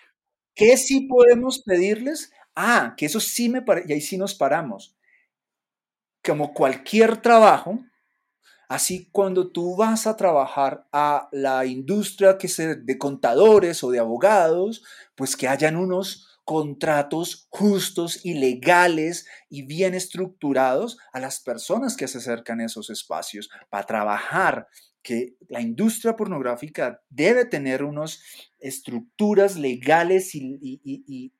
¿Qué 0.53 0.77
sí 0.77 1.07
podemos 1.07 1.63
pedirles? 1.63 2.31
Ah, 2.55 2.93
que 2.95 3.07
eso 3.07 3.19
sí 3.19 3.49
me 3.49 3.61
parece, 3.61 3.89
y 3.89 3.93
ahí 3.93 4.01
sí 4.01 4.17
nos 4.17 4.35
paramos. 4.35 4.95
Como 6.23 6.53
cualquier 6.53 7.17
trabajo, 7.21 7.79
así 8.69 9.09
cuando 9.11 9.51
tú 9.51 9.75
vas 9.75 10.05
a 10.05 10.15
trabajar 10.15 10.87
a 10.91 11.27
la 11.31 11.65
industria 11.65 12.37
que 12.37 12.47
sea 12.47 12.75
de 12.75 12.97
contadores 12.99 13.83
o 13.83 13.89
de 13.89 13.99
abogados, 13.99 14.83
pues 15.15 15.35
que 15.35 15.47
hayan 15.47 15.77
unos 15.77 16.30
contratos 16.43 17.47
justos 17.49 18.25
y 18.25 18.33
legales 18.33 19.27
y 19.49 19.63
bien 19.63 19.93
estructurados 19.93 20.97
a 21.13 21.19
las 21.19 21.39
personas 21.39 21.95
que 21.95 22.07
se 22.07 22.17
acercan 22.17 22.59
a 22.59 22.65
esos 22.65 22.89
espacios 22.89 23.49
para 23.69 23.85
trabajar 23.85 24.67
que 25.03 25.35
la 25.49 25.61
industria 25.61 26.15
pornográfica 26.15 27.01
debe 27.09 27.45
tener 27.45 27.83
unas 27.83 28.21
estructuras 28.59 29.57
legales 29.57 30.35
y, 30.35 30.59
y, 30.61 31.33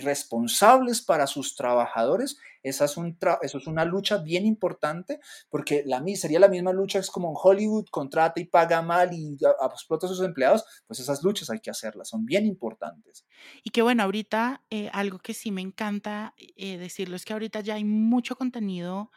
responsables 0.00 1.02
para 1.02 1.26
sus 1.26 1.56
trabajadores, 1.56 2.38
esa 2.62 2.86
es 2.86 2.96
eso 3.42 3.58
es 3.58 3.66
una 3.66 3.84
lucha 3.84 4.18
bien 4.18 4.44
importante 4.44 5.20
porque 5.50 5.84
la, 5.86 6.02
sería 6.16 6.40
la 6.40 6.48
misma 6.48 6.72
lucha, 6.72 6.98
es 6.98 7.10
como 7.10 7.30
en 7.30 7.36
Hollywood, 7.40 7.86
contrata 7.90 8.40
y 8.40 8.46
paga 8.46 8.82
mal 8.82 9.12
y 9.12 9.36
explota 9.72 10.06
a 10.06 10.08
sus 10.08 10.22
empleados, 10.22 10.64
pues 10.86 10.98
esas 10.98 11.22
luchas 11.22 11.48
hay 11.50 11.60
que 11.60 11.70
hacerlas, 11.70 12.08
son 12.08 12.26
bien 12.26 12.44
importantes. 12.44 13.24
Y 13.62 13.70
que 13.70 13.82
bueno, 13.82 14.02
ahorita 14.02 14.64
eh, 14.70 14.90
algo 14.92 15.18
que 15.18 15.32
sí 15.32 15.52
me 15.52 15.60
encanta 15.60 16.34
eh, 16.56 16.76
decirlo 16.76 17.14
es 17.14 17.24
que 17.24 17.34
ahorita 17.34 17.60
ya 17.60 17.74
hay 17.74 17.84
mucho 17.84 18.36
contenido 18.36 19.12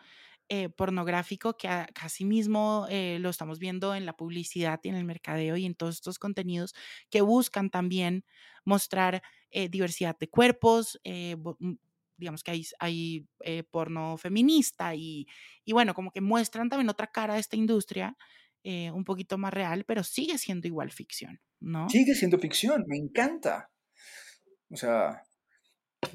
eh, 0.50 0.70
pornográfico 0.70 1.56
que 1.56 1.68
casi 1.94 2.26
mismo 2.26 2.88
lo 2.90 3.30
estamos 3.30 3.60
viendo 3.60 3.96
en 3.96 4.06
la 4.06 4.14
publicidad 4.14 4.80
y 4.84 4.90
en 4.90 4.96
el 4.96 5.06
mercadeo 5.06 5.56
y 5.58 5.66
en 5.66 5.76
todos 5.76 5.96
estos 5.96 6.20
contenidos 6.20 6.74
que 7.10 7.22
buscan 7.22 7.70
también 7.70 8.26
mostrar 8.66 9.22
eh, 9.52 9.68
diversidad 9.68 10.16
de 10.18 10.30
cuerpos, 10.30 11.00
eh, 11.04 11.36
mm, 11.36 11.74
digamos 12.18 12.44
que 12.44 12.52
hay, 12.52 12.68
hay 12.80 13.28
eh, 13.44 13.64
porno 13.64 14.16
feminista 14.18 14.94
y, 14.94 15.26
y, 15.66 15.74
bueno, 15.74 15.94
como 15.96 16.12
que 16.12 16.22
muestran 16.22 16.70
también 16.70 16.90
otra 16.90 17.08
cara 17.08 17.34
de 17.34 17.40
esta 17.40 17.56
industria, 17.56 18.16
un 18.62 19.04
poquito 19.04 19.38
más 19.40 19.52
real, 19.52 19.84
pero 19.86 20.04
sigue 20.04 20.38
siendo 20.38 20.68
igual 20.68 20.92
ficción, 20.92 21.40
¿no? 21.60 21.90
Sigue 21.90 22.14
siendo 22.14 22.38
ficción, 22.38 22.84
me 22.88 22.98
encanta. 22.98 23.72
O 24.70 24.76
sea, 24.76 25.24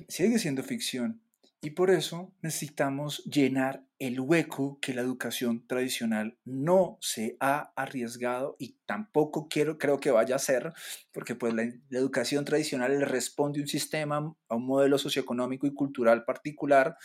sigue 0.09 0.39
siendo 0.39 0.63
ficción. 0.63 1.24
Y 1.65 1.71
por 1.71 1.91
eso 1.91 2.31
necesitamos 2.43 3.25
llenar 3.25 3.87
el 3.99 4.21
hueco 4.21 4.79
que 4.83 4.93
la 4.93 5.01
educación 5.01 5.67
tradicional 5.67 6.39
no 6.45 6.99
se 7.01 7.39
ha 7.41 7.73
arriesgado 7.75 8.55
y 8.59 8.77
tampoco 8.85 9.49
quiero, 9.49 9.79
creo 9.79 9.99
que 9.99 10.11
vaya 10.11 10.37
a 10.37 10.39
ser, 10.39 10.75
porque 11.11 11.35
pues 11.35 11.55
la, 11.55 11.63
educación 11.91 12.45
tradicional 12.45 12.99
le 12.99 13.07
responde 13.07 13.63
un 13.63 13.67
sistema, 13.67 14.19
a 14.49 14.55
un 14.55 14.67
modelo 14.67 14.99
socioeconómico 14.99 15.67
y 15.67 15.73
cultural 15.73 16.27
particular. 16.27 16.99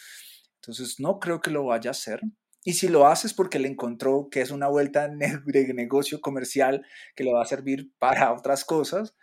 Entonces 0.56 1.00
no 1.00 1.20
creo 1.20 1.40
que 1.40 1.52
lo 1.52 1.64
vaya 1.64 1.92
a 1.92 1.92
hacer. 1.92 2.20
Y 2.66 2.74
si 2.74 2.90
lo 2.90 3.08
hace 3.08 3.28
es 3.28 3.34
porque 3.34 3.60
le 3.60 3.70
encontró 3.70 4.28
que 4.30 4.42
es 4.42 4.52
una 4.52 4.68
vuelta 4.68 5.08
de 5.08 5.74
negocio 5.74 6.20
comercial 6.20 6.86
que 7.16 7.24
le 7.24 7.32
va 7.32 7.44
a 7.44 7.46
servir 7.46 7.94
para 7.98 8.34
otras 8.34 8.66
cosas. 8.66 9.16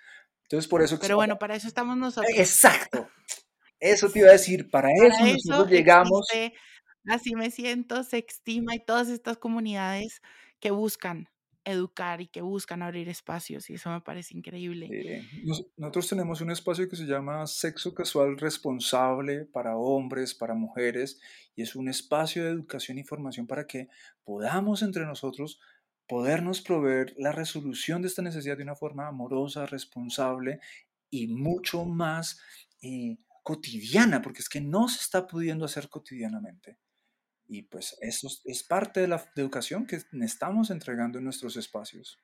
Entonces 0.45 0.67
por 0.67 0.81
eso... 0.81 0.99
Pero 0.99 1.17
bueno, 1.17 1.39
para 1.39 1.57
eso 1.57 1.69
estamos 1.69 1.99
nosotros. 1.99 2.33
Exacto. 2.35 3.07
Eso 3.81 4.09
te 4.09 4.21
iba 4.21 4.29
a 4.29 4.33
decir, 4.33 4.71
para, 4.71 4.89
eso, 4.91 5.25
nosotros 5.25 5.71
llegamos. 5.71 6.27
así 7.09 7.35
me 7.35 7.51
siento, 7.51 8.03
se 8.05 8.19
estima 8.19 8.75
y 8.75 8.85
todas 8.85 9.09
estas 9.09 9.37
comunidades 9.37 10.21
que 10.61 10.71
buscan 10.71 11.29
educar 11.67 12.21
y 12.21 12.29
que 12.29 12.43
buscan 12.43 12.81
abrir 12.81 13.09
espacios 13.09 13.69
y 13.71 13.75
eso 13.75 13.91
me 13.91 14.01
parece 14.01 14.37
increíble. 14.37 14.89
nosotros 15.77 16.09
tenemos 16.09 16.41
un 16.41 16.53
espacio 16.53 16.89
que 16.89 16.95
se 16.95 17.07
llama 17.07 17.45
Sexo 17.49 17.93
Casual 17.93 18.39
Responsable 18.39 19.47
para 19.47 19.77
hombres, 19.77 20.33
para 20.33 20.55
mujeres 20.55 21.21
y 21.57 21.63
es 21.63 21.75
un 21.75 21.89
espacio 21.89 22.45
de 22.45 22.51
educación 22.51 22.99
y 22.99 23.05
formación 23.05 23.49
para 23.49 23.67
que 23.67 23.89
podamos 24.23 24.83
entre 24.83 25.05
nosotros 25.07 25.59
podernos 26.07 26.61
proveer 26.61 27.15
la 27.19 27.33
resolución 27.33 28.01
de 28.01 28.09
esta 28.09 28.23
necesidad 28.23 28.57
de 28.57 28.63
una 28.63 28.77
forma 28.77 29.09
amorosa, 29.09 29.67
responsable 29.67 30.61
y 31.11 31.27
mucho 31.27 31.85
más 31.85 32.41
eh, 32.81 33.17
cotidiana, 33.47 34.23
porque 34.23 34.41
es 34.41 34.49
que 34.49 34.61
no 34.61 34.89
se 34.89 34.99
está 34.99 35.29
pudiendo 35.29 35.65
hacer 35.65 35.89
cotidianamente. 35.89 36.81
Y 37.47 37.63
pues 37.63 37.97
eso 38.01 38.29
es 38.45 38.65
parte 38.65 38.99
de 38.99 39.07
la 39.07 39.25
educación 39.37 39.87
que 39.87 40.03
estamos 40.21 40.71
entregando 40.71 41.19
en 41.19 41.25
nuestros 41.25 41.57
espacios. 41.57 42.19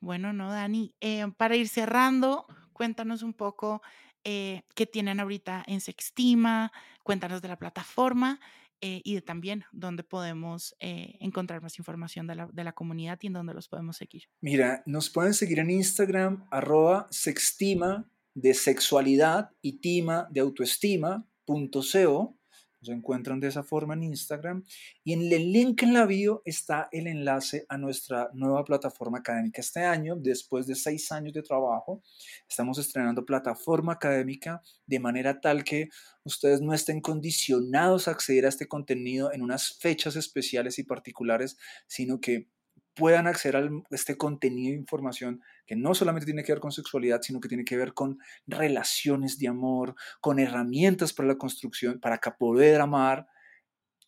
Bueno, 0.00 0.32
no, 0.32 0.50
Dani, 0.50 0.94
eh, 1.02 1.26
para 1.36 1.54
ir 1.54 1.68
cerrando, 1.68 2.46
cuéntanos 2.72 3.22
un 3.22 3.34
poco 3.34 3.82
eh, 4.24 4.62
qué 4.74 4.86
tienen 4.86 5.20
ahorita 5.20 5.64
en 5.66 5.82
Sextima, 5.82 6.72
cuéntanos 7.02 7.42
de 7.42 7.48
la 7.48 7.58
plataforma 7.58 8.40
eh, 8.80 9.02
y 9.04 9.16
de 9.16 9.20
también 9.20 9.66
dónde 9.70 10.02
podemos 10.02 10.74
encontrar 10.80 11.60
más 11.60 11.78
información 11.78 12.26
de 12.26 12.36
la, 12.36 12.46
de 12.46 12.64
la, 12.64 12.72
comunidad 12.72 13.18
y 13.20 13.26
en 13.26 13.34
dónde 13.34 13.52
los 13.52 13.68
podemos 13.68 13.98
seguir. 13.98 14.22
Mira, 14.40 14.82
nos 14.86 15.10
pueden 15.10 15.34
seguir 15.34 15.58
en 15.58 15.68
Instagram, 15.68 16.46
arroba 16.50 17.06
sextima 17.10 18.10
de 18.40 18.54
sexualidad 18.54 19.50
y 19.60 19.80
tima 19.80 20.28
de 20.30 20.40
autoestima.co. 20.40 22.34
Nos 22.80 22.90
encuentran 22.90 23.40
de 23.40 23.48
esa 23.48 23.64
forma 23.64 23.94
en 23.94 24.04
Instagram. 24.04 24.62
Y 25.02 25.12
en 25.12 25.22
el 25.32 25.52
link 25.52 25.82
en 25.82 25.92
la 25.92 26.06
bio 26.06 26.42
está 26.44 26.88
el 26.92 27.08
enlace 27.08 27.66
a 27.68 27.76
nuestra 27.76 28.30
nueva 28.34 28.64
plataforma 28.64 29.18
académica. 29.18 29.60
Este 29.60 29.80
año, 29.80 30.14
después 30.14 30.68
de 30.68 30.76
seis 30.76 31.10
años 31.10 31.32
de 31.32 31.42
trabajo, 31.42 32.02
estamos 32.48 32.78
estrenando 32.78 33.26
plataforma 33.26 33.94
académica 33.94 34.62
de 34.86 35.00
manera 35.00 35.40
tal 35.40 35.64
que 35.64 35.88
ustedes 36.22 36.60
no 36.60 36.72
estén 36.72 37.00
condicionados 37.00 38.06
a 38.06 38.12
acceder 38.12 38.46
a 38.46 38.50
este 38.50 38.68
contenido 38.68 39.32
en 39.32 39.42
unas 39.42 39.76
fechas 39.78 40.14
especiales 40.14 40.78
y 40.78 40.84
particulares, 40.84 41.56
sino 41.88 42.20
que 42.20 42.48
puedan 42.94 43.26
acceder 43.26 43.56
a 43.56 43.70
este 43.90 44.16
contenido 44.16 44.72
de 44.72 44.78
información 44.78 45.40
que 45.68 45.76
no 45.76 45.94
solamente 45.94 46.24
tiene 46.24 46.42
que 46.42 46.52
ver 46.52 46.60
con 46.60 46.72
sexualidad, 46.72 47.20
sino 47.20 47.40
que 47.40 47.48
tiene 47.48 47.64
que 47.64 47.76
ver 47.76 47.92
con 47.92 48.18
relaciones 48.46 49.38
de 49.38 49.48
amor, 49.48 49.94
con 50.18 50.38
herramientas 50.38 51.12
para 51.12 51.28
la 51.28 51.36
construcción, 51.36 52.00
para 52.00 52.18
poder 52.18 52.80
amar. 52.80 53.28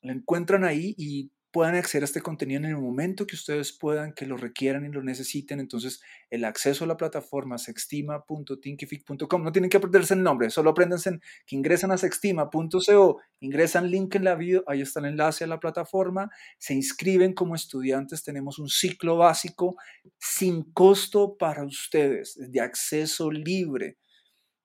Lo 0.01 0.13
encuentran 0.13 0.65
ahí 0.65 0.95
y 0.97 1.31
puedan 1.51 1.75
acceder 1.75 2.05
a 2.05 2.07
este 2.07 2.21
contenido 2.21 2.59
en 2.59 2.67
el 2.67 2.77
momento 2.77 3.27
que 3.27 3.35
ustedes 3.35 3.73
puedan, 3.73 4.13
que 4.13 4.27
lo 4.27 4.37
requieran 4.37 4.85
y 4.85 4.89
lo 4.89 5.03
necesiten. 5.03 5.59
Entonces, 5.61 6.01
el 6.31 6.45
acceso 6.45 6.85
a 6.85 6.87
la 6.87 6.97
plataforma 6.97 7.59
sextima.tinkific.com, 7.59 9.43
no 9.43 9.53
tienen 9.53 9.69
que 9.69 9.77
aprenderse 9.77 10.15
el 10.15 10.23
nombre, 10.23 10.51
solo 10.51 10.71
apréndanse 10.71 11.19
que 11.47 11.57
ingresan 11.57 11.91
a 11.91 11.99
sextima.co, 11.99 13.21
ingresan 13.41 13.91
link 13.91 14.15
en 14.15 14.25
la 14.25 14.35
bio, 14.37 14.63
ahí 14.67 14.81
está 14.81 15.01
el 15.01 15.07
enlace 15.07 15.45
a 15.45 15.49
la 15.49 15.59
plataforma, 15.59 16.31
se 16.59 16.75
inscriben 16.75 17.33
como 17.33 17.55
estudiantes, 17.55 18.23
tenemos 18.23 18.59
un 18.59 18.69
ciclo 18.69 19.17
básico 19.17 19.77
sin 20.19 20.73
costo 20.73 21.37
para 21.37 21.65
ustedes, 21.65 22.37
de 22.39 22.61
acceso 22.61 23.31
libre 23.31 23.99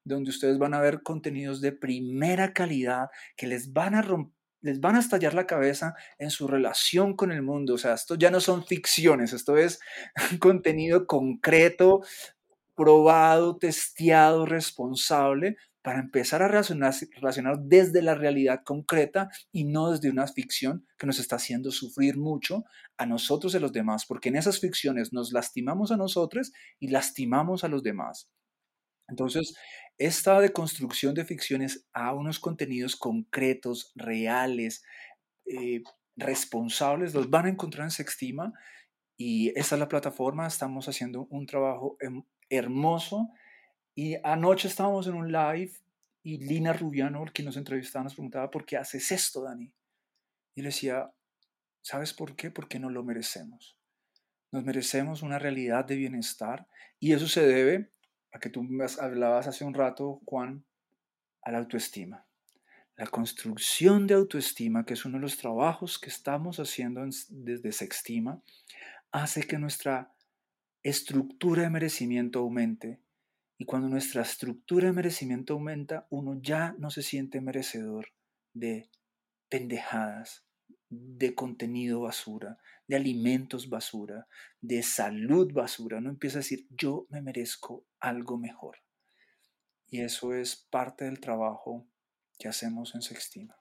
donde 0.07 0.29
ustedes 0.29 0.59
van 0.59 0.75
a 0.75 0.81
ver 0.81 1.01
contenidos 1.01 1.61
de 1.61 1.71
primera 1.71 2.53
calidad 2.53 3.07
que 3.35 3.47
les 3.47 3.73
van 3.73 3.95
a 3.95 4.03
romper 4.03 4.35
les 4.65 4.79
van 4.79 4.95
a 4.95 4.99
estallar 4.99 5.35
la 5.35 5.45
cabeza 5.45 5.93
en 6.17 6.31
su 6.31 6.47
relación 6.47 7.15
con 7.15 7.31
el 7.31 7.43
mundo. 7.43 7.75
O 7.75 7.77
sea, 7.77 7.93
esto 7.93 8.15
ya 8.15 8.31
no 8.31 8.39
son 8.39 8.65
ficciones, 8.65 9.31
esto 9.31 9.57
es 9.57 9.79
contenido 10.39 11.05
concreto, 11.05 12.01
probado, 12.73 13.57
testeado, 13.57 14.47
responsable, 14.47 15.57
para 15.83 15.99
empezar 15.99 16.41
a 16.41 16.47
relacionar, 16.47 16.95
relacionar, 17.15 17.59
desde 17.59 18.01
la 18.01 18.15
realidad 18.15 18.61
concreta 18.65 19.29
y 19.51 19.65
no 19.65 19.91
desde 19.91 20.09
una 20.09 20.25
ficción 20.25 20.87
que 20.97 21.05
nos 21.05 21.19
está 21.19 21.35
haciendo 21.35 21.69
sufrir 21.69 22.17
mucho 22.17 22.65
a 22.97 23.05
nosotros 23.05 23.53
y 23.53 23.57
a 23.57 23.59
los 23.59 23.71
demás, 23.71 24.07
porque 24.07 24.29
en 24.29 24.35
esas 24.35 24.59
ficciones 24.59 25.13
nos 25.13 25.31
lastimamos 25.31 25.91
a 25.91 25.97
nosotros 25.97 26.51
y 26.79 26.87
lastimamos 26.87 27.63
a 27.63 27.67
los 27.67 27.83
demás. 27.83 28.31
Entonces, 29.07 29.53
esta 29.97 30.39
deconstrucción 30.41 31.13
de 31.13 31.25
ficciones 31.25 31.85
a 31.93 32.13
unos 32.13 32.39
contenidos 32.39 32.95
concretos, 32.95 33.91
reales, 33.95 34.83
eh, 35.45 35.83
responsables, 36.15 37.13
los 37.13 37.29
van 37.29 37.45
a 37.45 37.49
encontrar 37.49 37.85
en 37.85 37.91
Sextima 37.91 38.53
y 39.17 39.49
esta 39.57 39.75
es 39.75 39.79
la 39.79 39.87
plataforma, 39.87 40.47
estamos 40.47 40.87
haciendo 40.87 41.27
un 41.29 41.45
trabajo 41.45 41.97
hermoso 42.49 43.29
y 43.95 44.15
anoche 44.23 44.67
estábamos 44.67 45.07
en 45.07 45.15
un 45.15 45.31
live 45.31 45.71
y 46.23 46.37
Lina 46.39 46.73
Rubiano, 46.73 47.23
el 47.23 47.31
que 47.31 47.43
nos 47.43 47.55
entrevistaba, 47.55 48.03
nos 48.03 48.15
preguntaba, 48.15 48.49
¿por 48.49 48.65
qué 48.65 48.77
haces 48.77 49.11
esto, 49.11 49.43
Dani? 49.43 49.71
Y 50.55 50.61
le 50.61 50.69
decía, 50.69 51.11
¿sabes 51.81 52.13
por 52.13 52.35
qué? 52.35 52.49
Porque 52.49 52.79
no 52.79 52.89
lo 52.89 53.03
merecemos. 53.03 53.77
Nos 54.51 54.63
merecemos 54.63 55.21
una 55.21 55.37
realidad 55.37 55.85
de 55.85 55.95
bienestar 55.95 56.67
y 56.99 57.13
eso 57.13 57.27
se 57.27 57.45
debe 57.45 57.91
a 58.35 58.39
que 58.39 58.49
tú 58.49 58.67
hablabas 58.99 59.47
hace 59.47 59.63
un 59.63 59.73
rato, 59.73 60.21
Juan, 60.25 60.65
a 61.41 61.51
la 61.51 61.59
autoestima. 61.59 62.25
La 62.97 63.07
construcción 63.07 64.07
de 64.07 64.13
autoestima, 64.13 64.85
que 64.85 64.93
es 64.93 65.05
uno 65.05 65.17
de 65.17 65.21
los 65.21 65.37
trabajos 65.37 65.97
que 65.97 66.09
estamos 66.09 66.59
haciendo 66.59 67.07
desde 67.29 67.71
Sextima, 67.71 68.43
hace 69.13 69.43
que 69.43 69.57
nuestra 69.57 70.11
estructura 70.83 71.63
de 71.63 71.69
merecimiento 71.69 72.39
aumente. 72.39 72.99
Y 73.57 73.63
cuando 73.63 73.87
nuestra 73.87 74.23
estructura 74.23 74.87
de 74.87 74.93
merecimiento 74.93 75.53
aumenta, 75.53 76.05
uno 76.09 76.37
ya 76.41 76.75
no 76.77 76.89
se 76.89 77.03
siente 77.03 77.39
merecedor 77.39 78.09
de 78.53 78.89
pendejadas, 79.47 80.44
de 80.89 81.35
contenido 81.35 82.01
basura, 82.01 82.57
de 82.87 82.95
alimentos 82.95 83.69
basura, 83.69 84.27
de 84.61 84.83
salud 84.83 85.51
basura. 85.53 86.01
No 86.01 86.09
empieza 86.09 86.37
a 86.37 86.41
decir, 86.41 86.67
yo 86.69 87.07
me 87.09 87.21
merezco 87.21 87.85
algo 87.99 88.37
mejor. 88.37 88.77
Y 89.87 90.01
eso 90.01 90.33
es 90.33 90.55
parte 90.55 91.05
del 91.05 91.19
trabajo 91.19 91.85
que 92.37 92.47
hacemos 92.47 92.95
en 92.95 93.01
Sextima. 93.01 93.57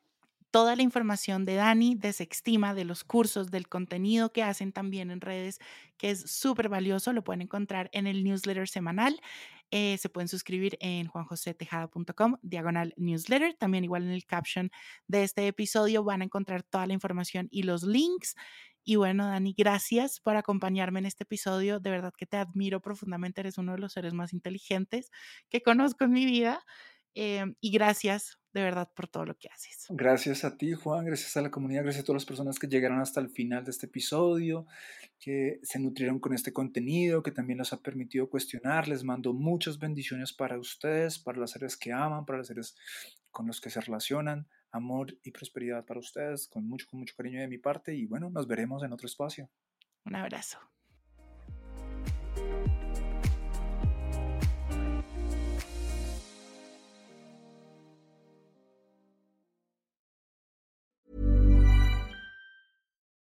Toda 0.54 0.76
la 0.76 0.82
información 0.82 1.44
de 1.44 1.56
Dani, 1.56 1.96
de 1.96 2.12
Sextima, 2.12 2.74
de 2.74 2.84
los 2.84 3.02
cursos, 3.02 3.50
del 3.50 3.66
contenido 3.66 4.32
que 4.32 4.44
hacen 4.44 4.70
también 4.70 5.10
en 5.10 5.20
redes, 5.20 5.58
que 5.96 6.10
es 6.10 6.30
súper 6.30 6.68
valioso, 6.68 7.12
lo 7.12 7.24
pueden 7.24 7.42
encontrar 7.42 7.90
en 7.92 8.06
el 8.06 8.22
newsletter 8.22 8.68
semanal. 8.68 9.20
Eh, 9.72 9.98
se 9.98 10.08
pueden 10.08 10.28
suscribir 10.28 10.76
en 10.78 11.08
juanjosetejada.com, 11.08 12.36
diagonal 12.42 12.94
newsletter. 12.96 13.54
También 13.54 13.82
igual 13.82 14.04
en 14.04 14.10
el 14.10 14.26
caption 14.26 14.70
de 15.08 15.24
este 15.24 15.48
episodio 15.48 16.04
van 16.04 16.20
a 16.22 16.26
encontrar 16.26 16.62
toda 16.62 16.86
la 16.86 16.92
información 16.92 17.48
y 17.50 17.64
los 17.64 17.82
links. 17.82 18.36
Y 18.84 18.94
bueno, 18.94 19.26
Dani, 19.26 19.56
gracias 19.58 20.20
por 20.20 20.36
acompañarme 20.36 21.00
en 21.00 21.06
este 21.06 21.24
episodio. 21.24 21.80
De 21.80 21.90
verdad 21.90 22.12
que 22.16 22.26
te 22.26 22.36
admiro 22.36 22.80
profundamente. 22.80 23.40
Eres 23.40 23.58
uno 23.58 23.72
de 23.72 23.78
los 23.78 23.92
seres 23.92 24.14
más 24.14 24.32
inteligentes 24.32 25.10
que 25.50 25.62
conozco 25.62 26.04
en 26.04 26.12
mi 26.12 26.24
vida. 26.26 26.62
Em, 27.16 27.56
y 27.60 27.72
gracias 27.72 28.38
de 28.54 28.62
verdad 28.62 28.88
por 28.94 29.08
todo 29.08 29.26
lo 29.26 29.36
que 29.36 29.48
haces. 29.48 29.86
Gracias 29.90 30.44
a 30.44 30.56
ti, 30.56 30.72
Juan, 30.74 31.04
gracias 31.04 31.36
a 31.36 31.42
la 31.42 31.50
comunidad, 31.50 31.82
gracias 31.82 32.04
a 32.04 32.06
todas 32.06 32.22
las 32.22 32.26
personas 32.26 32.58
que 32.58 32.68
llegaron 32.68 33.00
hasta 33.00 33.20
el 33.20 33.28
final 33.28 33.64
de 33.64 33.72
este 33.72 33.86
episodio, 33.86 34.66
que 35.18 35.58
se 35.64 35.80
nutrieron 35.80 36.20
con 36.20 36.32
este 36.32 36.52
contenido, 36.52 37.22
que 37.24 37.32
también 37.32 37.58
los 37.58 37.72
ha 37.72 37.82
permitido 37.82 38.30
cuestionar. 38.30 38.86
Les 38.86 39.02
mando 39.02 39.32
muchas 39.32 39.78
bendiciones 39.78 40.32
para 40.32 40.56
ustedes, 40.56 41.18
para 41.18 41.38
las 41.38 41.50
seres 41.50 41.76
que 41.76 41.92
aman, 41.92 42.24
para 42.24 42.38
los 42.38 42.46
seres 42.46 42.76
con 43.32 43.48
los 43.48 43.60
que 43.60 43.70
se 43.70 43.80
relacionan 43.80 44.46
amor 44.70 45.16
y 45.22 45.32
prosperidad 45.32 45.84
para 45.84 46.00
ustedes, 46.00 46.48
con 46.48 46.66
mucho, 46.66 46.86
con 46.88 47.00
mucho 47.00 47.14
cariño 47.16 47.40
de 47.40 47.48
mi 47.48 47.58
parte 47.58 47.94
y 47.94 48.06
bueno, 48.06 48.30
nos 48.30 48.46
veremos 48.46 48.82
en 48.82 48.92
otro 48.92 49.06
espacio. 49.06 49.48
Un 50.04 50.14
abrazo. 50.14 50.58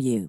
you. 0.00 0.28